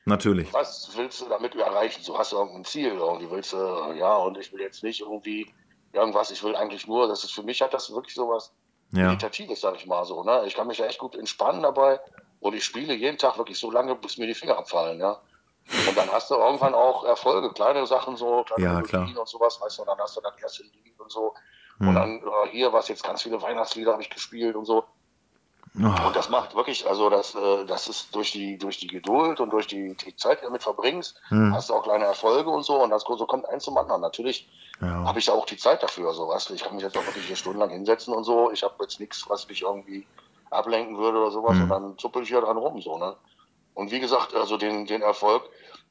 Natürlich. 0.05 0.53
Was 0.53 0.91
willst 0.97 1.21
du 1.21 1.29
damit 1.29 1.55
erreichen? 1.55 2.03
So 2.03 2.17
hast 2.17 2.33
du 2.33 2.37
irgendein 2.37 2.65
Ziel, 2.65 2.93
irgendwie 2.93 3.31
willst 3.31 3.53
du, 3.53 3.57
ja, 3.97 4.17
und 4.17 4.39
ich 4.39 4.53
will 4.53 4.61
jetzt 4.61 4.83
nicht 4.83 5.01
irgendwie 5.01 5.53
irgendwas, 5.93 6.31
ich 6.31 6.43
will 6.43 6.57
eigentlich 6.57 6.87
nur, 6.87 7.07
das 7.09 7.25
ist 7.25 7.33
für 7.33 7.43
mich 7.43 7.61
hat 7.61 7.75
das 7.75 7.93
wirklich 7.93 8.15
sowas 8.15 8.53
ja. 8.53 8.55
Meditatives, 8.91 9.61
sag 9.61 9.77
ich 9.77 9.87
mal 9.87 10.05
so, 10.05 10.23
ne? 10.25 10.43
Ich 10.47 10.55
kann 10.55 10.67
mich 10.67 10.79
ja 10.79 10.87
echt 10.87 10.99
gut 10.99 11.17
entspannen 11.17 11.63
dabei 11.63 12.01
und 12.41 12.55
ich 12.55 12.65
spiele 12.65 12.95
jeden 12.95 13.19
Tag 13.19 13.39
wirklich 13.39 13.59
so 13.59 13.71
lange, 13.71 13.95
bis 13.95 14.19
mir 14.19 14.27
die 14.27 14.35
Finger 14.35 14.59
abfallen, 14.59 14.99
ja. 14.99 15.21
Und 15.89 15.97
dann 15.97 16.11
hast 16.11 16.31
du 16.31 16.35
irgendwann 16.35 16.75
auch 16.75 17.05
Erfolge, 17.05 17.53
kleine 17.53 17.87
Sachen 17.87 18.17
so, 18.17 18.43
kleine 18.45 18.65
ja, 18.65 18.83
klar. 18.83 19.07
und 19.07 19.29
sowas, 19.29 19.61
weißt 19.61 19.79
du, 19.79 19.83
und 19.83 19.89
dann 19.89 19.99
hast 19.99 20.17
du 20.17 20.21
dann 20.21 20.33
erste 20.43 20.65
Lied 20.65 20.99
und 20.99 21.13
so. 21.13 21.35
Hm. 21.79 21.89
Und 21.89 21.95
dann 21.95 22.17
äh, 22.19 22.49
hier, 22.51 22.73
was 22.73 22.89
jetzt 22.89 23.05
ganz 23.05 23.23
viele 23.23 23.41
Weihnachtslieder 23.41 23.93
habe 23.93 24.03
ich 24.03 24.11
gespielt 24.11 24.57
und 24.57 24.65
so. 24.65 24.85
Oh. 25.79 26.07
Und 26.07 26.17
das 26.17 26.29
macht 26.29 26.57
wirklich, 26.57 26.89
also 26.89 27.11
das, 27.11 27.35
äh, 27.35 27.65
das 27.65 27.89
ist 27.89 28.15
durch 28.15 28.33
die, 28.33 28.59
durch 28.59 28.79
die 28.79 28.89
Geduld 28.89 29.39
und 29.39 29.51
durch 29.51 29.69
die, 29.69 29.95
die 29.95 30.17
Zeit, 30.17 30.39
die 30.39 30.43
du 30.43 30.47
damit 30.49 30.63
verbringst, 30.65 31.21
hm. 31.29 31.55
hast 31.55 31.71
du 31.71 31.75
auch 31.75 31.85
kleine 31.85 32.07
Erfolge 32.07 32.51
und 32.51 32.65
so 32.65 32.83
und 32.83 32.91
das 32.91 33.03
so 33.03 33.27
kommt 33.27 33.49
eins 33.49 33.65
zum 33.65 33.79
anderen. 33.79 34.01
Natürlich 34.01 34.49
ja. 34.81 35.05
habe 35.05 35.21
ich 35.21 35.31
auch 35.31 35.47
die 35.47 35.57
Zeit 35.57 35.83
dafür, 35.83 36.13
so 36.13 36.29
weißt 36.29 36.51
du. 36.51 36.55
Ich 36.55 36.65
kann 36.65 36.75
mich 36.75 36.83
jetzt 36.83 36.97
auch 36.97 37.07
wirklich 37.07 37.27
hier 37.27 37.37
stundenlang 37.37 37.71
hinsetzen 37.71 38.13
und 38.13 38.25
so. 38.25 38.51
Ich 38.51 38.65
habe 38.65 38.75
jetzt 38.81 38.99
nichts, 38.99 39.29
was 39.29 39.49
mich 39.49 39.63
irgendwie 39.63 40.07
ablenken 40.51 40.99
würde 40.99 41.19
oder 41.19 41.31
sowas 41.31 41.55
hm. 41.55 41.63
und 41.63 41.69
dann 41.69 41.99
zuppel 41.99 42.25
ich 42.25 42.29
hier 42.29 42.41
dran 42.41 42.57
rum, 42.57 42.81
so, 42.81 42.99
ne? 42.99 43.15
Und 43.75 43.93
wie 43.93 44.01
gesagt, 44.01 44.35
also 44.35 44.57
den, 44.57 44.87
den 44.87 45.01
Erfolg 45.01 45.45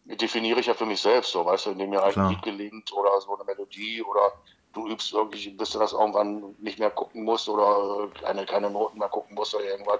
definiere 0.04 0.60
ich 0.60 0.66
ja 0.66 0.74
für 0.74 0.86
mich 0.86 1.02
selbst, 1.02 1.32
so, 1.32 1.46
weißt 1.46 1.68
du, 1.68 1.70
indem 1.72 1.92
mir 1.92 2.04
ein 2.04 2.30
Lied 2.30 2.42
gelingt 2.42 2.92
oder 2.92 3.22
so 3.22 3.36
eine 3.36 3.46
Melodie 3.46 4.04
oder 4.04 4.34
du 4.74 4.88
übst 4.88 5.14
irgendwie, 5.14 5.50
bis 5.50 5.72
du 5.72 5.80
das 5.80 5.94
irgendwann 5.94 6.56
nicht 6.60 6.80
mehr 6.80 6.92
gucken 6.92 7.24
musst 7.24 7.50
oder 7.50 8.04
äh, 8.04 8.20
keine, 8.20 8.46
keine 8.46 8.70
Noten 8.70 9.00
mehr 9.00 9.10
gucken 9.10 9.36
musst 9.36 9.56
oder 9.56 9.66
irgendwas, 9.66 10.00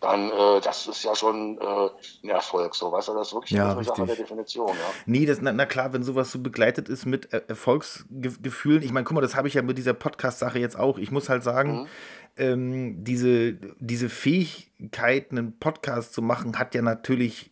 dann 0.00 0.30
äh, 0.30 0.60
das 0.62 0.86
ist 0.86 1.04
ja 1.04 1.14
schon 1.14 1.58
äh, 1.58 1.90
ein 2.24 2.30
Erfolg, 2.30 2.74
so 2.74 2.90
weißt 2.90 3.08
du, 3.08 3.14
das 3.14 3.28
ist 3.28 3.34
wirklich 3.34 3.52
ja, 3.52 3.72
eine 3.72 3.84
Sache 3.84 4.06
der 4.06 4.16
Definition. 4.16 4.68
Ja. 4.68 4.74
Nee, 5.04 5.26
das, 5.26 5.40
na, 5.40 5.52
na, 5.52 5.66
klar, 5.66 5.92
wenn 5.92 6.02
sowas 6.02 6.30
so 6.30 6.38
begleitet 6.38 6.88
ist 6.88 7.04
mit 7.04 7.32
er 7.32 7.48
Erfolgsgefühlen, 7.48 8.82
ich 8.82 8.92
meine, 8.92 9.04
guck 9.04 9.14
mal, 9.14 9.20
das 9.20 9.36
habe 9.36 9.48
ich 9.48 9.54
ja 9.54 9.62
mit 9.62 9.76
dieser 9.76 9.94
Podcast-Sache 9.94 10.58
jetzt 10.58 10.78
auch. 10.78 10.98
Ich 10.98 11.10
muss 11.10 11.28
halt 11.28 11.42
sagen, 11.42 11.82
mhm. 11.82 11.86
ähm, 12.36 13.04
diese, 13.04 13.54
diese 13.78 14.08
Fähigkeit, 14.08 15.30
einen 15.30 15.58
Podcast 15.58 16.14
zu 16.14 16.22
machen, 16.22 16.58
hat 16.58 16.74
ja 16.74 16.82
natürlich 16.82 17.50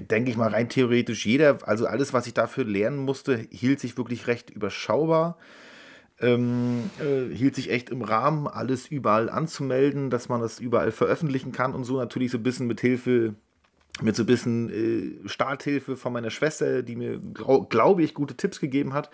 denke 0.00 0.30
ich 0.30 0.36
mal, 0.36 0.50
rein 0.50 0.68
theoretisch 0.68 1.26
jeder, 1.26 1.58
also 1.66 1.86
alles, 1.86 2.12
was 2.12 2.26
ich 2.26 2.34
dafür 2.34 2.64
lernen 2.64 2.98
musste, 2.98 3.46
hielt 3.50 3.80
sich 3.80 3.96
wirklich 3.96 4.26
recht 4.26 4.50
überschaubar. 4.50 5.36
Ähm, 6.20 6.90
äh, 7.00 7.34
hielt 7.34 7.56
sich 7.56 7.70
echt 7.70 7.90
im 7.90 8.02
Rahmen, 8.02 8.46
alles 8.46 8.86
überall 8.86 9.28
anzumelden, 9.28 10.08
dass 10.08 10.28
man 10.28 10.40
das 10.40 10.60
überall 10.60 10.92
veröffentlichen 10.92 11.50
kann 11.50 11.74
und 11.74 11.84
so 11.84 11.96
natürlich 11.96 12.30
so 12.30 12.38
ein 12.38 12.44
bisschen 12.44 12.68
mit 12.68 12.80
Hilfe, 12.80 13.34
mit 14.00 14.14
so 14.14 14.22
ein 14.22 14.26
bisschen 14.26 14.70
äh, 14.70 15.28
Starthilfe 15.28 15.96
von 15.96 16.12
meiner 16.12 16.30
Schwester, 16.30 16.82
die 16.82 16.94
mir, 16.94 17.20
glaube 17.68 18.02
ich, 18.04 18.14
gute 18.14 18.36
Tipps 18.36 18.60
gegeben 18.60 18.92
hat. 18.92 19.10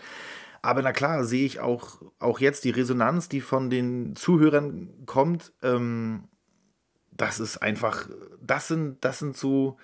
Aber 0.61 0.83
na 0.83 0.93
klar, 0.93 1.25
sehe 1.25 1.47
ich 1.47 1.61
auch, 1.61 2.03
auch 2.19 2.41
jetzt 2.41 2.65
die 2.65 2.71
Resonanz, 2.71 3.29
die 3.29 3.41
von 3.41 3.71
den 3.71 4.17
Zuhörern 4.17 4.89
kommt. 5.07 5.53
Ähm, 5.63 6.25
das 7.13 7.41
ist 7.41 7.59
einfach, 7.59 8.09
das 8.41 8.69
sind, 8.69 9.05
das 9.05 9.19
sind 9.19 9.37
so, 9.37 9.77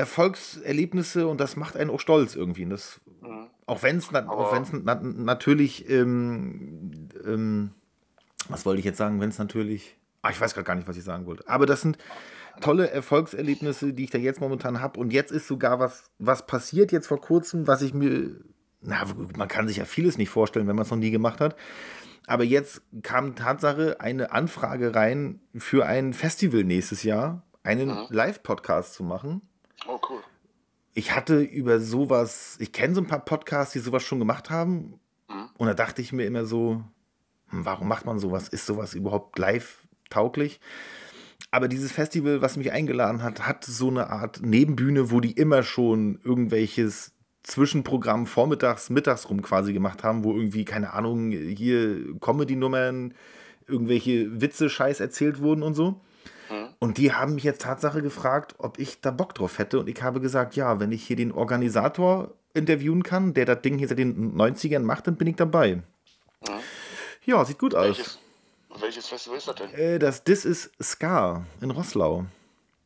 Erfolgserlebnisse 0.00 1.26
und 1.26 1.40
das 1.40 1.56
macht 1.56 1.76
einen 1.76 1.90
auch 1.90 2.00
stolz 2.00 2.34
irgendwie. 2.34 2.64
Und 2.64 2.70
das, 2.70 3.00
mhm. 3.20 3.46
Auch 3.66 3.82
wenn 3.82 3.98
es 3.98 4.10
na, 4.10 4.22
na, 4.82 4.94
natürlich, 5.02 5.88
ähm, 5.88 7.08
ähm, 7.24 7.70
was 8.48 8.66
wollte 8.66 8.80
ich 8.80 8.84
jetzt 8.84 8.98
sagen, 8.98 9.20
wenn 9.20 9.28
es 9.28 9.38
natürlich, 9.38 9.96
ah, 10.22 10.30
ich 10.30 10.40
weiß 10.40 10.54
gerade 10.54 10.64
gar 10.64 10.74
nicht, 10.74 10.88
was 10.88 10.96
ich 10.96 11.04
sagen 11.04 11.26
wollte. 11.26 11.48
Aber 11.48 11.66
das 11.66 11.82
sind 11.82 11.98
tolle 12.60 12.90
Erfolgserlebnisse, 12.90 13.92
die 13.92 14.04
ich 14.04 14.10
da 14.10 14.18
jetzt 14.18 14.40
momentan 14.40 14.80
habe. 14.80 14.98
Und 14.98 15.12
jetzt 15.12 15.30
ist 15.30 15.46
sogar 15.46 15.78
was, 15.78 16.10
was 16.18 16.46
passiert 16.46 16.90
jetzt 16.92 17.06
vor 17.06 17.20
kurzem, 17.20 17.66
was 17.66 17.82
ich 17.82 17.94
mir, 17.94 18.36
na, 18.80 19.04
man 19.36 19.48
kann 19.48 19.68
sich 19.68 19.76
ja 19.76 19.84
vieles 19.84 20.18
nicht 20.18 20.30
vorstellen, 20.30 20.66
wenn 20.66 20.76
man 20.76 20.84
es 20.84 20.90
noch 20.90 20.98
nie 20.98 21.10
gemacht 21.10 21.40
hat. 21.40 21.54
Aber 22.26 22.44
jetzt 22.44 22.82
kam 23.02 23.34
Tatsache 23.34 24.00
eine 24.00 24.32
Anfrage 24.32 24.94
rein 24.94 25.40
für 25.56 25.86
ein 25.86 26.12
Festival 26.12 26.64
nächstes 26.64 27.02
Jahr, 27.02 27.42
einen 27.62 27.88
mhm. 27.88 28.06
Live-Podcast 28.08 28.94
zu 28.94 29.04
machen. 29.04 29.42
Oh, 29.90 29.98
cool. 30.08 30.22
Ich 30.94 31.14
hatte 31.14 31.40
über 31.40 31.80
sowas, 31.80 32.56
ich 32.60 32.72
kenne 32.72 32.94
so 32.94 33.00
ein 33.00 33.06
paar 33.06 33.24
Podcasts, 33.24 33.72
die 33.72 33.80
sowas 33.80 34.02
schon 34.02 34.18
gemacht 34.20 34.50
haben. 34.50 35.00
Mhm. 35.28 35.48
Und 35.58 35.66
da 35.66 35.74
dachte 35.74 36.00
ich 36.00 36.12
mir 36.12 36.26
immer 36.26 36.44
so, 36.44 36.82
hm, 37.48 37.64
warum 37.64 37.88
macht 37.88 38.06
man 38.06 38.18
sowas? 38.18 38.48
Ist 38.48 38.66
sowas 38.66 38.94
überhaupt 38.94 39.38
live 39.38 39.88
tauglich? 40.08 40.60
Aber 41.50 41.66
dieses 41.66 41.90
Festival, 41.90 42.40
was 42.42 42.56
mich 42.56 42.70
eingeladen 42.70 43.22
hat, 43.22 43.46
hat 43.46 43.64
so 43.64 43.88
eine 43.88 44.10
Art 44.10 44.40
Nebenbühne, 44.42 45.10
wo 45.10 45.20
die 45.20 45.32
immer 45.32 45.64
schon 45.64 46.20
irgendwelches 46.22 47.12
Zwischenprogramm 47.42 48.26
vormittags, 48.26 48.90
mittags 48.90 49.28
rum 49.28 49.42
quasi 49.42 49.72
gemacht 49.72 50.04
haben, 50.04 50.22
wo 50.22 50.34
irgendwie, 50.36 50.64
keine 50.64 50.92
Ahnung, 50.92 51.32
hier 51.32 52.16
Comedy-Nummern, 52.20 53.14
irgendwelche 53.66 54.40
Witze, 54.40 54.70
Scheiß 54.70 55.00
erzählt 55.00 55.40
wurden 55.40 55.62
und 55.64 55.74
so. 55.74 56.00
Und 56.80 56.98
die 56.98 57.12
haben 57.12 57.34
mich 57.34 57.44
jetzt 57.44 57.62
Tatsache 57.62 58.02
gefragt, 58.02 58.54
ob 58.58 58.78
ich 58.78 59.00
da 59.00 59.10
Bock 59.10 59.34
drauf 59.34 59.58
hätte. 59.58 59.78
Und 59.78 59.88
ich 59.88 60.02
habe 60.02 60.20
gesagt, 60.20 60.56
ja, 60.56 60.80
wenn 60.80 60.92
ich 60.92 61.06
hier 61.06 61.16
den 61.16 61.32
Organisator 61.32 62.32
interviewen 62.54 63.02
kann, 63.02 63.34
der 63.34 63.44
das 63.44 63.62
Ding 63.62 63.78
hier 63.78 63.88
seit 63.88 63.98
den 63.98 64.36
90ern 64.36 64.80
macht, 64.80 65.06
dann 65.06 65.16
bin 65.16 65.28
ich 65.28 65.36
dabei. 65.36 65.76
Mhm. 65.76 66.60
Ja, 67.24 67.44
sieht 67.44 67.58
gut 67.58 67.74
welches, 67.74 68.18
aus. 68.70 68.80
Welches 68.80 69.06
Festival 69.06 69.38
ist 69.38 69.48
das 69.48 69.54
denn? 69.56 69.74
Äh, 69.74 69.98
das 69.98 70.24
This 70.24 70.44
is 70.44 70.70
Ska 70.82 71.44
in 71.60 71.70
Rosslau. 71.70 72.24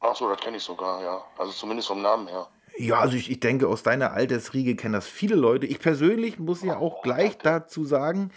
Ach 0.01 0.15
so, 0.15 0.29
das 0.29 0.41
kenne 0.41 0.59
ich 0.59 0.63
sogar, 0.63 1.03
ja. 1.03 1.23
Also 1.39 1.53
zumindest 1.53 1.89
vom 1.89 2.03
Namen 2.03 2.27
her. 2.27 2.47
Ja, 2.77 2.99
also 2.99 3.17
ich, 3.17 3.31
ich 3.31 3.41
denke, 3.41 3.69
aus 3.69 3.83
deiner 3.83 4.13
Altersriege 4.13 4.75
kennen 4.75 4.95
das 4.95 5.07
viele 5.07 5.37
Leute. 5.37 5.67
Ich 5.67 5.79
persönlich 5.79 6.39
muss 6.39 6.63
ja 6.63 6.77
auch 6.77 7.03
gleich 7.03 7.39
dazu 7.39 7.85
sagen, 7.85 8.31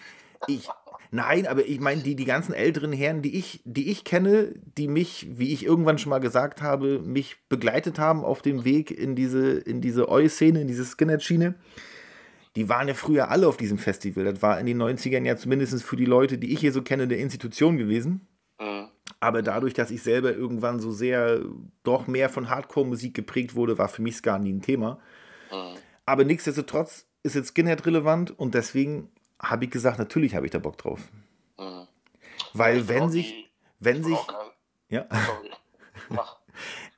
ich, 0.45 0.69
Nein, 1.11 1.47
aber 1.47 1.65
ich 1.65 1.79
meine, 1.79 2.01
die, 2.01 2.15
die 2.15 2.25
ganzen 2.25 2.53
älteren 2.53 2.91
Herren, 2.91 3.21
die 3.21 3.37
ich, 3.37 3.61
die 3.63 3.89
ich 3.89 4.03
kenne, 4.03 4.53
die 4.77 4.87
mich, 4.87 5.27
wie 5.31 5.53
ich 5.53 5.65
irgendwann 5.65 5.97
schon 5.97 6.09
mal 6.09 6.19
gesagt 6.19 6.61
habe, 6.61 6.99
mich 6.99 7.37
begleitet 7.49 7.99
haben 7.99 8.23
auf 8.23 8.41
dem 8.41 8.65
Weg 8.65 8.91
in 8.91 9.15
diese, 9.15 9.51
in 9.51 9.81
diese 9.81 10.09
Oi-Szene, 10.09 10.61
in 10.61 10.67
diese 10.67 10.85
Skinhead-Schiene, 10.85 11.55
die 12.55 12.69
waren 12.69 12.87
ja 12.87 12.93
früher 12.93 13.29
alle 13.29 13.47
auf 13.47 13.57
diesem 13.57 13.77
Festival. 13.77 14.25
Das 14.25 14.41
war 14.41 14.59
in 14.59 14.65
den 14.65 14.81
90ern 14.81 15.25
ja 15.25 15.37
zumindest 15.37 15.83
für 15.83 15.95
die 15.95 16.05
Leute, 16.05 16.37
die 16.37 16.51
ich 16.53 16.59
hier 16.59 16.71
so 16.71 16.81
kenne, 16.81 17.03
eine 17.03 17.15
Institution 17.15 17.77
gewesen. 17.77 18.27
Mhm. 18.59 18.87
Aber 19.19 19.41
dadurch, 19.41 19.73
dass 19.73 19.91
ich 19.91 20.01
selber 20.01 20.33
irgendwann 20.33 20.79
so 20.79 20.91
sehr 20.91 21.41
doch 21.83 22.07
mehr 22.07 22.29
von 22.29 22.49
Hardcore-Musik 22.49 23.13
geprägt 23.13 23.55
wurde, 23.55 23.77
war 23.77 23.87
für 23.89 24.01
mich 24.01 24.17
Ska 24.17 24.39
nie 24.39 24.53
ein 24.53 24.61
Thema. 24.61 24.99
Mhm. 25.51 25.77
Aber 26.05 26.23
nichtsdestotrotz 26.25 27.05
ist 27.23 27.35
jetzt 27.35 27.49
Skinhead 27.49 27.85
relevant 27.85 28.37
und 28.37 28.55
deswegen 28.55 29.09
habe 29.39 29.65
ich 29.65 29.71
gesagt, 29.71 29.99
natürlich 29.99 30.35
habe 30.35 30.45
ich 30.45 30.51
da 30.51 30.59
Bock 30.59 30.77
drauf. 30.77 31.01
Mhm. 31.57 31.87
Weil 32.53 32.77
ich 32.77 32.87
wenn 32.87 33.09
sich, 33.09 33.31
die, 33.31 33.45
wenn 33.79 34.03
sich, 34.03 34.17
ja. 34.89 35.07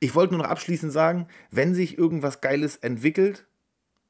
Ich 0.00 0.14
wollte 0.14 0.32
nur 0.32 0.42
noch 0.42 0.50
abschließend 0.50 0.92
sagen, 0.92 1.28
wenn 1.50 1.74
sich 1.74 1.98
irgendwas 1.98 2.40
Geiles 2.40 2.76
entwickelt, 2.76 3.46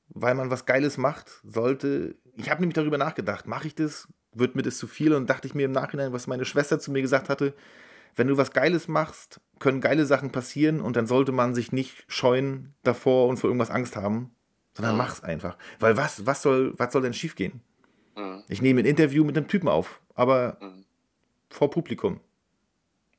weil 0.09 0.35
man 0.35 0.51
was 0.51 0.65
Geiles 0.65 0.97
macht, 0.97 1.41
sollte. 1.45 2.17
Ich 2.37 2.51
habe 2.51 2.61
nämlich 2.61 2.77
darüber 2.77 2.99
nachgedacht, 2.99 3.47
mache 3.47 3.67
ich 3.67 3.75
das? 3.75 4.09
Wird 4.33 4.55
mir 4.55 4.63
das 4.63 4.79
zu 4.79 4.87
viel? 4.87 5.13
Und 5.13 5.29
dachte 5.29 5.49
ich 5.49 5.55
mir 5.55 5.65
im 5.65 5.73
Nachhinein, 5.73 6.13
was 6.13 6.29
meine 6.29 6.45
Schwester 6.45 6.79
zu 6.79 6.93
mir 6.93 7.03
gesagt 7.03 7.29
hatte, 7.29 7.55
wenn 8.15 8.29
du 8.29 8.37
was 8.37 8.53
Geiles 8.53 8.87
machst, 8.87 9.41
können 9.59 9.81
geile 9.81 10.07
Sachen 10.07 10.31
passieren 10.31 10.81
und 10.81 10.97
dann 10.97 11.07
sollte 11.07 11.33
man 11.33 11.55
sich 11.55 11.73
nicht 11.73 12.05
scheuen 12.07 12.75
davor 12.83 13.29
und 13.29 13.37
vor 13.37 13.49
irgendwas 13.49 13.71
Angst 13.71 13.97
haben, 13.97 14.35
sondern 14.75 14.95
mhm. 14.95 14.99
mach's 14.99 15.23
einfach. 15.23 15.57
Weil 15.81 15.97
was, 15.97 16.27
was 16.27 16.43
soll, 16.43 16.75
was 16.77 16.93
soll 16.93 17.03
denn 17.03 17.15
schiefgehen? 17.15 17.61
Mhm. 18.17 18.45
Ich 18.49 18.63
nehme 18.63 18.81
ein 18.81 18.87
Interview 18.87 19.25
mit 19.25 19.37
einem 19.37 19.49
Typen 19.49 19.69
auf, 19.69 20.01
aber 20.15 20.57
mhm. 20.61 20.85
vor 21.49 21.71
Publikum. 21.71 22.21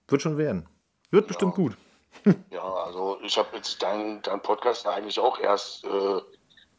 Wird 0.08 0.22
schon 0.22 0.38
werden. 0.38 0.68
Wird 1.10 1.28
bestimmt 1.28 1.56
gut. 1.56 1.78
Ja, 2.50 2.62
also 2.62 3.20
ich 3.24 3.38
habe 3.38 3.56
jetzt 3.56 3.82
deinen 3.82 4.22
dein 4.22 4.42
Podcast 4.42 4.86
eigentlich 4.86 5.18
auch 5.18 5.40
erst, 5.40 5.86
äh, 5.86 6.22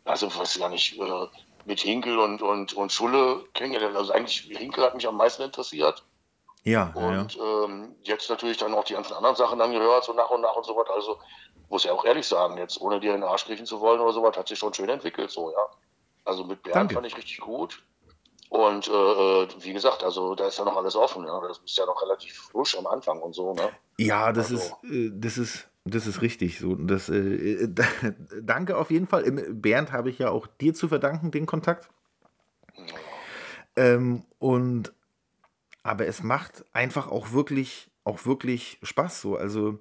also 0.05 0.27
weiß 0.27 0.55
ich 0.55 0.61
gar 0.61 0.69
nicht, 0.69 0.99
äh, 1.01 1.27
mit 1.65 1.81
Hinkel 1.81 2.19
und, 2.19 2.43
und, 2.43 2.75
und 2.75 2.93
Schulle 2.93 3.45
kennengelernt. 3.55 3.97
Also 3.97 4.13
eigentlich 4.13 4.41
Hinkel 4.57 4.85
hat 4.85 4.95
mich 4.95 5.09
am 5.09 5.17
meisten 5.17 5.43
interessiert. 5.43 6.05
Ja, 6.65 6.93
ja, 6.95 7.13
ja. 7.13 7.21
Und 7.23 7.39
ähm, 7.39 7.97
jetzt 8.03 8.31
natürlich 8.31 8.59
dann 8.59 8.75
auch 8.75 8.85
die 8.85 8.93
ganzen 8.93 9.15
anderen 9.15 9.37
Sachen 9.37 9.59
dann 9.59 9.73
gehört, 9.73 10.05
so 10.05 10.13
nach 10.13 10.31
und 10.31 10.43
nach 10.43 10.55
und 10.55 10.65
so 10.65 10.77
was. 10.77 10.89
Also 10.91 11.19
muss 11.69 11.85
ja 11.85 11.93
auch 11.93 12.05
ehrlich 12.05 12.27
sagen, 12.27 12.59
jetzt 12.59 12.81
ohne 12.81 13.01
dir 13.01 13.15
in 13.15 13.23
den 13.23 13.29
Arsch 13.29 13.47
kriechen 13.47 13.67
zu 13.67 13.81
wollen 13.81 14.01
oder 14.01 14.13
so 14.13 14.23
was, 14.23 14.37
hat 14.37 14.47
sich 14.47 14.59
schon 14.59 14.75
schön 14.75 14.89
entwickelt, 14.89 15.31
so, 15.31 15.51
ja. 15.51 15.69
Also 16.25 16.45
mit 16.45 16.63
Bernd 16.63 16.77
Danke. 16.77 16.95
fand 16.95 17.07
ich 17.07 17.17
richtig 17.17 17.41
gut. 17.41 17.83
Und 18.53 18.87
äh, 18.87 18.93
wie 19.65 19.73
gesagt, 19.73 20.05
also 20.05 20.35
da 20.35 20.47
ist 20.47 20.59
ja 20.59 20.67
noch 20.67 20.77
alles 20.77 20.95
offen, 20.95 21.25
ja. 21.25 21.41
Das 21.49 21.59
ist 21.65 21.79
ja 21.79 21.87
noch 21.87 22.03
relativ 22.03 22.37
frisch 22.37 22.77
am 22.77 22.87
Anfang 22.87 23.19
und 23.21 23.35
so, 23.35 23.55
ne? 23.55 23.71
Ja, 23.97 24.31
das 24.31 24.51
Also- 24.51 24.57
ist, 24.83 24.93
äh, 24.93 25.11
das 25.15 25.39
ist, 25.39 25.69
das 25.87 26.07
ist 26.07 26.21
richtig 26.21 26.59
so. 26.59 26.75
Das, 26.75 27.09
äh, 27.09 27.67
danke 28.43 28.77
auf 28.77 28.91
jeden 28.91 29.07
Fall. 29.07 29.23
Bernd 29.33 29.91
habe 29.93 30.11
ich 30.11 30.19
ja 30.19 30.29
auch 30.29 30.47
dir 30.47 30.75
zu 30.75 30.89
verdanken, 30.89 31.31
den 31.31 31.47
Kontakt. 31.47 31.89
Ähm, 33.75 34.25
und 34.39 34.93
aber 35.83 36.07
es 36.07 36.23
macht 36.23 36.65
einfach 36.75 37.09
auch 37.11 37.33
wirklich, 37.33 37.91
auch 38.05 38.27
wirklich 38.27 38.79
Spaß 38.83 39.23
so. 39.23 39.37
Also, 39.37 39.79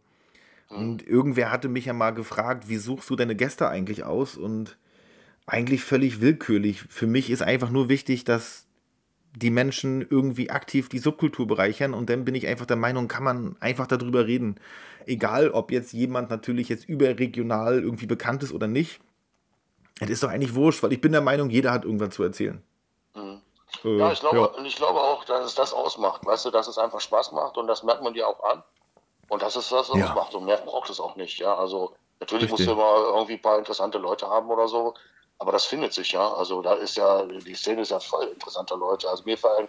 und 0.69 1.05
irgendwer 1.05 1.51
hatte 1.51 1.67
mich 1.67 1.84
ja 1.86 1.93
mal 1.93 2.11
gefragt, 2.11 2.69
wie 2.69 2.78
suchst 2.78 3.09
du 3.09 3.17
deine 3.17 3.36
Gäste 3.36 3.67
eigentlich 3.67 4.05
aus? 4.05 4.38
Und 4.38 4.78
eigentlich 5.46 5.84
völlig 5.84 6.22
willkürlich. 6.22 6.84
Für 6.89 7.08
mich 7.08 7.30
ist 7.30 7.42
einfach 7.42 7.70
nur 7.70 7.89
wichtig, 7.89 8.24
dass 8.24 8.66
die 9.36 9.50
Menschen 9.50 10.02
irgendwie 10.02 10.50
aktiv 10.50 10.89
die 10.89 11.00
Subkultur 11.00 11.48
bereichern 11.48 11.94
und 11.94 12.10
dann 12.10 12.26
bin 12.26 12.36
ich 12.36 12.48
einfach 12.48 12.66
der 12.66 12.76
Meinung, 12.76 13.08
kann 13.08 13.24
man 13.24 13.56
einfach 13.60 13.88
darüber 13.88 14.28
reden. 14.28 14.60
Egal, 15.06 15.52
ob 15.52 15.72
jetzt 15.72 15.94
jemand 15.94 16.30
natürlich 16.30 16.70
jetzt 16.70 16.88
überregional 16.88 17.82
irgendwie 17.82 18.08
bekannt 18.08 18.44
ist 18.44 18.52
oder 18.52 18.68
nicht. 18.68 19.00
Es 20.00 20.10
ist 20.10 20.24
doch 20.24 20.30
eigentlich 20.30 20.56
wurscht, 20.56 20.84
weil 20.84 20.94
ich 20.94 21.02
bin 21.02 21.12
der 21.12 21.22
Meinung, 21.22 21.50
jeder 21.50 21.72
hat 21.72 21.86
irgendwas 21.86 22.14
zu 22.14 22.24
erzählen. 22.24 22.62
Äh, 23.16 23.98
Ja, 23.98 24.12
ich 24.12 24.20
glaube, 24.20 24.50
und 24.50 24.66
ich 24.66 24.76
glaube 24.76 25.00
auch, 25.00 25.24
dass 25.26 25.46
es 25.46 25.56
das 25.56 25.74
ausmacht, 25.74 26.26
weißt 26.26 26.46
du, 26.46 26.52
dass 26.52 26.68
es 26.68 26.78
einfach 26.78 27.00
Spaß 27.00 27.32
macht 27.32 27.58
und 27.58 27.68
das 27.68 27.84
merkt 27.84 28.04
man 28.04 28.14
dir 28.14 28.28
auch 28.28 28.44
an. 28.44 28.64
Und 29.30 29.42
dass 29.42 29.56
es 29.56 29.70
das 29.70 29.88
Ja. 29.88 29.94
ausmacht 29.96 30.36
und 30.36 30.46
mehr 30.46 30.58
braucht 30.58 30.89
es 30.89 31.00
auch 31.00 31.16
nicht, 31.16 31.39
ja. 31.39 31.56
Also 31.56 31.96
natürlich 32.20 32.52
Richtig. 32.52 32.68
musst 32.68 32.68
du 32.68 32.72
immer 32.74 33.16
irgendwie 33.16 33.34
ein 33.34 33.42
paar 33.42 33.58
interessante 33.58 33.98
Leute 33.98 34.28
haben 34.28 34.50
oder 34.50 34.68
so, 34.68 34.94
aber 35.42 35.52
das 35.52 35.66
findet 35.66 35.92
sich 35.92 36.12
ja. 36.12 36.34
Also 36.34 36.62
da 36.62 36.76
ist 36.76 36.96
ja, 36.98 37.26
die 37.26 37.56
Szene 37.56 37.82
ist 37.82 37.89
ja 37.89 38.00
voll 38.00 38.28
interessanter 38.28 38.78
Leute. 38.78 39.10
Also 39.10 39.24
mir 39.24 39.39
fallen, 39.39 39.68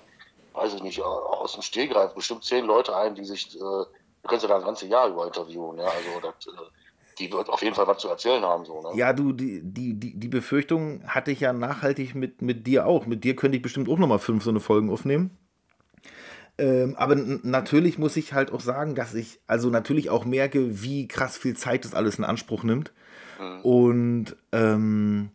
weiß 0.52 0.74
ich 0.74 0.82
nicht, 0.82 1.00
aus 1.00 1.54
dem 1.54 1.62
Stehgreif 1.62 2.12
bestimmt 2.12 2.44
zehn 2.44 2.66
Leute 2.66 2.94
ein, 2.94 3.14
die 3.14 3.24
sich, 3.24 3.56
äh, 3.56 3.58
du 3.58 4.28
kannst 4.28 4.42
ja 4.42 4.50
da 4.50 4.58
ein 4.58 4.64
ganzes 4.64 4.90
Jahr 4.90 5.08
über 5.08 5.26
interviewen, 5.26 5.78
ja. 5.78 5.86
Also 5.86 6.20
das, 6.20 6.54
äh, 6.54 6.60
die 7.18 7.32
wird 7.32 7.48
auf 7.48 7.62
jeden 7.62 7.74
Fall 7.74 7.86
was 7.86 8.02
zu 8.02 8.08
erzählen 8.08 8.42
haben, 8.44 8.66
so, 8.66 8.82
ne? 8.82 8.90
Ja, 8.96 9.14
du, 9.14 9.32
die, 9.32 9.62
die, 9.64 9.98
die, 9.98 10.20
die 10.20 10.28
Befürchtung 10.28 11.08
hatte 11.08 11.30
ich 11.30 11.40
ja 11.40 11.54
nachhaltig 11.54 12.14
mit, 12.14 12.42
mit 12.42 12.66
dir 12.66 12.86
auch. 12.86 13.06
Mit 13.06 13.24
dir 13.24 13.34
könnte 13.34 13.56
ich 13.56 13.62
bestimmt 13.62 13.88
auch 13.88 13.98
nochmal 13.98 14.18
fünf 14.18 14.44
so 14.44 14.50
eine 14.50 14.60
Folgen 14.60 14.92
aufnehmen. 14.92 15.38
Ähm, 16.58 16.96
aber 16.98 17.14
natürlich 17.14 17.96
muss 17.96 18.18
ich 18.18 18.34
halt 18.34 18.52
auch 18.52 18.60
sagen, 18.60 18.94
dass 18.94 19.14
ich 19.14 19.40
also 19.46 19.70
natürlich 19.70 20.10
auch 20.10 20.26
merke, 20.26 20.82
wie 20.82 21.08
krass 21.08 21.38
viel 21.38 21.56
Zeit 21.56 21.86
das 21.86 21.94
alles 21.94 22.18
in 22.18 22.24
Anspruch 22.24 22.62
nimmt. 22.62 22.92
Und 23.62 24.36
ähm, 24.52 25.32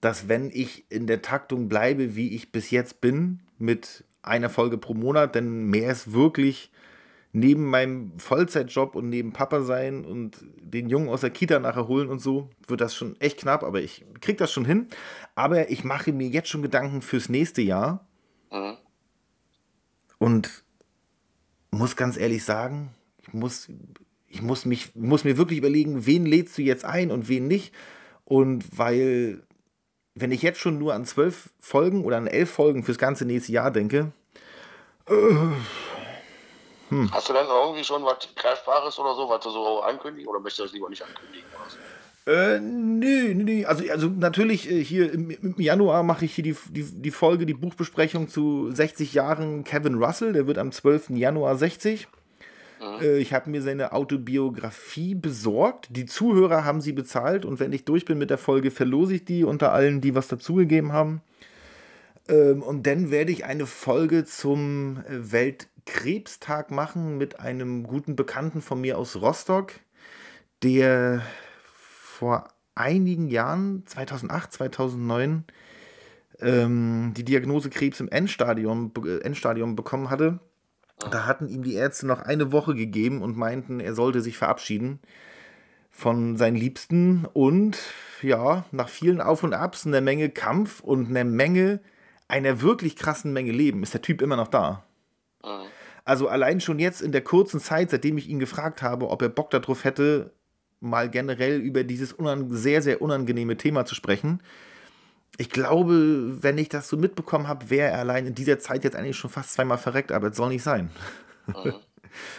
dass 0.00 0.28
wenn 0.28 0.50
ich 0.50 0.90
in 0.90 1.06
der 1.06 1.22
Taktung 1.22 1.68
bleibe, 1.68 2.16
wie 2.16 2.34
ich 2.34 2.52
bis 2.52 2.70
jetzt 2.70 3.00
bin, 3.00 3.40
mit 3.58 4.04
einer 4.22 4.50
Folge 4.50 4.78
pro 4.78 4.94
Monat, 4.94 5.34
denn 5.34 5.66
mehr 5.66 5.90
ist 5.92 6.12
wirklich 6.12 6.70
neben 7.32 7.66
meinem 7.66 8.18
Vollzeitjob 8.18 8.94
und 8.94 9.08
neben 9.10 9.32
Papa 9.32 9.60
sein 9.62 10.04
und 10.04 10.38
den 10.58 10.88
Jungen 10.88 11.08
aus 11.08 11.20
der 11.20 11.30
Kita 11.30 11.58
nachher 11.58 11.86
holen 11.86 12.08
und 12.08 12.18
so, 12.20 12.48
wird 12.66 12.80
das 12.80 12.94
schon 12.94 13.20
echt 13.20 13.40
knapp, 13.40 13.62
aber 13.62 13.82
ich 13.82 14.04
krieg 14.20 14.38
das 14.38 14.50
schon 14.52 14.64
hin. 14.64 14.88
Aber 15.34 15.70
ich 15.70 15.84
mache 15.84 16.12
mir 16.12 16.28
jetzt 16.28 16.48
schon 16.48 16.62
Gedanken 16.62 17.02
fürs 17.02 17.28
nächste 17.28 17.62
Jahr 17.62 18.06
Mhm. 18.52 18.76
und 20.18 20.64
muss 21.70 21.96
ganz 21.96 22.16
ehrlich 22.16 22.44
sagen, 22.44 22.90
ich 23.20 23.34
muss, 23.34 23.68
ich 24.28 24.40
muss 24.40 24.64
mich, 24.64 24.94
muss 24.94 25.24
mir 25.24 25.36
wirklich 25.36 25.58
überlegen, 25.58 26.06
wen 26.06 26.24
lädst 26.24 26.56
du 26.56 26.62
jetzt 26.62 26.84
ein 26.84 27.10
und 27.10 27.28
wen 27.28 27.46
nicht. 27.48 27.74
Und 28.24 28.64
weil, 28.78 29.42
wenn 30.16 30.32
ich 30.32 30.42
jetzt 30.42 30.58
schon 30.58 30.78
nur 30.78 30.94
an 30.94 31.04
zwölf 31.04 31.50
Folgen 31.60 32.04
oder 32.04 32.16
an 32.16 32.26
elf 32.26 32.50
Folgen 32.50 32.82
fürs 32.82 32.98
ganze 32.98 33.24
nächste 33.24 33.52
Jahr 33.52 33.70
denke, 33.70 34.10
Hast 35.08 37.28
du 37.28 37.32
denn 37.32 37.46
irgendwie 37.46 37.84
schon 37.84 38.04
was 38.04 38.28
Greifbares 38.34 38.98
oder 38.98 39.14
so, 39.14 39.28
was 39.28 39.44
du 39.44 39.50
so 39.50 39.82
ankündigen 39.82 40.28
oder 40.28 40.40
möchtest 40.40 40.60
du 40.60 40.64
das 40.64 40.72
lieber 40.72 40.88
nicht 40.88 41.02
ankündigen? 41.02 41.46
Oder 41.54 41.70
so? 41.70 41.76
Äh, 42.28 42.58
nee, 42.58 43.34
nee, 43.34 43.44
nee. 43.44 43.64
Also, 43.64 43.84
also 43.90 44.08
natürlich, 44.08 44.68
äh, 44.68 44.82
hier 44.82 45.12
im, 45.12 45.30
im 45.30 45.54
Januar 45.58 46.02
mache 46.02 46.24
ich 46.24 46.34
hier 46.34 46.42
die, 46.42 46.56
die, 46.70 46.82
die 46.82 47.10
Folge, 47.12 47.46
die 47.46 47.54
Buchbesprechung 47.54 48.28
zu 48.28 48.72
60 48.72 49.14
Jahren 49.14 49.62
Kevin 49.62 50.02
Russell. 50.02 50.32
Der 50.32 50.48
wird 50.48 50.58
am 50.58 50.72
12. 50.72 51.10
Januar 51.10 51.56
60. 51.56 52.08
Äh, 52.80 53.18
ich 53.18 53.32
habe 53.32 53.50
mir 53.50 53.62
seine 53.62 53.92
Autobiografie 53.92 55.14
besorgt. 55.14 55.88
Die 55.90 56.06
Zuhörer 56.06 56.64
haben 56.64 56.80
sie 56.80 56.92
bezahlt 56.92 57.44
und 57.44 57.60
wenn 57.60 57.72
ich 57.72 57.84
durch 57.84 58.04
bin 58.04 58.18
mit 58.18 58.30
der 58.30 58.38
Folge, 58.38 58.70
verlose 58.70 59.14
ich 59.14 59.24
die 59.24 59.44
unter 59.44 59.72
allen, 59.72 60.00
die 60.00 60.14
was 60.14 60.28
dazugegeben 60.28 60.92
haben. 60.92 61.22
Ähm, 62.28 62.62
und 62.62 62.86
dann 62.86 63.10
werde 63.10 63.32
ich 63.32 63.44
eine 63.44 63.66
Folge 63.66 64.24
zum 64.24 64.98
äh, 65.08 65.32
Weltkrebstag 65.32 66.70
machen 66.70 67.18
mit 67.18 67.40
einem 67.40 67.84
guten 67.84 68.16
Bekannten 68.16 68.60
von 68.60 68.80
mir 68.80 68.98
aus 68.98 69.16
Rostock, 69.16 69.72
der 70.62 71.22
vor 71.62 72.48
einigen 72.74 73.28
Jahren, 73.28 73.84
2008, 73.86 74.52
2009, 74.52 75.44
ähm, 76.40 77.12
die 77.16 77.24
Diagnose 77.24 77.70
Krebs 77.70 78.00
im 78.00 78.08
Endstadium, 78.08 78.92
äh, 79.04 79.18
Endstadium 79.20 79.76
bekommen 79.76 80.10
hatte. 80.10 80.40
Da 80.98 81.26
hatten 81.26 81.48
ihm 81.48 81.62
die 81.62 81.74
Ärzte 81.74 82.06
noch 82.06 82.20
eine 82.22 82.52
Woche 82.52 82.74
gegeben 82.74 83.22
und 83.22 83.36
meinten, 83.36 83.80
er 83.80 83.94
sollte 83.94 84.20
sich 84.20 84.38
verabschieden 84.38 85.00
von 85.90 86.36
seinen 86.36 86.56
Liebsten. 86.56 87.26
Und 87.32 87.78
ja, 88.22 88.64
nach 88.72 88.88
vielen 88.88 89.20
Auf 89.20 89.42
und 89.42 89.54
Abs, 89.54 89.86
einer 89.86 90.00
Menge 90.00 90.30
Kampf 90.30 90.80
und 90.80 91.08
einer 91.08 91.24
Menge, 91.24 91.80
einer 92.28 92.60
wirklich 92.60 92.96
krassen 92.96 93.32
Menge 93.32 93.52
Leben, 93.52 93.82
ist 93.82 93.94
der 93.94 94.02
Typ 94.02 94.22
immer 94.22 94.36
noch 94.36 94.48
da. 94.48 94.84
Mhm. 95.44 95.66
Also 96.04 96.28
allein 96.28 96.60
schon 96.60 96.78
jetzt 96.78 97.02
in 97.02 97.12
der 97.12 97.22
kurzen 97.22 97.60
Zeit, 97.60 97.90
seitdem 97.90 98.16
ich 98.16 98.28
ihn 98.28 98.38
gefragt 98.38 98.80
habe, 98.80 99.08
ob 99.08 99.22
er 99.22 99.28
Bock 99.28 99.50
darauf 99.50 99.82
hätte, 99.82 100.32
mal 100.78 101.10
generell 101.10 101.60
über 101.60 101.82
dieses 101.82 102.14
sehr, 102.48 102.80
sehr 102.80 103.02
unangenehme 103.02 103.56
Thema 103.56 103.84
zu 103.86 103.94
sprechen. 103.94 104.40
Ich 105.38 105.50
glaube, 105.50 106.42
wenn 106.42 106.58
ich 106.58 106.68
das 106.68 106.88
so 106.88 106.96
mitbekommen 106.96 107.48
habe, 107.48 107.68
wäre 107.70 107.90
er 107.90 107.98
allein 107.98 108.26
in 108.26 108.34
dieser 108.34 108.58
Zeit 108.58 108.84
jetzt 108.84 108.96
eigentlich 108.96 109.16
schon 109.16 109.30
fast 109.30 109.52
zweimal 109.52 109.78
verreckt, 109.78 110.12
aber 110.12 110.28
es 110.28 110.36
soll 110.36 110.48
nicht 110.48 110.62
sein. 110.62 110.90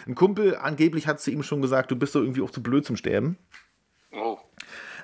Ein 0.07 0.15
Kumpel 0.15 0.55
angeblich 0.55 1.07
hat 1.07 1.21
zu 1.21 1.31
ihm 1.31 1.43
schon 1.43 1.61
gesagt, 1.61 1.91
du 1.91 1.95
bist 1.95 2.15
doch 2.15 2.21
irgendwie 2.21 2.41
auch 2.41 2.51
zu 2.51 2.63
blöd 2.63 2.85
zum 2.85 2.95
Sterben. 2.95 3.37
Oh. 4.11 4.37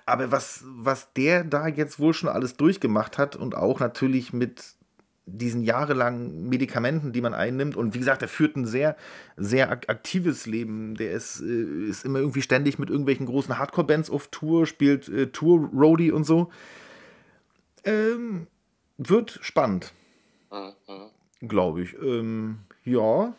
Aber 0.06 0.32
was, 0.32 0.64
was 0.66 1.14
der 1.14 1.44
da 1.44 1.68
jetzt 1.68 2.00
wohl 2.00 2.14
schon 2.14 2.30
alles 2.30 2.58
durchgemacht 2.58 3.18
hat 3.18 3.36
und 3.36 3.56
auch 3.56 3.80
natürlich 3.80 4.34
mit 4.34 4.76
diesen 5.26 5.64
jahrelangen 5.64 6.50
Medikamenten, 6.50 7.14
die 7.14 7.22
man 7.22 7.34
einnimmt. 7.34 7.78
Und 7.78 7.94
wie 7.94 8.00
gesagt, 8.00 8.22
er 8.22 8.28
führt 8.28 8.58
ein 8.58 8.66
sehr, 8.66 8.98
sehr 9.38 9.72
ak 9.72 9.90
aktives 9.90 10.46
Leben. 10.46 10.96
Der 10.96 11.12
ist, 11.12 11.40
äh, 11.40 11.86
ist 11.88 12.04
immer 12.04 12.20
irgendwie 12.20 12.42
ständig 12.42 12.78
mit 12.78 12.90
irgendwelchen 12.90 13.26
großen 13.26 13.58
Hardcore-Bands 13.58 14.10
auf 14.10 14.28
Tour, 14.28 14.66
spielt 14.66 15.08
äh, 15.08 15.28
Tour-Roadie 15.28 16.12
und 16.12 16.26
so. 16.26 16.52
Ähm, 17.84 18.48
wird 18.98 19.40
spannend, 19.42 19.94
Mhm. 20.52 21.48
Glaube 21.48 21.82
ich. 21.82 21.94
Ähm, 21.96 22.60
ja. 22.84 23.34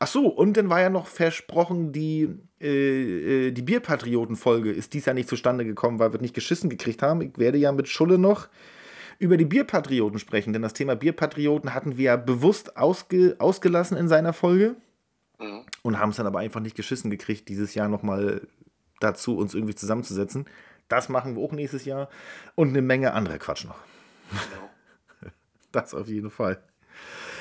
Ach 0.00 0.06
so, 0.06 0.26
und 0.28 0.56
dann 0.56 0.70
war 0.70 0.80
ja 0.80 0.90
noch 0.90 1.06
versprochen, 1.06 1.92
die, 1.92 2.28
äh, 2.60 3.48
äh, 3.48 3.50
die 3.52 3.62
Bierpatrioten-Folge 3.62 4.70
ist 4.72 4.94
dies 4.94 5.04
Jahr 5.06 5.14
nicht 5.14 5.28
zustande 5.28 5.64
gekommen, 5.64 5.98
weil 5.98 6.12
wir 6.12 6.20
nicht 6.20 6.34
geschissen 6.34 6.70
gekriegt 6.70 7.02
haben. 7.02 7.20
Ich 7.20 7.36
werde 7.36 7.58
ja 7.58 7.72
mit 7.72 7.88
Schulle 7.88 8.16
noch 8.18 8.48
über 9.18 9.36
die 9.36 9.44
Bierpatrioten 9.44 10.18
sprechen, 10.18 10.52
denn 10.52 10.62
das 10.62 10.72
Thema 10.72 10.94
Bierpatrioten 10.96 11.74
hatten 11.74 11.96
wir 11.98 12.04
ja 12.04 12.16
bewusst 12.16 12.76
ausge, 12.76 13.36
ausgelassen 13.38 13.96
in 13.96 14.08
seiner 14.08 14.32
Folge 14.32 14.76
Mhm. 15.40 15.64
und 15.82 15.98
haben 15.98 16.10
es 16.10 16.16
dann 16.16 16.26
aber 16.26 16.38
einfach 16.38 16.60
nicht 16.60 16.76
geschissen 16.76 17.10
gekriegt, 17.10 17.48
dieses 17.48 17.74
Jahr 17.74 17.88
nochmal 17.88 18.46
dazu 19.00 19.36
uns 19.36 19.54
irgendwie 19.54 19.74
zusammenzusetzen. 19.74 20.46
Das 20.88 21.08
machen 21.08 21.36
wir 21.36 21.42
auch 21.42 21.52
nächstes 21.52 21.84
Jahr 21.84 22.08
und 22.54 22.70
eine 22.70 22.82
Menge 22.82 23.12
anderer 23.12 23.38
Quatsch 23.38 23.64
noch. 23.64 23.78
Das 25.70 25.92
auf 25.92 26.08
jeden 26.08 26.30
Fall. 26.30 26.62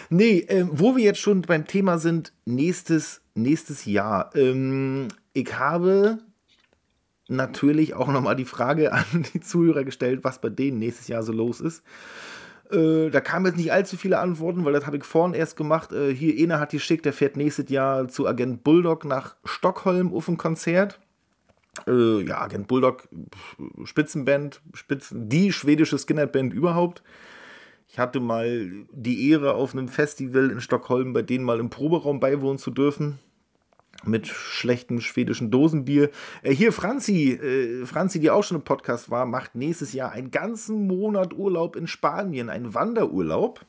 Nee, 0.10 0.45
ähm, 0.50 0.70
wo 0.74 0.98
wir 0.98 1.04
jetzt 1.04 1.20
schon 1.20 1.43
beim 1.43 1.66
Thema 1.66 1.98
sind, 1.98 2.34
nächstes, 2.43 3.22
nächstes 3.36 3.86
Jahr. 3.86 4.36
Ähm, 4.36 5.08
ich 5.32 5.58
habe 5.58 6.20
natürlich 7.30 7.93
auch 7.93 8.08
nochmal 8.08 8.36
die 8.36 8.45
Frage 8.45 8.91
an 8.93 9.26
die 9.34 9.39
Zuhörer 9.39 9.84
gestellt, 9.84 10.24
was 10.24 10.41
bei 10.41 10.50
denen 10.50 10.80
nächstes 10.80 11.08
Jahr 11.08 11.24
so 11.24 11.32
los 11.32 11.62
ist. 11.62 11.84
Äh, 12.72 13.10
da 13.10 13.22
kamen 13.22 13.45
jetzt 13.45 13.58
nicht 13.58 13.72
allzu 13.72 13.98
viele 13.98 14.20
Antworten, 14.20 14.66
weil 14.66 14.74
das 14.74 14.86
habe 14.86 14.98
ich 14.98 15.04
vorhin 15.04 15.34
erst 15.34 15.56
gemacht. 15.56 15.91
Äh, 15.93 16.14
hier, 16.14 16.38
Ene 16.38 16.60
hat 16.60 16.72
geschickt, 16.72 17.06
der 17.06 17.14
fährt 17.14 17.38
nächstes 17.38 17.70
Jahr 17.70 18.08
zu 18.08 18.28
Agent 18.28 18.64
Bulldog 18.64 19.06
nach 19.06 19.36
Stockholm 19.45 20.14
auf 20.14 20.28
ein 20.28 20.38
Konzert. 20.38 21.00
Äh, 21.86 22.22
ja, 22.22 22.42
Agent 22.42 22.68
Bulldog, 22.68 23.08
Spitzenband, 23.84 24.62
Spitzen, 24.74 25.30
die 25.30 25.52
schwedische 25.52 25.98
Skinhead-Band 25.98 26.54
überhaupt. 26.54 27.04
Ich 27.88 28.00
hatte 28.00 28.20
mal 28.20 28.86
die 28.92 29.30
Ehre, 29.30 29.54
auf 29.54 29.74
einem 29.74 29.88
Festival 29.88 30.52
in 30.52 30.62
Stockholm 30.62 31.14
bei 31.14 31.22
denen 31.22 31.46
mal 31.46 31.60
im 31.60 31.70
Proberaum 31.70 32.20
beiwohnen 32.20 32.58
zu 32.58 32.72
dürfen. 32.72 33.20
Mit 34.04 34.28
schlechtem 34.28 35.02
schwedischen 35.02 35.50
Dosenbier. 35.50 36.12
Äh, 36.44 36.54
hier 36.54 36.72
Franzi, 36.72 37.32
äh, 37.32 37.86
Franzi, 37.86 38.20
die 38.20 38.30
auch 38.30 38.44
schon 38.44 38.58
im 38.58 38.64
Podcast 38.64 39.10
war, 39.10 39.26
macht 39.26 39.56
nächstes 39.56 39.94
Jahr 39.94 40.12
einen 40.12 40.30
ganzen 40.30 40.86
Monat 40.86 41.34
Urlaub 41.34 41.76
in 41.76 41.88
Spanien, 41.88 42.50
einen 42.50 42.74
Wanderurlaub. 42.74 43.66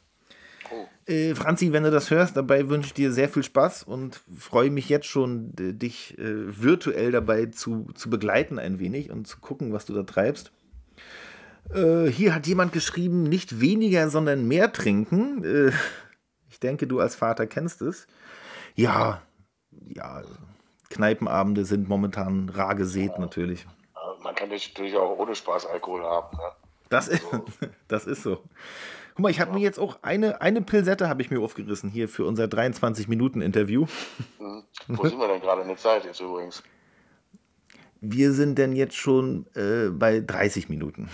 Äh, 1.08 1.34
Franzi, 1.34 1.72
wenn 1.72 1.84
du 1.84 1.90
das 1.90 2.10
hörst, 2.10 2.36
dabei 2.36 2.68
wünsche 2.68 2.88
ich 2.88 2.94
dir 2.94 3.12
sehr 3.12 3.28
viel 3.28 3.42
Spaß 3.42 3.84
und 3.84 4.20
freue 4.38 4.70
mich 4.70 4.88
jetzt 4.88 5.06
schon, 5.06 5.52
dich 5.56 6.18
äh, 6.18 6.62
virtuell 6.62 7.12
dabei 7.12 7.46
zu, 7.46 7.88
zu 7.94 8.10
begleiten 8.10 8.58
ein 8.58 8.78
wenig 8.78 9.10
und 9.10 9.26
zu 9.26 9.38
gucken, 9.38 9.72
was 9.72 9.86
du 9.86 9.94
da 9.94 10.02
treibst. 10.02 10.52
Äh, 11.72 12.06
hier 12.06 12.34
hat 12.34 12.46
jemand 12.46 12.72
geschrieben, 12.72 13.22
nicht 13.22 13.60
weniger, 13.60 14.10
sondern 14.10 14.46
mehr 14.46 14.72
trinken. 14.72 15.44
Äh, 15.44 15.72
ich 16.50 16.60
denke, 16.60 16.86
du 16.86 17.00
als 17.00 17.16
Vater 17.16 17.46
kennst 17.46 17.80
es. 17.80 18.06
Ja, 18.74 19.22
ja, 19.88 20.22
Kneipenabende 20.90 21.64
sind 21.64 21.88
momentan 21.88 22.50
rar 22.50 22.74
gesät 22.74 23.12
ja. 23.14 23.18
natürlich. 23.18 23.66
Man 24.22 24.34
kann 24.34 24.50
natürlich 24.50 24.96
auch 24.96 25.18
ohne 25.18 25.34
Spaß 25.34 25.66
Alkohol 25.66 26.02
haben. 26.02 26.36
Ne? 26.36 26.42
Das, 26.90 27.08
ist, 27.08 27.22
so. 27.30 27.44
das 27.88 28.06
ist 28.06 28.22
so. 28.22 28.42
Guck 29.18 29.24
mal, 29.24 29.30
ich 29.30 29.40
habe 29.40 29.50
ja. 29.50 29.56
mir 29.56 29.64
jetzt 29.64 29.80
auch 29.80 29.98
eine, 30.02 30.42
eine 30.42 30.62
Pilsette 30.62 31.08
habe 31.08 31.22
ich 31.22 31.30
mir 31.32 31.40
aufgerissen 31.40 31.90
hier 31.90 32.08
für 32.08 32.24
unser 32.24 32.44
23-Minuten-Interview. 32.44 33.86
Mhm. 34.38 34.62
Wo 34.86 35.08
sind 35.08 35.18
wir 35.18 35.26
denn 35.26 35.40
gerade 35.40 35.62
in 35.62 35.66
der 35.66 35.76
Zeit 35.76 36.04
jetzt 36.04 36.20
übrigens? 36.20 36.62
Wir 38.00 38.32
sind 38.32 38.58
denn 38.58 38.76
jetzt 38.76 38.94
schon 38.94 39.46
äh, 39.56 39.88
bei 39.90 40.20
30 40.20 40.68
Minuten. 40.68 41.08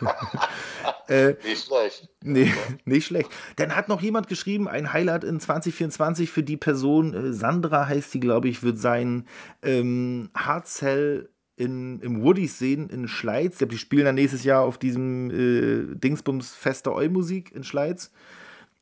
äh, 1.08 1.34
nicht 1.42 1.66
schlecht. 1.66 2.08
Nee, 2.22 2.54
nicht 2.84 3.06
schlecht. 3.06 3.28
Dann 3.56 3.74
hat 3.74 3.88
noch 3.88 4.00
jemand 4.00 4.28
geschrieben, 4.28 4.68
ein 4.68 4.92
Highlight 4.92 5.24
in 5.24 5.40
2024 5.40 6.30
für 6.30 6.44
die 6.44 6.56
Person, 6.56 7.14
äh, 7.14 7.32
Sandra 7.32 7.88
heißt 7.88 8.12
sie, 8.12 8.20
glaube 8.20 8.46
ich, 8.46 8.62
wird 8.62 8.78
sein 8.78 9.26
ähm, 9.60 10.30
Hartzell 10.36 11.30
in, 11.56 12.00
im 12.00 12.22
Woodies 12.22 12.58
sehen 12.58 12.88
in 12.90 13.08
Schleiz. 13.08 13.58
Die 13.58 13.78
spielen 13.78 14.04
dann 14.04 14.16
nächstes 14.16 14.44
Jahr 14.44 14.62
auf 14.62 14.78
diesem 14.78 15.30
äh, 15.30 15.94
Dingsbums 15.96 16.54
Fester 16.54 16.94
Eu-Musik 16.94 17.52
in 17.54 17.64
Schleiz. 17.64 18.10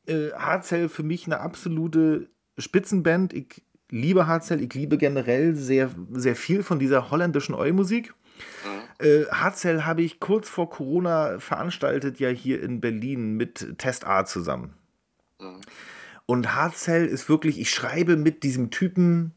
Äh, 0.07 0.31
Hartzell 0.31 0.89
für 0.89 1.03
mich 1.03 1.25
eine 1.25 1.39
absolute 1.39 2.29
Spitzenband. 2.57 3.33
Ich 3.33 3.63
liebe 3.89 4.27
Hartzell, 4.27 4.61
ich 4.61 4.73
liebe 4.73 4.97
generell 4.97 5.55
sehr, 5.55 5.91
sehr 6.11 6.35
viel 6.35 6.63
von 6.63 6.79
dieser 6.79 7.11
holländischen 7.11 7.55
Eu-Musik. 7.55 8.13
Mhm. 8.65 9.05
Äh, 9.05 9.25
Hartzell 9.25 9.85
habe 9.85 10.01
ich 10.01 10.19
kurz 10.19 10.49
vor 10.49 10.69
Corona 10.69 11.39
veranstaltet, 11.39 12.19
ja 12.19 12.29
hier 12.29 12.61
in 12.63 12.81
Berlin 12.81 13.37
mit 13.37 13.77
Test 13.77 14.07
A 14.07 14.25
zusammen. 14.25 14.73
Mhm. 15.39 15.61
Und 16.25 16.55
Hartzell 16.55 17.05
ist 17.05 17.29
wirklich, 17.29 17.59
ich 17.59 17.69
schreibe 17.69 18.15
mit 18.15 18.43
diesem 18.43 18.71
Typen, 18.71 19.33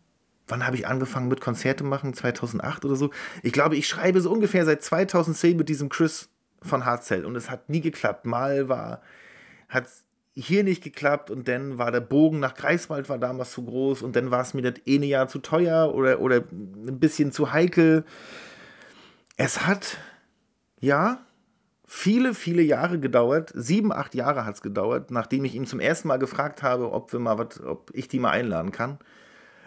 wann 0.49 0.67
habe 0.67 0.77
ich 0.77 0.87
angefangen 0.87 1.29
mit 1.29 1.41
Konzerte 1.41 1.85
machen? 1.85 2.15
2008 2.15 2.85
oder 2.85 2.97
so. 2.97 3.11
Ich 3.43 3.53
glaube, 3.53 3.77
ich 3.77 3.89
schreibe 3.89 4.21
so 4.21 4.31
ungefähr 4.31 4.65
seit 4.65 4.83
2010 4.83 5.57
mit 5.57 5.69
diesem 5.69 5.89
Chris 5.89 6.29
von 6.63 6.85
Hartzell 6.85 7.25
und 7.25 7.37
es 7.37 7.51
hat 7.51 7.69
nie 7.69 7.81
geklappt. 7.81 8.27
Mal 8.27 8.69
war, 8.69 9.03
hat 9.69 9.87
hier 10.35 10.65
nicht 10.65 10.83
geklappt 10.83 11.31
und 11.31 11.49
dann 11.49 11.79
war 11.79 11.91
der 11.91 12.01
Bogen 12.01 12.41
nach 12.41 12.55
Greifswald 12.55 13.09
war 13.09 13.19
damals 13.19 13.53
zu 13.53 13.65
groß 13.65 14.03
und 14.03 14.17
dann 14.17 14.31
war 14.31 14.43
es 14.43 14.53
mir 14.53 14.63
das 14.63 14.83
eine 14.87 15.07
Jahr 15.07 15.29
zu 15.29 15.39
teuer 15.39 15.95
oder, 15.95 16.21
oder 16.21 16.37
ein 16.37 16.99
bisschen 16.99 17.33
zu 17.33 17.53
heikel 17.53 18.05
es 19.37 19.67
hat, 19.67 19.99
ja, 20.81 21.21
viele, 21.85 22.35
viele 22.35 22.63
Jahre 22.63 22.99
gedauert, 22.99 23.53
sieben, 23.55 23.93
acht 23.93 24.15
Jahre 24.15 24.45
hat 24.45 24.57
es 24.57 24.63
gedauert, 24.63 25.11
nachdem 25.11 25.45
ich 25.45 25.55
ihn 25.55 25.67
zum 25.67 25.81
ersten 25.81 26.09
Mal 26.09 26.19
gefragt 26.19 26.63
habe, 26.63 26.93
ob, 26.93 27.13
wir 27.13 27.21
mal 27.21 27.39
wat, 27.39 27.61
ob 27.61 27.91
ich 27.95 28.09
die 28.09 28.19
mal 28.19 28.31
einladen 28.31 28.73
kann. 28.73 28.99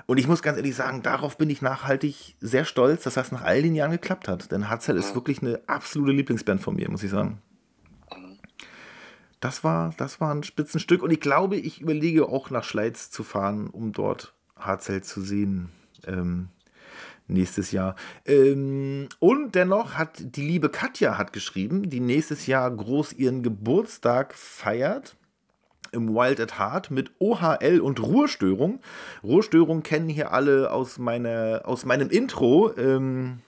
Und 0.09 0.17
ich 0.17 0.27
muss 0.27 0.41
ganz 0.41 0.57
ehrlich 0.57 0.75
sagen, 0.75 1.03
darauf 1.03 1.37
bin 1.37 1.51
ich 1.51 1.61
nachhaltig 1.61 2.35
sehr 2.39 2.65
stolz, 2.65 3.03
dass 3.03 3.13
das 3.13 3.31
nach 3.31 3.43
all 3.43 3.61
den 3.61 3.75
Jahren 3.75 3.91
geklappt 3.91 4.27
hat. 4.27 4.51
Denn 4.51 4.67
Hartzell 4.67 4.97
ist 4.97 5.13
wirklich 5.13 5.43
eine 5.43 5.61
absolute 5.67 6.13
Lieblingsband 6.13 6.61
von 6.61 6.75
mir, 6.75 6.89
muss 6.89 7.03
ich 7.03 7.11
sagen. 7.11 7.43
Das 9.39 9.63
war, 9.63 9.93
das 9.97 10.19
war 10.19 10.33
ein 10.33 10.41
Spitzenstück. 10.41 11.03
Und 11.03 11.11
ich 11.11 11.19
glaube, 11.19 11.57
ich 11.57 11.79
überlege 11.79 12.27
auch 12.27 12.49
nach 12.49 12.63
Schleiz 12.63 13.11
zu 13.11 13.23
fahren, 13.23 13.67
um 13.67 13.91
dort 13.91 14.33
Hartzell 14.55 15.03
zu 15.03 15.21
sehen. 15.21 15.69
Ähm, 16.07 16.47
nächstes 17.27 17.71
Jahr. 17.71 17.95
Ähm, 18.25 19.09
und 19.19 19.53
dennoch 19.53 19.93
hat 19.93 20.17
die 20.17 20.41
liebe 20.41 20.69
Katja 20.69 21.19
hat 21.19 21.33
geschrieben, 21.33 21.87
die 21.87 21.99
nächstes 21.99 22.47
Jahr 22.47 22.71
groß 22.71 23.13
ihren 23.13 23.43
Geburtstag 23.43 24.33
feiert 24.33 25.18
im 25.91 26.13
Wild 26.13 26.39
at 26.39 26.59
Heart 26.59 26.91
mit 26.91 27.11
OHL 27.19 27.79
und 27.81 28.01
Ruhestörung. 28.01 28.79
Ruhestörung 29.23 29.83
kennen 29.83 30.09
hier 30.09 30.31
alle 30.31 30.71
aus, 30.71 30.97
meiner, 30.97 31.61
aus 31.65 31.85
meinem 31.85 32.09
Intro. 32.09 32.75
Ähm, 32.77 33.39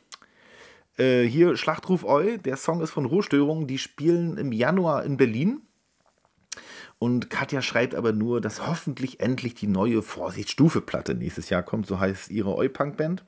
äh, 0.97 1.23
hier 1.23 1.57
Schlachtruf 1.57 2.03
Eu, 2.03 2.37
der 2.37 2.57
Song 2.57 2.81
ist 2.81 2.91
von 2.91 3.05
Ruhestörung. 3.05 3.67
Die 3.67 3.77
spielen 3.77 4.37
im 4.37 4.51
Januar 4.51 5.03
in 5.03 5.17
Berlin. 5.17 5.61
Und 6.99 7.31
Katja 7.31 7.63
schreibt 7.63 7.95
aber 7.95 8.13
nur, 8.13 8.41
dass 8.41 8.67
hoffentlich 8.67 9.19
endlich 9.19 9.55
die 9.55 9.67
neue 9.67 10.03
Vorsichtsstufe-Platte 10.03 11.15
nächstes 11.15 11.49
Jahr 11.49 11.63
kommt. 11.63 11.87
So 11.87 11.99
heißt 11.99 12.29
ihre 12.29 12.55
Eu-Punk-Band. 12.55 13.25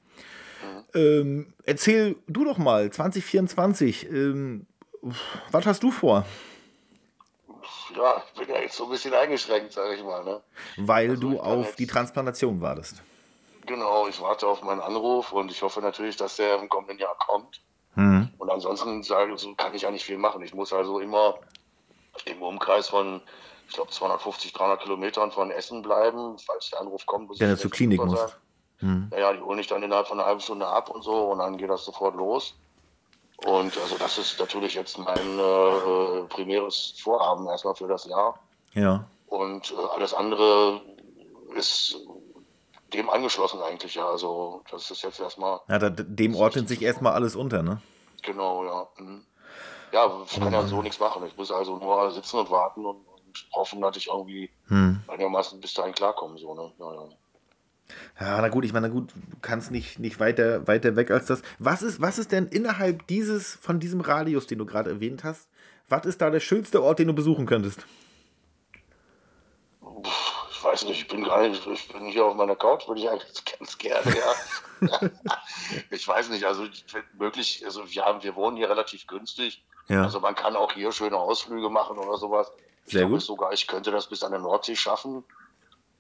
Ähm, 0.94 1.54
erzähl 1.66 2.16
du 2.28 2.46
doch 2.46 2.60
mal, 2.60 2.92
2024, 2.92 4.12
ähm, 4.12 4.68
was 5.52 5.66
hast 5.66 5.82
du 5.82 5.90
vor? 5.90 6.26
Ja, 7.96 8.24
ich 8.26 8.40
bin 8.40 8.50
ja 8.50 8.62
jetzt 8.62 8.76
so 8.76 8.86
ein 8.86 8.90
bisschen 8.90 9.14
eingeschränkt, 9.14 9.74
sage 9.74 9.96
ich 9.96 10.04
mal. 10.04 10.24
Ne? 10.24 10.42
Weil 10.78 11.12
also 11.12 11.22
du 11.22 11.40
auf 11.40 11.68
jetzt, 11.68 11.80
die 11.80 11.88
Transplantation 11.88 12.62
wartest. 12.62 13.02
Genau, 13.66 14.08
ich 14.08 14.20
warte 14.22 14.48
auf 14.48 14.62
meinen 14.64 14.82
Anruf 14.82 15.32
und 15.32 15.52
ich 15.52 15.62
hoffe 15.62 15.82
natürlich, 15.82 16.18
dass 16.18 16.36
der 16.36 16.60
im 16.60 16.70
kommenden 16.70 16.98
Jahr 16.98 17.16
kommt. 17.18 17.62
Mhm. 17.96 18.30
Und 18.38 18.50
ansonsten 18.50 19.04
sage, 19.04 19.38
so 19.38 19.54
kann 19.56 19.74
ich 19.74 19.84
ja 19.84 19.92
nicht 19.92 20.04
viel 20.04 20.18
machen. 20.18 20.42
Ich 20.42 20.54
muss 20.54 20.74
also 20.74 21.00
immer 21.00 21.36
im 22.26 22.42
Umkreis 22.42 22.90
von, 22.90 23.22
ich 23.68 23.76
glaube, 23.76 23.92
250, 23.92 24.54
300 24.54 24.82
Kilometern 24.82 25.32
von 25.32 25.52
Essen 25.52 25.82
bleiben, 25.82 26.38
falls 26.40 26.72
der 26.72 26.82
Anruf 26.82 27.06
kommt. 27.06 27.28
Muss 27.28 27.40
ja, 27.40 27.54
ich 27.54 27.60
zur 27.60 27.72
Klinik 27.72 28.04
muss. 28.04 28.38
Mhm. 28.82 29.08
Naja, 29.12 29.34
die 29.34 29.42
holen 29.42 29.58
dich 29.58 29.68
dann 29.68 29.84
innerhalb 29.84 30.08
von 30.08 30.20
einer 30.20 30.28
halben 30.28 30.42
Stunde 30.42 30.68
ab 30.68 30.90
und 30.90 31.04
so 31.04 31.32
und 31.32 31.40
dann 31.40 31.58
geht 31.58 31.70
das 31.70 31.86
sofort 31.86 32.16
los. 32.16 32.56
Und 33.46 33.78
also 33.78 33.98
das 33.98 34.18
ist 34.18 34.40
natürlich 34.40 34.74
jetzt 34.76 34.98
mein 34.98 35.40
äh, 35.40 36.24
primäres 36.30 36.96
Vorhaben 37.02 37.48
erstmal 37.48 37.76
für 37.76 37.88
das 37.88 38.06
Jahr. 38.06 38.40
Ja. 38.74 39.06
Und 39.28 39.72
äh, 39.72 39.96
alles 39.96 40.14
andere 40.14 40.82
ist 41.56 41.98
dem 42.94 43.10
angeschlossen 43.10 43.62
eigentlich, 43.62 43.96
ja. 43.96 44.08
Also 44.08 44.64
das 44.72 44.90
ist 44.92 45.04
jetzt 45.04 45.20
erstmal. 45.20 45.60
Ja, 45.68 45.80
da, 45.80 45.90
dem 45.90 46.36
ordnet 46.36 46.68
sich 46.68 46.82
erstmal 46.82 47.14
alles 47.14 47.36
unter, 47.36 47.64
ne? 47.64 47.82
Genau, 48.22 48.64
ja. 48.64 48.88
Mhm. 48.98 49.26
Ja, 49.92 50.10
ich 50.26 50.40
kann 50.40 50.52
ja 50.52 50.66
so 50.66 50.82
nichts 50.82 51.00
machen. 51.00 51.24
Ich 51.28 51.38
muss 51.38 51.52
also 51.52 51.78
nur 51.78 52.12
sitzen 52.12 52.40
und 52.40 52.50
warten 52.50 52.86
und, 52.86 53.06
und 53.08 53.48
hoffen, 53.54 53.80
dass 53.82 53.96
ich 53.96 54.08
irgendwie 54.08 54.50
hm. 54.68 55.04
einigermaßen 55.08 55.62
bis 55.62 55.76
dahin 55.76 55.94
klarkomme. 55.94 56.38
So, 56.40 56.56
ne? 56.56 56.72
ja, 56.80 56.94
ja. 56.94 57.10
Ja, 58.20 58.42
na 58.42 58.50
gut, 58.50 58.66
ich 58.66 58.74
meine, 58.74 58.88
na 58.88 58.94
gut, 58.94 59.12
du 59.12 59.38
kannst 59.42 59.72
nicht, 59.72 60.00
nicht 60.00 60.20
weiter, 60.20 60.68
weiter 60.68 60.96
weg 60.96 61.12
als 61.12 61.26
das. 61.26 61.42
Was 61.60 61.82
ist, 61.82 62.02
was 62.02 62.18
ist 62.18 62.32
denn 62.32 62.48
innerhalb 62.48 63.08
dieses, 63.08 63.56
von 63.56 63.80
diesem 63.80 64.02
Radius, 64.02 64.48
den 64.48 64.60
du 64.60 64.66
gerade 64.66 64.90
erwähnt 64.90 65.24
hast, 65.24 65.48
was 65.90 66.06
ist 66.06 66.22
da 66.22 66.30
der 66.30 66.40
schönste 66.40 66.82
Ort, 66.82 67.00
den 67.00 67.08
du 67.08 67.14
besuchen 67.14 67.46
könntest? 67.46 67.86
Ich 70.52 70.64
weiß 70.64 70.86
nicht, 70.86 71.02
ich 71.02 71.08
bin 71.08 71.24
gar 71.24 71.48
nicht, 71.48 71.68
ich 71.68 71.88
bin 71.90 72.06
hier 72.06 72.26
auf 72.26 72.36
meiner 72.36 72.56
Couch, 72.56 72.88
würde 72.88 73.02
ich 73.02 73.10
eigentlich 73.10 73.44
ganz 73.60 73.78
gerne, 73.78 74.16
ja. 74.16 75.10
ich 75.92 76.08
weiß 76.08 76.30
nicht, 76.30 76.46
also 76.46 76.66
möglich, 77.18 77.64
also 77.66 77.90
wir 77.90 78.06
haben, 78.06 78.24
wir 78.24 78.36
wohnen 78.36 78.58
hier 78.58 78.70
relativ 78.70 79.08
günstig. 79.08 79.64
Ja. 79.88 80.04
Also 80.04 80.20
man 80.20 80.36
kann 80.36 80.56
auch 80.56 80.72
hier 80.74 80.92
schöne 80.92 81.18
Ausflüge 81.18 81.70
machen 81.70 81.98
oder 81.98 82.18
sowas. 82.18 82.52
Ich 82.86 82.94
Sehr 82.94 83.08
gut. 83.08 83.22
sogar, 83.22 83.54
ich 83.54 83.68
könnte 83.68 83.92
das 83.92 84.08
bis 84.08 84.24
an 84.24 84.32
der 84.32 84.42
Nordsee 84.42 84.76
schaffen. 84.76 85.24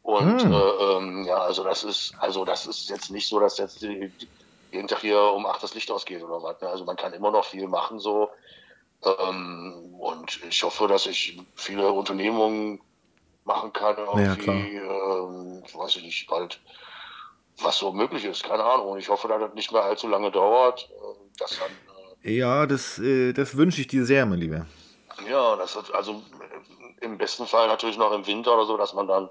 Und 0.03 0.43
hm. 0.43 0.51
äh, 0.51 0.57
ähm, 0.57 1.25
ja, 1.25 1.37
also 1.37 1.63
das 1.63 1.83
ist, 1.83 2.13
also 2.19 2.43
das 2.43 2.67
ist 2.67 2.89
jetzt 2.89 3.09
nicht 3.09 3.27
so, 3.27 3.39
dass 3.39 3.57
jetzt 3.57 3.81
jeden 3.81 4.87
Tag 4.87 4.99
hier 4.99 5.21
um 5.21 5.45
acht 5.45 5.63
das 5.63 5.73
Licht 5.73 5.89
ausgeht 5.89 6.21
oder 6.21 6.43
was. 6.43 6.61
Ne? 6.61 6.67
Also 6.67 6.83
man 6.83 6.97
kann 6.97 7.13
immer 7.13 7.31
noch 7.31 7.45
viel 7.45 7.67
machen 7.67 7.99
so. 7.99 8.29
Ähm, 9.03 9.95
und 9.97 10.43
ich 10.47 10.61
hoffe, 10.63 10.87
dass 10.87 11.05
ich 11.05 11.41
viele 11.55 11.91
Unternehmungen 11.91 12.81
machen 13.45 13.71
kann. 13.71 13.95
Irgendwie, 13.97 14.75
ja, 14.75 15.19
ähm, 15.19 15.63
weiß 15.73 15.95
ich 15.95 16.03
nicht, 16.03 16.27
bald 16.27 16.59
was 17.61 17.77
so 17.77 17.93
möglich 17.93 18.25
ist, 18.25 18.43
keine 18.43 18.63
Ahnung. 18.63 18.89
Und 18.89 18.99
ich 18.99 19.07
hoffe, 19.07 19.27
dass 19.29 19.39
das 19.39 19.53
nicht 19.53 19.71
mehr 19.71 19.83
allzu 19.83 20.07
lange 20.09 20.31
dauert. 20.31 20.89
Äh, 20.89 21.37
dass 21.37 21.59
dann, 21.59 21.71
äh, 22.23 22.31
ja, 22.31 22.65
das, 22.65 22.99
äh, 22.99 23.31
das 23.31 23.55
wünsche 23.55 23.79
ich 23.79 23.87
dir 23.87 24.05
sehr, 24.05 24.25
mein 24.25 24.39
Lieber. 24.39 24.65
Ja, 25.29 25.55
das 25.55 25.75
wird 25.75 25.93
also 25.93 26.21
im 26.99 27.17
besten 27.17 27.45
Fall 27.45 27.67
natürlich 27.67 27.97
noch 27.97 28.11
im 28.11 28.25
Winter 28.27 28.53
oder 28.55 28.65
so, 28.65 28.75
dass 28.75 28.93
man 28.93 29.07
dann 29.07 29.29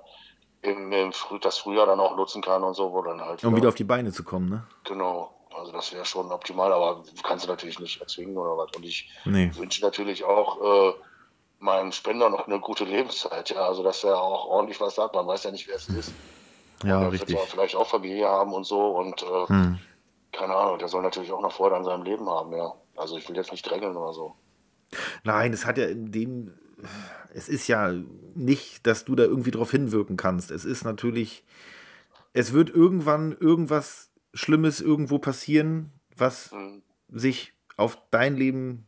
im, 0.63 0.93
im 0.93 1.13
Früh, 1.13 1.39
das 1.39 1.59
Frühjahr 1.59 1.87
dann 1.87 2.01
auch 2.01 2.17
nutzen 2.17 2.43
kann 2.43 2.63
und 2.65 2.75
so, 2.75 2.93
wo 2.93 3.03
dann 3.03 3.21
halt. 3.21 3.45
Um 3.45 3.55
wieder 3.57 3.69
auf 3.69 3.75
die 3.75 3.85
Beine 3.85 4.13
zu 4.13 4.25
kommen, 4.25 4.49
ne? 4.49 4.65
Genau. 4.85 5.35
Also 5.55 5.71
das 5.73 5.93
wäre 5.93 6.05
schon 6.07 6.33
optimal, 6.33 6.73
aber 6.73 7.05
kannst 7.23 7.45
du 7.45 7.49
natürlich 7.51 7.79
nicht 7.79 8.01
erzwingen 8.01 8.37
oder 8.39 8.57
was. 8.57 8.71
Und 8.77 8.85
ich 8.85 9.11
Nee. 9.27 9.51
wünsche 9.55 9.83
natürlich 9.83 10.25
auch 10.25 10.91
äh, 10.91 10.95
meinen 11.59 11.93
Spender 11.93 12.31
noch 12.31 12.47
eine 12.47 12.59
gute 12.59 12.85
Lebenszeit, 12.85 13.51
ja. 13.51 13.67
Also 13.67 13.83
dass 13.83 14.03
er 14.03 14.19
auch 14.21 14.47
ordentlich 14.47 14.81
was 14.81 14.95
sagt. 14.95 15.15
Man 15.15 15.27
weiß 15.27 15.45
ja 15.45 15.51
nicht, 15.51 15.69
wer 15.69 15.77
es 15.77 15.89
ist. 15.89 16.13
Ja, 16.85 17.03
wird 17.03 17.13
richtig. 17.13 17.37
ja 17.37 17.43
vielleicht 17.47 17.77
auch 17.77 17.87
Familie 17.87 18.29
haben 18.29 18.53
und 18.55 18.65
so 18.65 18.81
und 18.97 19.23
äh, 19.23 19.47
Hm. 19.49 19.79
keine 20.33 20.55
Ahnung, 20.57 20.79
der 20.79 20.89
soll 20.89 21.03
natürlich 21.03 21.31
auch 21.33 21.41
noch 21.43 21.53
Freude 21.53 21.77
an 21.77 21.85
seinem 21.85 22.03
Leben 22.03 22.29
haben, 22.31 22.53
ja. 22.57 22.73
Also 22.97 23.17
ich 23.19 23.29
will 23.29 23.37
jetzt 23.37 23.53
nicht 23.53 23.69
drängeln 23.69 23.97
oder 23.97 24.13
so. 24.13 24.35
Nein, 25.25 25.53
es 25.53 25.65
hat 25.67 25.79
ja 25.79 25.87
in 25.87 26.11
dem. 26.13 26.55
Es 27.35 27.49
ist 27.49 27.67
ja 27.69 27.93
nicht, 28.35 28.87
dass 28.87 29.05
du 29.05 29.15
da 29.15 29.25
irgendwie 29.25 29.51
drauf 29.51 29.71
hinwirken 29.71 30.17
kannst. 30.17 30.51
Es 30.51 30.65
ist 30.65 30.85
natürlich. 30.85 31.45
Es 32.35 32.53
wird 32.53 32.71
irgendwann 32.71 33.33
irgendwas 33.33 34.11
Schlimmes 34.35 34.81
irgendwo 34.81 35.19
passieren, 35.19 35.91
was 36.17 36.51
Mhm. 36.53 36.83
sich 37.09 37.53
auf 37.77 37.99
dein 38.11 38.37
Leben 38.37 38.87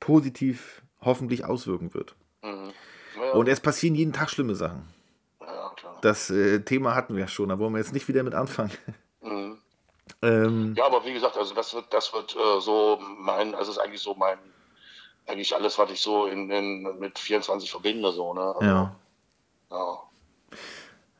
positiv 0.00 0.82
hoffentlich 1.00 1.44
auswirken 1.44 1.92
wird. 1.94 2.14
Mhm. 2.42 2.72
Ja, 3.16 3.32
Und 3.32 3.48
es 3.48 3.60
passieren 3.60 3.94
jeden 3.94 4.12
Tag 4.12 4.30
schlimme 4.30 4.54
Sachen. 4.54 4.88
ja. 5.40 5.70
Das 6.00 6.30
äh, 6.30 6.60
Thema 6.60 6.94
hatten 6.94 7.16
wir 7.16 7.28
schon, 7.28 7.48
da 7.48 7.58
wollen 7.58 7.72
wir 7.72 7.78
jetzt 7.78 7.92
nicht 7.92 8.08
wieder 8.08 8.22
mit 8.22 8.34
anfangen. 8.34 8.72
Mhm. 9.22 9.58
ähm, 10.22 10.74
Ja, 10.76 10.86
aber 10.86 11.04
wie 11.04 11.12
gesagt, 11.12 11.36
also 11.36 11.54
das 11.54 11.74
wird, 11.74 11.86
das 11.92 12.12
wird 12.12 12.34
äh, 12.36 12.60
so 12.60 12.98
mein, 13.18 13.54
also 13.54 13.70
es 13.70 13.76
ist 13.78 13.82
eigentlich 13.82 14.02
so 14.02 14.14
mein, 14.14 14.38
eigentlich 15.26 15.54
alles, 15.54 15.78
was 15.78 15.90
ich 15.90 16.00
so 16.00 16.26
in, 16.26 16.50
in 16.50 16.98
mit 16.98 17.18
24 17.18 17.70
verbinde, 17.70 18.12
so, 18.12 18.34
ne? 18.34 18.40
Also, 18.40 18.62
ja. 18.62 18.96
ja. 19.70 19.98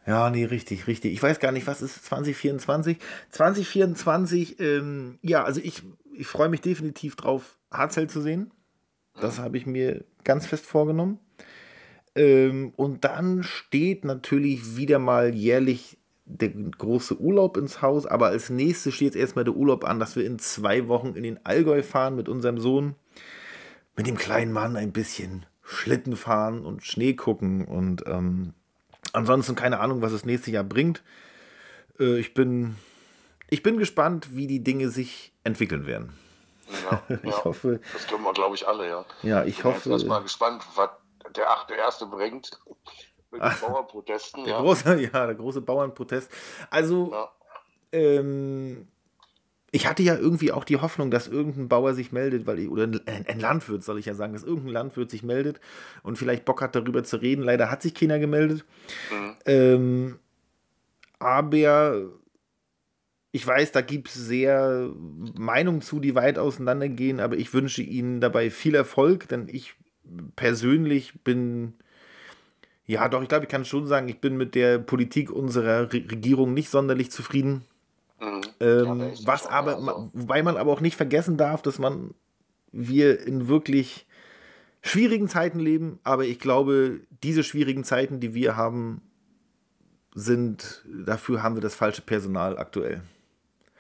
Ja, 0.06 0.28
nee, 0.28 0.44
richtig, 0.44 0.86
richtig. 0.86 1.14
Ich 1.14 1.22
weiß 1.22 1.40
gar 1.40 1.50
nicht, 1.50 1.66
was 1.66 1.80
ist 1.80 2.04
2024? 2.04 2.98
2024, 3.30 4.60
ähm, 4.60 5.18
ja, 5.22 5.44
also 5.44 5.60
ich, 5.62 5.82
ich 6.12 6.26
freue 6.26 6.50
mich 6.50 6.60
definitiv 6.60 7.16
drauf, 7.16 7.56
Harzell 7.70 8.08
zu 8.08 8.20
sehen. 8.20 8.50
Das 9.18 9.38
habe 9.38 9.56
ich 9.56 9.64
mir 9.64 10.04
ganz 10.22 10.46
fest 10.46 10.66
vorgenommen. 10.66 11.20
Ähm, 12.14 12.72
und 12.76 13.04
dann 13.04 13.42
steht 13.42 14.04
natürlich 14.04 14.76
wieder 14.76 14.98
mal 14.98 15.34
jährlich 15.34 15.98
der 16.26 16.50
große 16.50 17.18
Urlaub 17.18 17.56
ins 17.56 17.82
Haus, 17.82 18.06
aber 18.06 18.28
als 18.28 18.50
nächstes 18.50 18.94
steht 18.94 19.14
jetzt 19.14 19.16
erstmal 19.16 19.44
der 19.44 19.54
Urlaub 19.54 19.84
an, 19.84 20.00
dass 20.00 20.16
wir 20.16 20.24
in 20.24 20.38
zwei 20.38 20.88
Wochen 20.88 21.14
in 21.14 21.22
den 21.22 21.44
Allgäu 21.44 21.82
fahren 21.82 22.16
mit 22.16 22.28
unserem 22.28 22.58
Sohn, 22.58 22.94
mit 23.96 24.06
dem 24.06 24.16
kleinen 24.16 24.52
Mann 24.52 24.76
ein 24.76 24.92
bisschen 24.92 25.46
Schlitten 25.62 26.16
fahren 26.16 26.64
und 26.64 26.84
Schnee 26.84 27.14
gucken 27.14 27.64
und 27.66 28.04
ähm, 28.06 28.54
ansonsten 29.12 29.54
keine 29.54 29.80
Ahnung, 29.80 30.02
was 30.02 30.12
das 30.12 30.24
nächste 30.24 30.50
Jahr 30.50 30.64
bringt. 30.64 31.02
Äh, 31.98 32.18
ich, 32.18 32.34
bin, 32.34 32.76
ich 33.50 33.62
bin 33.62 33.78
gespannt, 33.78 34.34
wie 34.36 34.46
die 34.46 34.62
Dinge 34.62 34.90
sich 34.90 35.32
entwickeln 35.44 35.86
werden. 35.86 36.12
Ja, 36.90 37.02
Ich 37.22 37.30
ja. 37.30 37.44
hoffe, 37.44 37.80
Das 37.92 38.06
können 38.06 38.22
wir, 38.24 38.32
glaube 38.32 38.54
ich, 38.56 38.66
alle, 38.66 38.88
ja. 38.88 39.04
ja, 39.22 39.44
ich 39.44 39.56
bin 39.56 39.64
hoffe. 39.66 39.90
erst 39.90 40.06
mal 40.06 40.22
gespannt, 40.22 40.64
was 40.74 40.90
der 41.36 41.50
achte 41.50 41.74
Erste 41.74 42.06
bringt 42.06 42.50
mit 43.30 43.42
den 43.42 43.52
Bauernprotesten. 43.60 44.44
Der 44.44 44.54
Ja. 44.54 44.60
große, 44.60 45.00
ja, 45.12 45.26
der 45.26 45.34
große 45.34 45.60
Bauernprotest. 45.62 46.30
Also, 46.70 47.10
Ja. 47.12 47.30
ähm, 47.92 48.88
ich 49.74 49.88
hatte 49.88 50.04
ja 50.04 50.16
irgendwie 50.16 50.52
auch 50.52 50.62
die 50.62 50.76
Hoffnung, 50.76 51.10
dass 51.10 51.26
irgendein 51.26 51.68
Bauer 51.68 51.94
sich 51.94 52.12
meldet, 52.12 52.46
weil 52.46 52.60
ich, 52.60 52.68
oder 52.68 52.84
ein, 52.84 53.00
ein 53.06 53.40
Landwirt, 53.40 53.82
soll 53.82 53.98
ich 53.98 54.06
ja 54.06 54.14
sagen, 54.14 54.32
dass 54.32 54.44
irgendein 54.44 54.72
Landwirt 54.72 55.10
sich 55.10 55.24
meldet 55.24 55.58
und 56.04 56.16
vielleicht 56.16 56.44
Bock 56.44 56.62
hat, 56.62 56.76
darüber 56.76 57.02
zu 57.02 57.16
reden. 57.16 57.42
Leider 57.42 57.72
hat 57.72 57.82
sich 57.82 57.92
keiner 57.92 58.20
gemeldet. 58.20 58.64
Mhm. 59.10 59.34
Ähm, 59.46 60.18
aber 61.18 62.08
ich 63.32 63.44
weiß, 63.44 63.72
da 63.72 63.80
gibt 63.80 64.10
es 64.10 64.14
sehr 64.14 64.90
Meinungen 65.36 65.82
zu, 65.82 65.98
die 65.98 66.14
weit 66.14 66.38
auseinandergehen, 66.38 67.18
aber 67.18 67.36
ich 67.36 67.52
wünsche 67.52 67.82
Ihnen 67.82 68.20
dabei 68.20 68.50
viel 68.50 68.76
Erfolg, 68.76 69.26
denn 69.26 69.48
ich 69.48 69.74
persönlich 70.36 71.24
bin, 71.24 71.74
ja 72.86 73.08
doch, 73.08 73.22
ich 73.22 73.28
glaube, 73.28 73.46
ich 73.46 73.50
kann 73.50 73.64
schon 73.64 73.86
sagen, 73.86 74.08
ich 74.08 74.20
bin 74.20 74.36
mit 74.36 74.54
der 74.54 74.78
Politik 74.78 75.32
unserer 75.32 75.92
Re 75.92 76.04
Regierung 76.08 76.54
nicht 76.54 76.70
sonderlich 76.70 77.10
zufrieden. 77.10 77.64
Mhm. 78.24 78.42
Ähm, 78.60 79.00
Ja, 79.00 79.08
das 79.08 79.26
was 79.26 79.46
aber, 79.46 79.76
Also, 79.76 80.10
wobei 80.12 80.42
man 80.42 80.56
aber 80.56 80.72
auch 80.72 80.80
nicht 80.80 80.96
vergessen 80.96 81.36
darf, 81.36 81.62
dass 81.62 81.78
man 81.78 82.14
wir 82.72 83.26
in 83.26 83.48
wirklich 83.48 84.06
schwierigen 84.82 85.28
Zeiten 85.28 85.58
leben, 85.60 85.98
aber 86.02 86.24
ich 86.24 86.38
glaube, 86.38 87.00
diese 87.22 87.42
schwierigen 87.42 87.84
Zeiten, 87.84 88.20
die 88.20 88.34
wir 88.34 88.56
haben, 88.56 89.00
sind, 90.14 90.84
dafür 90.86 91.42
haben 91.42 91.56
wir 91.56 91.62
das 91.62 91.74
falsche 91.74 92.02
Personal 92.02 92.58
aktuell. 92.58 93.02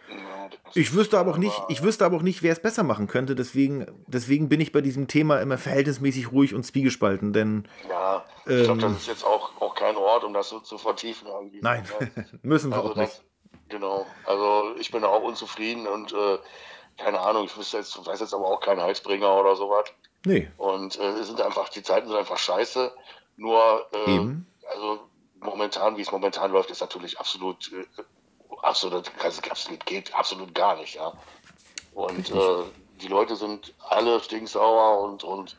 ja, 0.08 0.48
das 0.64 0.76
Ich 0.76 0.94
wüsste 0.94 1.18
aber 1.18 1.32
auch 1.32 1.38
nicht, 1.38 1.60
ich 1.68 1.82
wüsste 1.82 2.04
aber 2.04 2.16
auch 2.16 2.22
nicht, 2.22 2.42
wer 2.42 2.52
es 2.52 2.60
besser 2.60 2.82
machen 2.82 3.06
könnte, 3.06 3.34
deswegen, 3.34 3.86
deswegen 4.06 4.48
bin 4.48 4.60
ich 4.60 4.72
bei 4.72 4.80
diesem 4.80 5.06
Thema 5.06 5.38
immer 5.40 5.58
verhältnismäßig 5.58 6.32
ruhig 6.32 6.54
und 6.54 6.64
zwiegespalten, 6.64 7.32
denn 7.32 7.68
Ja, 7.88 8.24
ich 8.46 8.64
glaube, 8.64 8.72
Ähm, 8.72 8.78
das 8.80 8.92
ist 9.02 9.06
jetzt 9.06 9.24
auch, 9.24 9.60
auch 9.60 9.74
kein 9.74 9.96
Ort, 9.96 10.24
um 10.24 10.32
das 10.32 10.48
so 10.48 10.60
zu 10.60 10.78
vertiefen 10.78 11.28
nein, 11.60 11.84
müssen 12.42 12.70
wir 12.70 12.76
Also 12.78 12.90
auch 12.90 12.96
nicht. 12.96 13.22
Genau. 13.68 14.06
Also 14.26 14.74
ich 14.78 14.90
bin 14.90 15.04
auch 15.04 15.22
unzufrieden 15.22 15.86
und 15.86 16.12
äh, 16.12 16.38
keine 16.96 17.20
Ahnung, 17.20 17.44
ich 17.44 17.56
wüsste 17.56 17.78
jetzt, 17.78 18.04
weiß 18.04 18.20
jetzt 18.20 18.34
aber 18.34 18.46
auch 18.46 18.60
keinen 18.60 18.80
Heilsbringer 18.80 19.34
oder 19.34 19.56
sowas. 19.56 19.86
Nee, 20.26 20.50
Und 20.56 20.98
äh, 20.98 21.10
es 21.18 21.26
sind 21.26 21.40
einfach, 21.40 21.68
die 21.68 21.82
Zeiten 21.82 22.08
sind 22.08 22.16
einfach 22.16 22.38
scheiße. 22.38 22.92
Nur, 23.36 23.86
äh, 23.92 24.08
also 24.72 25.00
momentan, 25.40 25.96
wie 25.96 26.02
es 26.02 26.12
momentan 26.12 26.50
läuft, 26.50 26.70
ist 26.70 26.80
natürlich 26.80 27.18
absolut, 27.18 27.70
äh, 27.72 27.84
absolut, 28.62 29.10
also 29.22 29.42
absolut 29.50 29.84
geht 29.84 30.14
absolut 30.14 30.54
gar 30.54 30.76
nicht, 30.76 30.94
ja. 30.94 31.12
Und 31.94 32.30
äh, 32.30 32.62
die 33.02 33.08
Leute 33.08 33.36
sind 33.36 33.74
alle 33.80 34.20
stinksauer 34.20 35.02
und, 35.02 35.24
und 35.24 35.56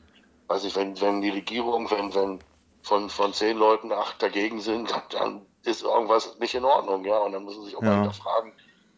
weiß 0.48 0.64
ich, 0.64 0.76
wenn, 0.76 1.00
wenn 1.00 1.22
die 1.22 1.30
Regierung, 1.30 1.92
wenn, 1.92 2.14
wenn 2.16 2.40
von, 2.82 3.10
von 3.10 3.34
zehn 3.34 3.58
Leuten 3.58 3.92
acht 3.92 4.22
dagegen 4.22 4.62
sind, 4.62 4.92
dann 5.12 5.46
ist 5.66 5.84
irgendwas 5.84 6.38
nicht 6.40 6.56
in 6.56 6.64
Ordnung, 6.66 7.04
ja. 7.06 7.18
Und 7.20 7.32
dann 7.34 7.44
müssen 7.46 7.62
sie 7.64 7.70
sich 7.70 7.78
auch 7.78 7.82
Ja. 7.84 7.90
mal 7.90 7.96
hinterfragen, 8.04 8.52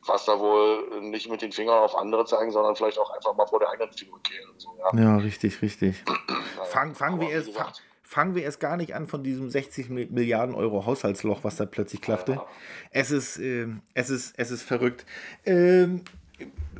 was 0.05 0.25
da 0.25 0.39
wohl 0.39 1.01
nicht 1.01 1.29
mit 1.29 1.41
den 1.41 1.51
Fingern 1.51 1.79
auf 1.79 1.95
andere 1.95 2.25
zeigen, 2.25 2.51
sondern 2.51 2.75
vielleicht 2.75 2.97
auch 2.99 3.09
einfach 3.15 3.35
mal 3.35 3.45
vor 3.47 3.59
der 3.59 3.69
eigenen 3.69 3.91
Figur 3.93 4.21
kehren. 4.23 4.49
So, 4.57 4.69
ja. 4.79 4.99
ja, 4.99 5.17
richtig, 5.17 5.61
richtig. 5.61 6.03
Naja, 6.57 6.69
Fangen 6.71 6.95
fangen 6.95 7.19
wir, 7.21 7.29
erst, 7.29 7.47
gesagt, 7.47 7.83
fangen 8.01 8.33
wir 8.33 8.41
erst 8.43 8.59
gar 8.59 8.77
nicht 8.77 8.95
an 8.95 9.05
von 9.07 9.21
diesem 9.23 9.49
60 9.49 9.89
Mi- 9.89 10.07
Milliarden 10.11 10.55
Euro 10.55 10.85
Haushaltsloch, 10.87 11.43
was 11.43 11.55
da 11.57 11.65
plötzlich 11.67 12.01
klaffte. 12.01 12.31
Ja. 12.33 12.45
Es, 12.89 13.11
ist, 13.11 13.37
ähm, 13.37 13.81
es, 13.93 14.09
ist, 14.09 14.33
es 14.39 14.49
ist 14.49 14.63
verrückt. 14.63 15.05
Ähm, 15.45 16.01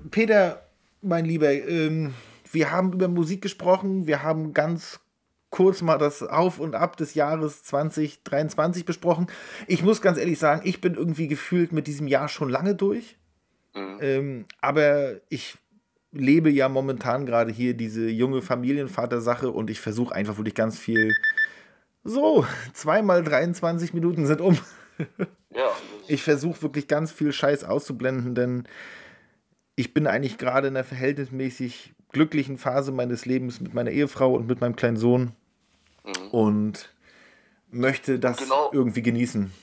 Peter, 0.10 0.64
mein 1.02 1.26
Lieber, 1.26 1.52
ähm, 1.52 2.14
wir 2.52 2.72
haben 2.72 2.92
über 2.94 3.08
Musik 3.08 3.42
gesprochen. 3.44 4.08
Wir 4.08 4.24
haben 4.24 4.54
ganz 4.54 5.00
kurz 5.50 5.82
mal 5.82 5.98
das 5.98 6.24
Auf 6.24 6.60
und 6.60 6.76
Ab 6.76 6.98
des 6.98 7.14
Jahres 7.14 7.64
2023 7.64 8.86
besprochen. 8.86 9.28
Ich 9.68 9.84
muss 9.84 10.02
ganz 10.02 10.18
ehrlich 10.18 10.40
sagen, 10.40 10.62
ich 10.66 10.82
bin 10.82 10.96
irgendwie 10.96 11.28
gefühlt 11.28 11.72
mit 11.72 11.88
diesem 11.88 12.08
Jahr 12.08 12.30
schon 12.30 12.50
lange 12.50 12.76
durch. 12.76 13.18
Mhm. 13.74 13.98
Ähm, 14.02 14.46
aber 14.62 15.16
ich 15.30 15.58
lebe 16.12 16.50
ja 16.50 16.70
momentan 16.70 17.26
gerade 17.26 17.52
hier 17.52 17.74
diese 17.74 18.10
junge 18.10 18.42
Familienvater-Sache 18.42 19.52
und 19.52 19.70
ich 19.70 19.80
versuche 19.80 20.14
einfach 20.16 20.38
wirklich 20.38 20.56
ganz 20.56 20.78
viel. 20.78 21.14
So, 22.04 22.46
zweimal 22.74 23.24
23 23.24 23.94
Minuten 23.94 24.26
sind 24.26 24.42
um. 24.42 24.58
ja, 25.54 25.70
Ich 26.08 26.24
versuche 26.24 26.62
wirklich 26.62 26.88
ganz 26.88 27.12
viel 27.12 27.32
Scheiß 27.32 27.64
auszublenden, 27.64 28.36
denn 28.36 28.64
ich 29.76 29.94
bin 29.94 30.08
eigentlich 30.08 30.38
gerade 30.38 30.70
in 30.70 30.76
einer 30.76 30.84
verhältnismäßig 30.84 31.94
glücklichen 32.18 32.58
Phase 32.58 32.92
meines 32.92 33.26
Lebens 33.26 33.60
mit 33.62 33.74
meiner 33.76 33.92
Ehefrau 33.92 34.34
und 34.34 34.48
mit 34.48 34.60
meinem 34.60 34.76
kleinen 34.76 34.98
Sohn 34.98 35.34
und 36.32 36.90
möchte 37.70 38.18
das 38.20 38.38
Genau. 38.38 38.70
irgendwie 38.74 39.02
genießen. 39.04 39.54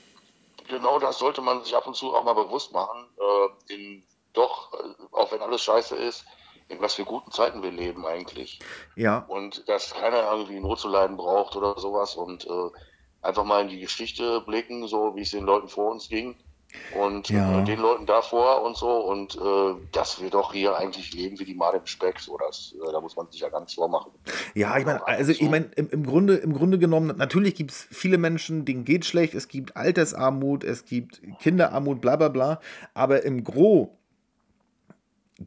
genau 0.69 0.99
das 0.99 1.19
sollte 1.19 1.41
man 1.41 1.63
sich 1.63 1.75
ab 1.75 1.85
und 1.87 1.95
zu 1.95 2.15
auch 2.15 2.23
mal 2.23 2.33
bewusst 2.33 2.71
machen. 2.73 3.05
Äh, 3.19 3.73
in, 3.73 4.03
doch, 4.33 4.73
äh, 4.73 4.77
auch 5.11 5.31
wenn 5.31 5.41
alles 5.41 5.61
scheiße 5.63 5.95
ist, 5.95 6.25
in 6.69 6.79
was 6.81 6.93
für 6.95 7.03
guten 7.05 7.31
Zeiten 7.31 7.61
wir 7.61 7.71
leben 7.71 8.05
eigentlich. 8.05 8.59
Ja, 8.95 9.19
Und 9.27 9.67
dass 9.67 9.93
keiner 9.93 10.31
irgendwie 10.31 10.59
Not 10.59 10.79
zu 10.79 10.87
leiden 10.87 11.17
braucht 11.17 11.55
oder 11.55 11.77
sowas 11.79 12.15
und 12.15 12.45
äh, 12.47 12.69
einfach 13.21 13.43
mal 13.43 13.61
in 13.63 13.67
die 13.69 13.79
Geschichte 13.81 14.41
blicken, 14.41 14.87
so 14.87 15.15
wie 15.15 15.21
es 15.21 15.31
den 15.31 15.45
Leuten 15.45 15.67
vor 15.67 15.91
uns 15.91 16.07
ging. 16.09 16.35
Und 16.93 17.29
Ja. 17.29 17.61
äh, 17.61 17.65
den 17.65 17.79
Leuten 17.79 18.05
davor 18.05 18.63
und 18.63 18.77
so. 18.77 18.89
Und 18.89 19.35
äh, 19.35 19.75
dass 19.91 20.21
wir 20.21 20.29
doch 20.29 20.53
hier 20.53 20.77
eigentlich 20.77 21.13
leben 21.13 21.37
wie 21.39 21.45
die 21.45 21.53
Made 21.53 21.77
im 21.77 21.85
Speck. 21.85 22.19
So, 22.19 22.37
das, 22.37 22.73
äh, 22.81 22.91
da 22.91 23.01
muss 23.01 23.15
man 23.15 23.29
sich 23.31 23.41
ja 23.41 23.49
gar 23.49 23.59
nichts 23.59 23.73
vormachen. 23.75 24.11
Ja, 24.53 24.77
ich 24.77 24.85
meine, 24.85 25.05
also 25.05 25.31
ich 25.31 25.41
meine, 25.49 25.65
im, 25.75 25.89
im, 25.89 26.05
Grunde, 26.05 26.35
im 26.35 26.53
Grunde 26.53 26.79
genommen, 26.79 27.17
natürlich 27.17 27.55
gibt 27.55 27.71
es 27.71 27.87
viele 27.91 28.17
Menschen, 28.17 28.63
denen 28.63 28.85
geht 28.85 29.03
schlecht, 29.05 29.33
es 29.33 29.47
gibt 29.49 29.75
Altersarmut, 29.75 30.63
es 30.63 30.85
gibt 30.85 31.21
Kinderarmut, 31.39 31.99
bla 31.99 32.15
bla 32.15 32.29
bla, 32.29 32.61
aber 32.93 33.23
im 33.23 33.43
Gro 33.43 33.97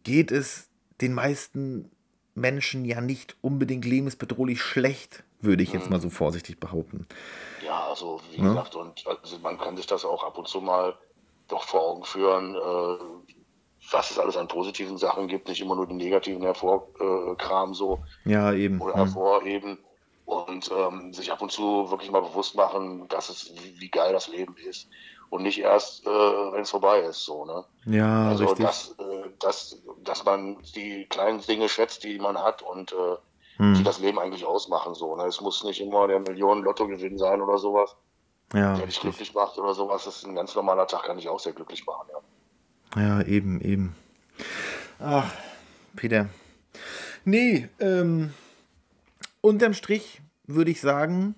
geht 0.04 0.30
es 0.30 0.68
den 1.00 1.14
meisten 1.14 1.90
Menschen 2.34 2.84
ja 2.84 3.00
nicht 3.00 3.36
unbedingt 3.40 3.84
lebensbedrohlich 3.84 4.60
schlecht, 4.60 5.24
würde 5.40 5.62
ich 5.62 5.72
jetzt 5.72 5.90
mal 5.90 6.00
so 6.00 6.10
vorsichtig 6.10 6.60
behaupten. 6.60 7.06
Ja, 7.64 7.86
also 7.88 8.20
wie 8.32 8.42
Ja. 8.42 8.48
gesagt, 8.48 8.74
und 8.74 9.04
also 9.06 9.38
man 9.38 9.58
kann 9.58 9.76
sich 9.76 9.86
das 9.86 10.04
auch 10.04 10.24
ab 10.24 10.36
und 10.38 10.46
zu 10.46 10.60
mal 10.60 10.94
doch 11.48 11.64
vor 11.64 11.82
Augen 11.82 12.04
führen, 12.04 12.54
äh, 12.54 12.98
was 13.90 14.10
es 14.10 14.18
alles 14.18 14.36
an 14.36 14.48
positiven 14.48 14.98
Sachen 14.98 15.28
gibt, 15.28 15.48
nicht 15.48 15.60
immer 15.60 15.74
nur 15.76 15.86
die 15.86 15.94
negativen 15.94 16.42
hervorkramen 16.42 17.74
so 17.74 18.02
Ja, 18.24 18.52
eben. 18.52 18.80
oder 18.80 18.94
hervorheben 18.94 19.78
und 20.24 20.70
ähm, 20.70 21.12
sich 21.12 21.32
ab 21.32 21.40
und 21.40 21.50
zu 21.50 21.90
wirklich 21.90 22.10
mal 22.10 22.20
bewusst 22.20 22.54
machen, 22.54 23.08
dass 23.08 23.30
es 23.30 23.50
wie, 23.54 23.80
wie 23.80 23.90
geil 23.90 24.12
das 24.12 24.28
Leben 24.28 24.56
ist 24.56 24.88
und 25.30 25.42
nicht 25.42 25.58
erst, 25.58 26.06
äh, 26.06 26.10
wenn 26.10 26.62
es 26.62 26.70
vorbei 26.70 27.00
ist, 27.00 27.24
so 27.24 27.44
ne. 27.46 27.64
Ja, 27.86 28.28
Also 28.28 28.44
richtig. 28.44 28.66
dass, 28.66 28.94
äh, 28.98 29.30
dass, 29.38 29.82
dass 30.02 30.24
man 30.24 30.58
die 30.74 31.06
kleinen 31.08 31.40
Dinge 31.40 31.68
schätzt, 31.68 32.04
die 32.04 32.18
man 32.18 32.38
hat 32.42 32.62
und 32.62 32.92
äh, 32.92 33.16
Hm. 33.56 33.74
die 33.74 33.82
das 33.82 33.98
Leben 33.98 34.18
eigentlich 34.18 34.44
ausmachen. 34.44 34.94
So, 34.94 35.16
ne? 35.16 35.24
Es 35.26 35.40
muss 35.40 35.64
nicht 35.64 35.80
immer 35.80 36.06
der 36.06 36.20
Millionen-Lottogewinn 36.20 37.18
sein 37.18 37.40
oder 37.42 37.58
sowas, 37.58 37.96
ja, 38.54 38.76
der 38.76 38.86
dich 38.86 39.00
glücklich 39.00 39.34
macht 39.34 39.58
oder 39.58 39.74
sowas. 39.74 40.04
Das 40.04 40.16
ist 40.18 40.26
ein 40.26 40.34
ganz 40.34 40.54
normaler 40.54 40.86
Tag, 40.86 41.04
kann 41.04 41.16
dich 41.16 41.28
auch 41.28 41.40
sehr 41.40 41.52
glücklich 41.52 41.84
machen. 41.86 42.08
Ja. 42.12 42.20
Ja, 42.96 43.22
eben, 43.22 43.60
eben. 43.60 43.94
Ach, 44.98 45.30
Peter. 45.94 46.28
Nee, 47.24 47.68
ähm, 47.80 48.32
unterm 49.40 49.74
Strich 49.74 50.22
würde 50.46 50.70
ich 50.70 50.80
sagen, 50.80 51.34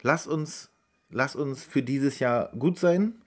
lass 0.00 0.26
uns, 0.26 0.70
lass 1.10 1.36
uns 1.36 1.62
für 1.62 1.82
dieses 1.82 2.18
Jahr 2.18 2.50
gut 2.58 2.78
sein. 2.78 3.20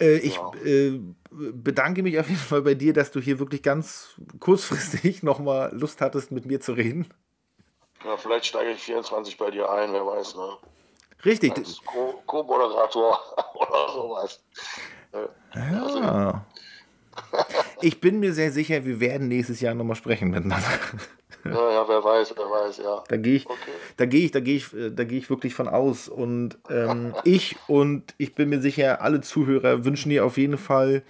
Äh, 0.00 0.16
ich 0.18 0.34
Ja. 0.36 0.50
äh, 0.64 1.00
bedanke 1.30 2.02
mich 2.02 2.18
auf 2.18 2.28
jeden 2.28 2.40
Fall 2.40 2.62
bei 2.62 2.74
dir, 2.74 2.92
dass 2.92 3.12
du 3.12 3.20
hier 3.20 3.38
wirklich 3.38 3.62
ganz 3.62 4.16
kurzfristig 4.40 5.22
nochmal 5.22 5.70
Lust 5.72 6.00
hattest, 6.00 6.32
mit 6.32 6.46
mir 6.46 6.60
zu 6.60 6.72
reden. 6.72 7.06
Ja, 8.04 8.16
vielleicht 8.16 8.46
steige 8.46 8.70
ich 8.72 8.80
24 8.82 9.36
bei 9.38 9.50
dir 9.50 9.70
ein, 9.70 9.92
wer 9.92 10.04
weiß, 10.06 10.34
ne? 10.36 10.56
Richtig. 11.24 11.56
Als 11.56 11.80
Co- 11.84 12.22
Co-Moderator 12.26 13.18
oder 13.54 13.92
sowas. 13.92 14.42
Äh, 15.12 15.58
Ja. 16.00 16.44
Ich 17.80 18.00
bin 18.00 18.20
mir 18.20 18.32
sehr 18.32 18.50
sicher, 18.52 18.84
wir 18.84 19.00
werden 19.00 19.28
nächstes 19.28 19.60
Jahr 19.60 19.74
nochmal 19.74 19.96
sprechen 19.96 20.30
miteinander. 20.30 20.66
Ja, 21.44 21.70
ja, 21.72 21.88
wer 21.88 22.02
weiß, 22.02 22.34
wer 22.36 22.44
weiß, 22.44 22.78
ja. 22.78 23.02
Da 23.08 23.16
gehe 23.16 23.36
ich, 23.36 23.46
Okay. 23.46 23.56
da 23.96 24.06
gehe 24.06 24.24
ich, 24.24 24.30
da 24.32 24.40
gehe 24.40 24.56
ich, 24.56 24.72
äh, 24.74 24.90
da 24.90 25.04
gehe 25.04 25.18
ich 25.18 25.30
wirklich 25.30 25.54
von 25.54 25.68
aus. 25.68 26.08
Und 26.08 26.58
ähm, 26.70 27.14
ich 27.24 27.56
und 27.68 28.14
ich 28.18 28.34
bin 28.34 28.48
mir 28.48 28.60
sicher, 28.60 29.00
alle 29.02 29.20
Zuhörer 29.20 29.84
wünschen 29.84 30.10
dir 30.10 30.24
auf 30.24 30.36
jeden 30.38 30.58
Fall 30.58 31.02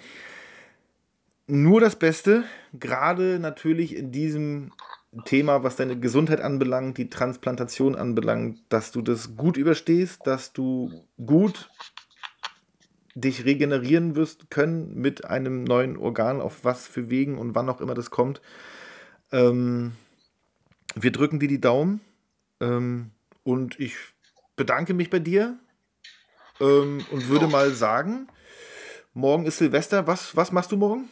nur 1.46 1.80
das 1.80 1.96
Beste. 1.96 2.44
Gerade 2.74 3.38
natürlich 3.38 3.96
in 3.96 4.12
diesem 4.12 4.72
Thema, 5.24 5.62
was 5.62 5.76
deine 5.76 5.98
Gesundheit 5.98 6.40
anbelangt, 6.40 6.98
die 6.98 7.08
Transplantation 7.08 7.96
anbelangt, 7.96 8.60
dass 8.68 8.92
du 8.92 9.00
das 9.00 9.36
gut 9.36 9.56
überstehst, 9.56 10.26
dass 10.26 10.52
du 10.52 11.06
gut 11.24 11.70
dich 13.14 13.44
regenerieren 13.44 14.14
wirst 14.16 14.50
können 14.50 14.94
mit 14.94 15.24
einem 15.24 15.64
neuen 15.64 15.96
Organ, 15.96 16.40
auf 16.40 16.64
was 16.64 16.86
für 16.86 17.10
Wegen 17.10 17.38
und 17.38 17.54
wann 17.54 17.68
auch 17.68 17.80
immer 17.80 17.94
das 17.94 18.10
kommt. 18.10 18.40
Ähm, 19.32 19.92
wir 20.94 21.10
drücken 21.10 21.40
dir 21.40 21.48
die 21.48 21.60
Daumen 21.60 22.00
ähm, 22.60 23.10
und 23.42 23.80
ich 23.80 23.96
bedanke 24.56 24.94
mich 24.94 25.10
bei 25.10 25.18
dir 25.18 25.58
ähm, 26.60 27.04
und 27.10 27.28
würde 27.28 27.48
mal 27.48 27.70
sagen, 27.72 28.28
morgen 29.14 29.46
ist 29.46 29.58
Silvester. 29.58 30.06
Was, 30.06 30.36
was 30.36 30.52
machst 30.52 30.70
du 30.70 30.76
morgen? 30.76 31.08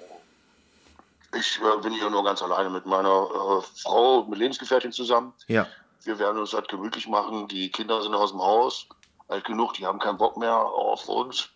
Ich 1.39 1.61
äh, 1.61 1.80
bin 1.82 1.93
hier 1.93 2.11
nur 2.11 2.24
ganz 2.24 2.43
alleine 2.43 2.70
mit 2.70 2.87
meiner 2.87 3.09
äh, 3.09 3.80
Frau, 3.82 4.24
mit 4.24 4.39
Lebensgefährtin 4.39 4.93
zusammen. 4.93 5.32
Ja. 5.49 5.66
Wir 6.03 6.18
werden 6.18 6.39
uns 6.39 6.51
das 6.51 6.66
gemütlich 6.68 7.09
machen. 7.09 7.49
Die 7.49 7.70
Kinder 7.70 8.03
sind 8.03 8.14
aus 8.14 8.30
dem 8.30 8.41
Haus, 8.41 8.87
alt 9.28 9.45
genug, 9.45 9.74
die 9.74 9.87
haben 9.87 9.99
keinen 9.99 10.18
Bock 10.18 10.37
mehr 10.37 10.57
auf 10.57 11.09
uns. 11.09 11.51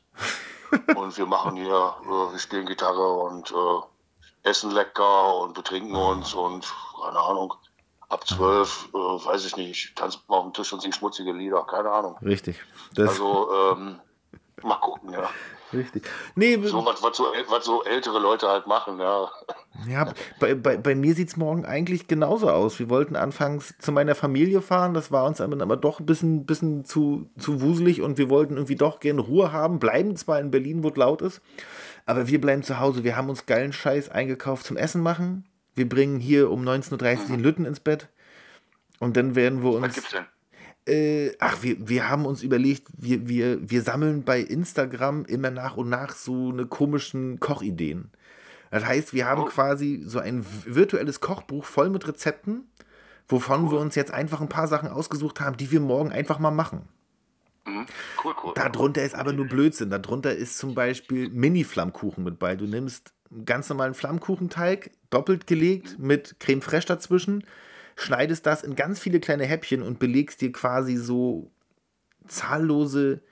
und 0.97 1.17
wir 1.17 1.27
machen 1.27 1.57
hier, 1.57 1.95
äh, 2.03 2.33
wir 2.33 2.39
spielen 2.39 2.67
Gitarre 2.67 3.13
und 3.13 3.51
äh, 3.51 4.49
essen 4.49 4.71
lecker 4.71 5.37
und 5.37 5.55
betrinken 5.55 5.95
uns 5.95 6.35
und 6.35 6.73
keine 7.03 7.19
Ahnung. 7.19 7.55
Ab 8.09 8.27
zwölf, 8.27 8.89
äh, 8.93 8.97
weiß 8.97 9.45
ich 9.45 9.57
nicht, 9.57 9.95
tanzen 9.97 10.21
wir 10.27 10.37
auf 10.37 10.45
dem 10.45 10.53
Tisch 10.53 10.73
und 10.73 10.81
singen 10.81 10.93
schmutzige 10.93 11.33
Lieder, 11.33 11.63
keine 11.65 11.91
Ahnung. 11.91 12.19
Richtig. 12.23 12.61
Das, 12.95 13.11
Also, 13.11 13.49
ähm, 13.55 14.01
mal 14.65 14.77
gucken, 14.77 15.13
ja. 15.13 15.29
richtig. 15.73 16.09
Nee, 16.35 16.59
So 16.63 16.85
was, 16.85 17.03
was, 17.03 17.17
so, 17.17 17.25
was 17.49 17.65
so 17.65 17.83
ältere 17.85 18.19
Leute 18.19 18.49
halt 18.49 18.67
machen, 18.67 18.99
ja. 18.99 19.31
Ja, 19.89 20.13
bei, 20.39 20.55
bei, 20.55 20.77
bei 20.77 20.95
mir 20.95 21.15
sieht 21.15 21.29
es 21.29 21.37
morgen 21.37 21.65
eigentlich 21.65 22.09
genauso 22.09 22.51
aus. 22.51 22.79
Wir 22.79 22.91
wollten 22.91 23.17
anfangs 23.17 23.75
zu 23.79 23.93
meiner 23.93 24.15
Familie 24.15 24.63
fahren, 24.63 24.95
das 24.95 25.11
war 25.11 25.25
uns 25.27 25.41
aber 25.41 25.77
doch 25.77 26.01
ein 26.01 26.07
bisschen, 26.07 26.47
bisschen 26.47 26.85
zu, 26.85 27.31
zu 27.39 27.61
wuselig 27.61 28.03
und 28.03 28.19
wir 28.19 28.31
wollten 28.31 28.55
irgendwie 28.55 28.77
doch 28.77 29.01
gerne 29.01 29.21
Ruhe 29.21 29.53
haben, 29.53 29.79
bleiben 29.79 30.17
zwar 30.17 30.41
in 30.41 30.51
Berlin, 30.51 30.83
wo 30.83 30.89
es 30.89 30.97
laut 30.97 31.23
ist, 31.23 31.41
aber 32.07 32.29
wir 32.29 32.41
bleiben 32.41 32.63
zu 32.63 32.81
Hause. 32.81 33.05
Wir 33.05 33.17
haben 33.17 33.31
uns 33.31 33.47
geilen 33.47 33.73
Scheiß 33.73 34.09
eingekauft 34.09 34.67
zum 34.67 34.77
Essen 34.77 35.03
machen. 35.03 35.47
Wir 35.75 35.89
bringen 35.89 36.19
hier 36.19 36.51
um 36.51 36.63
19.30 36.63 37.21
Uhr 37.21 37.27
den 37.29 37.41
Lütten 37.41 37.65
ins 37.65 37.81
Bett 37.81 38.09
und 38.99 39.17
dann 39.17 39.35
werden 39.35 39.63
wir 39.63 39.75
Was 39.75 39.83
uns... 39.83 39.95
gibt's 39.95 40.11
denn? 40.11 40.27
Äh, 40.87 41.33
ach, 41.39 41.63
wir, 41.63 41.89
wir 41.89 42.09
haben 42.09 42.27
uns 42.27 42.43
überlegt, 42.43 42.89
wir, 42.97 43.29
wir, 43.29 43.59
wir 43.69 43.83
sammeln 43.83 44.25
bei 44.25 44.41
Instagram 44.41 45.25
immer 45.27 45.51
nach 45.51 45.77
und 45.77 45.89
nach 45.89 46.15
so 46.15 46.51
eine 46.51 46.67
komischen 46.67 47.39
Kochideen. 47.39 48.11
Das 48.71 48.85
heißt, 48.87 49.13
wir 49.13 49.27
haben 49.27 49.43
Oh. 49.43 49.47
quasi 49.47 50.03
so 50.07 50.19
ein 50.21 50.45
virtuelles 50.65 51.21
Kochbuch 51.21 51.65
voll 51.65 51.91
mit 51.91 52.07
Rezepten, 52.07 52.65
wovon 53.29 53.71
wir 53.71 53.79
uns 53.79 53.95
jetzt 53.95 54.13
einfach 54.13 54.41
ein 54.41 54.49
paar 54.49 54.69
Sachen 54.69 54.89
ausgesucht 54.89 55.41
haben, 55.41 55.57
die 55.57 55.71
wir 55.71 55.81
morgen 55.81 56.13
einfach 56.13 56.39
mal 56.39 56.51
machen. 56.51 56.89
Mhm. 57.67 57.87
Cool, 58.25 58.35
cool. 58.43 58.53
Darunter 58.55 59.03
ist 59.03 59.15
aber 59.15 59.33
nur 59.33 59.47
Blödsinn. 59.47 59.91
Darunter 59.91 60.35
ist 60.35 60.57
zum 60.59 60.75
Beispiel 60.75 61.29
Mini-Flammkuchen 61.29 62.25
mit 62.25 62.39
bei. 62.39 62.57
Du 62.57 62.65
nimmst 62.67 63.13
einen 63.31 63.45
ganz 63.45 63.69
normalen 63.69 63.95
Flammkuchenteig, 63.95 64.93
doppelt 65.11 65.47
gelegt, 65.47 65.99
mit 65.99 66.41
Creme 66.41 66.63
fraiche 66.63 66.87
dazwischen, 66.87 67.45
schneidest 68.01 68.47
das 68.47 68.63
in 68.63 68.75
ganz 68.75 69.01
viele 69.01 69.21
kleine 69.21 69.45
Häppchen 69.45 69.83
und 69.83 69.99
belegst 69.99 70.41
dir 70.41 70.53
quasi 70.53 70.97
so 70.97 71.51
zahllose 72.27 73.23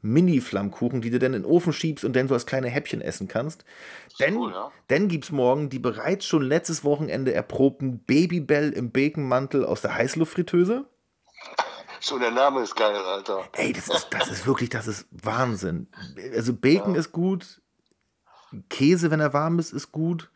Mini-Flammkuchen, 0.00 1.00
die 1.00 1.10
du 1.10 1.18
dann 1.18 1.34
in 1.34 1.42
den 1.42 1.50
Ofen 1.50 1.72
schiebst 1.72 2.04
und 2.04 2.14
dann 2.14 2.28
so 2.28 2.34
als 2.34 2.46
kleine 2.46 2.68
Häppchen 2.68 3.00
essen 3.00 3.26
kannst. 3.26 3.64
Dann, 4.18 4.36
cool, 4.36 4.52
ja. 4.52 4.70
dann 4.88 5.08
gibt 5.08 5.24
es 5.24 5.32
morgen 5.32 5.70
die 5.70 5.78
bereits 5.78 6.24
schon 6.24 6.42
letztes 6.42 6.84
Wochenende 6.84 7.34
erprobten 7.34 7.98
Babybell 8.00 8.72
im 8.72 8.90
Baconmantel 8.92 9.64
aus 9.64 9.82
der 9.82 9.94
Heißluftfritteuse. 9.94 10.86
Schon 12.00 12.20
der 12.20 12.30
Name 12.30 12.62
ist 12.62 12.76
geil, 12.76 12.94
Alter. 12.94 13.48
Ey, 13.54 13.72
das 13.72 13.88
ist, 13.88 14.08
das 14.10 14.28
ist 14.30 14.46
wirklich, 14.46 14.70
das 14.70 14.86
ist 14.86 15.06
Wahnsinn. 15.10 15.88
Also 16.32 16.54
Bacon 16.54 16.94
ist 16.94 17.10
gut, 17.10 17.60
Käse, 18.68 19.10
wenn 19.10 19.20
er 19.20 19.32
warm 19.32 19.58
ist, 19.58 19.72
ist 19.72 19.90
gut. 19.92 20.30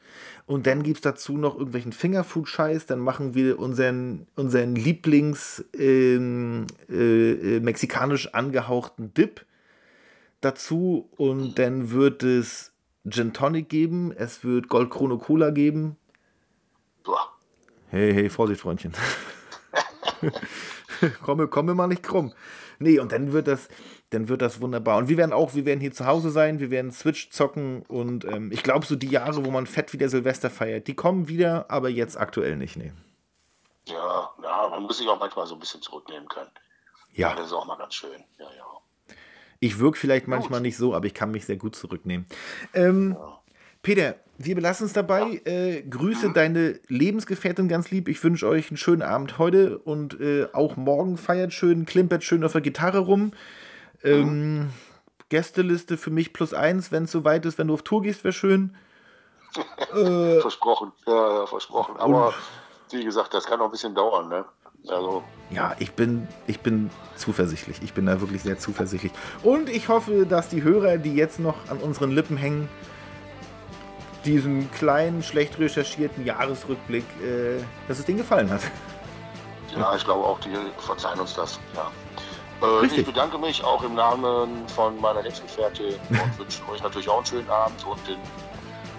Und 0.47 0.67
dann 0.67 0.83
gibt 0.83 0.99
es 0.99 1.03
dazu 1.03 1.39
noch 1.39 1.55
irgendwelchen 1.55 1.93
Fingerfood-Scheiß. 1.93 2.87
Dann 2.87 2.99
machen 2.99 3.35
wir 3.35 3.59
unseren, 3.59 4.27
unseren 4.35 4.75
Lieblings 4.75 5.65
ähm, 5.79 6.67
äh, 6.91 7.57
äh, 7.57 7.61
mexikanisch 7.61 8.35
angehauchten 8.35 9.15
Dip 9.15 9.47
dazu. 10.41 11.09
Und 11.17 11.59
dann 11.59 11.91
wird 11.91 12.23
es 12.23 12.73
Gin 13.09 13.33
Tonic 13.33 13.69
geben. 13.69 14.13
Es 14.13 14.45
wird 14.45 14.69
Goldkrone 14.69 15.19
Cola 15.19 15.51
geben. 15.51 15.97
Boah. 17.05 17.33
Hey, 17.89 18.13
hey, 18.13 18.29
Vorsicht, 18.29 18.61
Freundchen. 18.61 18.93
komme, 21.23 21.47
komme 21.49 21.75
mal 21.75 21.87
nicht 21.87 22.03
krumm. 22.03 22.33
Nee, 22.83 22.99
und 22.99 23.13
dann 23.13 23.33
wird 23.33 23.49
das, 23.49 23.69
dann 24.11 24.29
wird 24.29 24.43
das 24.43 24.61
wunderbar. 24.61 24.99
Und 24.99 25.09
wir 25.09 25.17
werden 25.17 25.33
auch, 25.33 25.55
wir 25.55 25.65
werden 25.65 25.81
hier 25.81 25.93
zu 25.93 26.07
Hause 26.07 26.31
sein, 26.31 26.61
wir 26.61 26.71
werden 26.71 26.93
Switch 26.93 27.31
zocken 27.31 27.83
und 27.89 28.25
ähm, 28.25 28.51
ich 28.53 28.63
glaube, 28.63 28.85
so 28.87 28.97
die 28.97 29.09
Jahre, 29.09 29.45
wo 29.45 29.51
man 29.51 29.67
fett 29.67 29.93
wieder 29.93 30.09
Silvester 30.09 30.51
feiert, 30.51 30.87
die 30.89 30.95
kommen 30.95 31.29
wieder, 31.29 31.71
aber 31.71 31.89
jetzt 31.89 32.19
aktuell 32.19 32.57
nicht, 32.57 32.77
nee. 32.77 32.93
Ja, 33.87 34.31
ja, 34.43 34.69
man 34.69 34.83
muss 34.83 34.99
sich 34.99 35.09
auch 35.09 35.19
manchmal 35.19 35.47
so 35.47 35.55
ein 35.55 35.61
bisschen 35.61 35.83
zurücknehmen 35.83 36.29
können. 36.29 36.51
Ja, 37.15 37.35
Das 37.35 37.47
ist 37.47 37.53
auch 37.53 37.67
mal 37.67 37.77
ganz 37.77 37.95
schön. 37.95 38.25
Ja, 38.39 38.47
ja. 38.57 39.17
ich 39.61 39.79
wirke 39.79 39.99
vielleicht 39.99 40.29
manchmal 40.29 40.61
nicht 40.61 40.77
so, 40.77 40.95
aber 40.95 41.07
ich 41.07 41.15
kann 41.15 41.31
mich 41.31 41.45
sehr 41.45 41.57
gut 41.57 41.77
zurücknehmen. 41.77 42.27
Ähm, 42.75 43.17
Peter, 43.83 44.15
wir 44.39 44.55
belassen 44.55 44.87
es 44.87 44.93
dabei. 44.93 45.41
Äh, 45.45 45.83
grüße 45.83 46.33
deine 46.33 46.79
Lebensgefährtin 46.89 47.69
ganz 47.69 47.91
lieb. 47.91 48.09
Ich 48.09 48.23
wünsche 48.23 48.47
euch 48.47 48.71
einen 48.71 48.77
schönen 48.77 49.03
Abend 49.03 49.39
heute 49.39 49.79
und 49.79 50.21
äh, 50.21 50.47
auch 50.53 50.77
morgen 50.77 51.17
feiert 51.17 51.53
schön, 51.53 51.85
klimpert 51.85 52.25
schön 52.25 52.45
auf 52.45 52.53
der 52.53 52.61
Gitarre 52.61 53.01
rum. 53.01 53.33
Ähm, 54.05 54.71
Gästeliste 55.29 55.97
für 55.97 56.11
mich 56.11 56.33
plus 56.33 56.55
eins, 56.55 56.93
wenn 56.93 57.05
es 57.05 57.13
soweit 57.13 57.45
ist, 57.47 57.59
wenn 57.59 57.69
du 57.69 57.75
auf 57.75 57.83
Tour 57.83 58.03
gehst, 58.03 58.25
wäre 58.25 58.33
schön. 58.33 58.77
Versprochen. 60.41 60.93
Ja, 61.07 61.41
ja, 61.41 61.47
versprochen. 61.47 61.97
Aber 61.99 62.33
wie 62.91 63.05
gesagt, 63.05 63.35
das 63.35 63.45
kann 63.45 63.59
noch 63.59 63.67
ein 63.67 63.71
bisschen 63.71 63.95
dauern, 63.95 64.29
ne? 64.29 64.45
Also, 64.89 65.23
Ja, 65.51 65.77
ich 65.79 65.93
bin, 65.93 66.27
ich 66.47 66.61
bin 66.61 66.91
zuversichtlich. 67.17 67.81
Ich 67.83 67.93
bin 67.93 68.07
da 68.07 68.21
wirklich 68.21 68.43
sehr 68.43 68.59
zuversichtlich. 68.59 69.13
Und 69.43 69.69
ich 69.69 69.89
hoffe, 69.89 70.27
dass 70.27 70.49
die 70.49 70.63
Hörer, 70.63 70.99
die 70.99 71.15
jetzt 71.15 71.39
noch 71.39 71.69
an 71.69 71.79
unseren 71.79 72.11
Lippen 72.11 72.37
hängen, 72.37 72.69
diesem 74.25 74.71
kleinen, 74.73 75.23
schlecht 75.23 75.59
recherchierten 75.59 76.25
Jahresrückblick, 76.25 77.05
äh, 77.23 77.63
dass 77.89 77.99
es 77.99 78.05
denen 78.05 78.19
gefallen 78.19 78.51
hat. 78.51 78.63
Ja, 79.77 79.95
ich 79.97 80.05
glaube 80.05 80.25
auch, 80.25 80.39
die 80.41 80.51
verzeihen 80.79 81.21
uns 81.21 81.35
das. 81.35 81.59
Ja. 81.75 81.91
Äh, 82.63 82.87
ich 82.87 83.05
bedanke 83.05 83.39
mich 83.39 83.63
auch 83.65 83.83
im 83.83 83.95
Namen 83.95 84.69
von 84.69 85.01
meiner 85.01 85.23
Lebensgefährtin 85.23 85.95
und 86.11 86.39
wünsche 86.39 86.69
euch 86.71 86.83
natürlich 86.83 87.09
auch 87.09 87.19
einen 87.19 87.27
schönen 87.27 87.51
Abend 87.51 87.85
und 87.87 88.07
den 88.07 88.19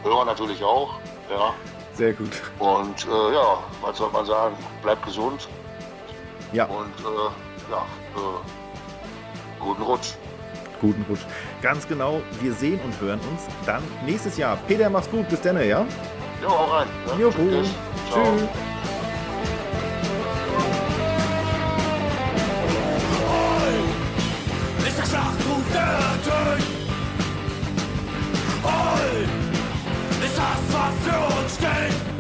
Hörern 0.04 0.28
natürlich 0.28 0.64
auch. 0.64 1.00
Ja. 1.30 1.54
Sehr 1.94 2.14
gut. 2.14 2.42
Und 2.60 3.06
äh, 3.06 3.34
ja, 3.34 3.64
was 3.82 3.98
soll 3.98 4.12
man 4.12 4.26
sagen? 4.26 4.56
Bleibt 4.82 5.06
gesund 5.06 5.48
Ja, 6.52 6.66
und 6.66 7.00
äh, 7.00 7.72
ja, 7.72 7.86
äh, 8.16 9.60
guten 9.60 9.84
Rutsch 9.84 10.16
guten 10.84 11.04
Rutsch. 11.10 11.26
Ganz 11.62 11.88
genau, 11.88 12.22
wir 12.42 12.54
sehen 12.54 12.80
und 12.84 13.00
hören 13.02 13.20
uns 13.32 13.42
dann 13.66 13.82
nächstes 14.06 14.38
Jahr. 14.38 14.58
Peter, 14.68 14.90
mach's 14.90 15.10
gut, 15.10 15.28
bis 15.30 15.42
dann, 15.42 15.58
ja? 15.58 15.86
Jo, 16.42 16.50
auch 16.50 16.74
rein. 16.74 16.88
Ne? 17.08 17.24
Juhu. 17.24 17.32
Tschüss. 17.32 17.70
Tschüss. 18.14 18.50
Das, 30.36 30.74
was 30.74 30.96
für 31.06 31.42
uns 31.42 31.56
steht. 31.56 32.13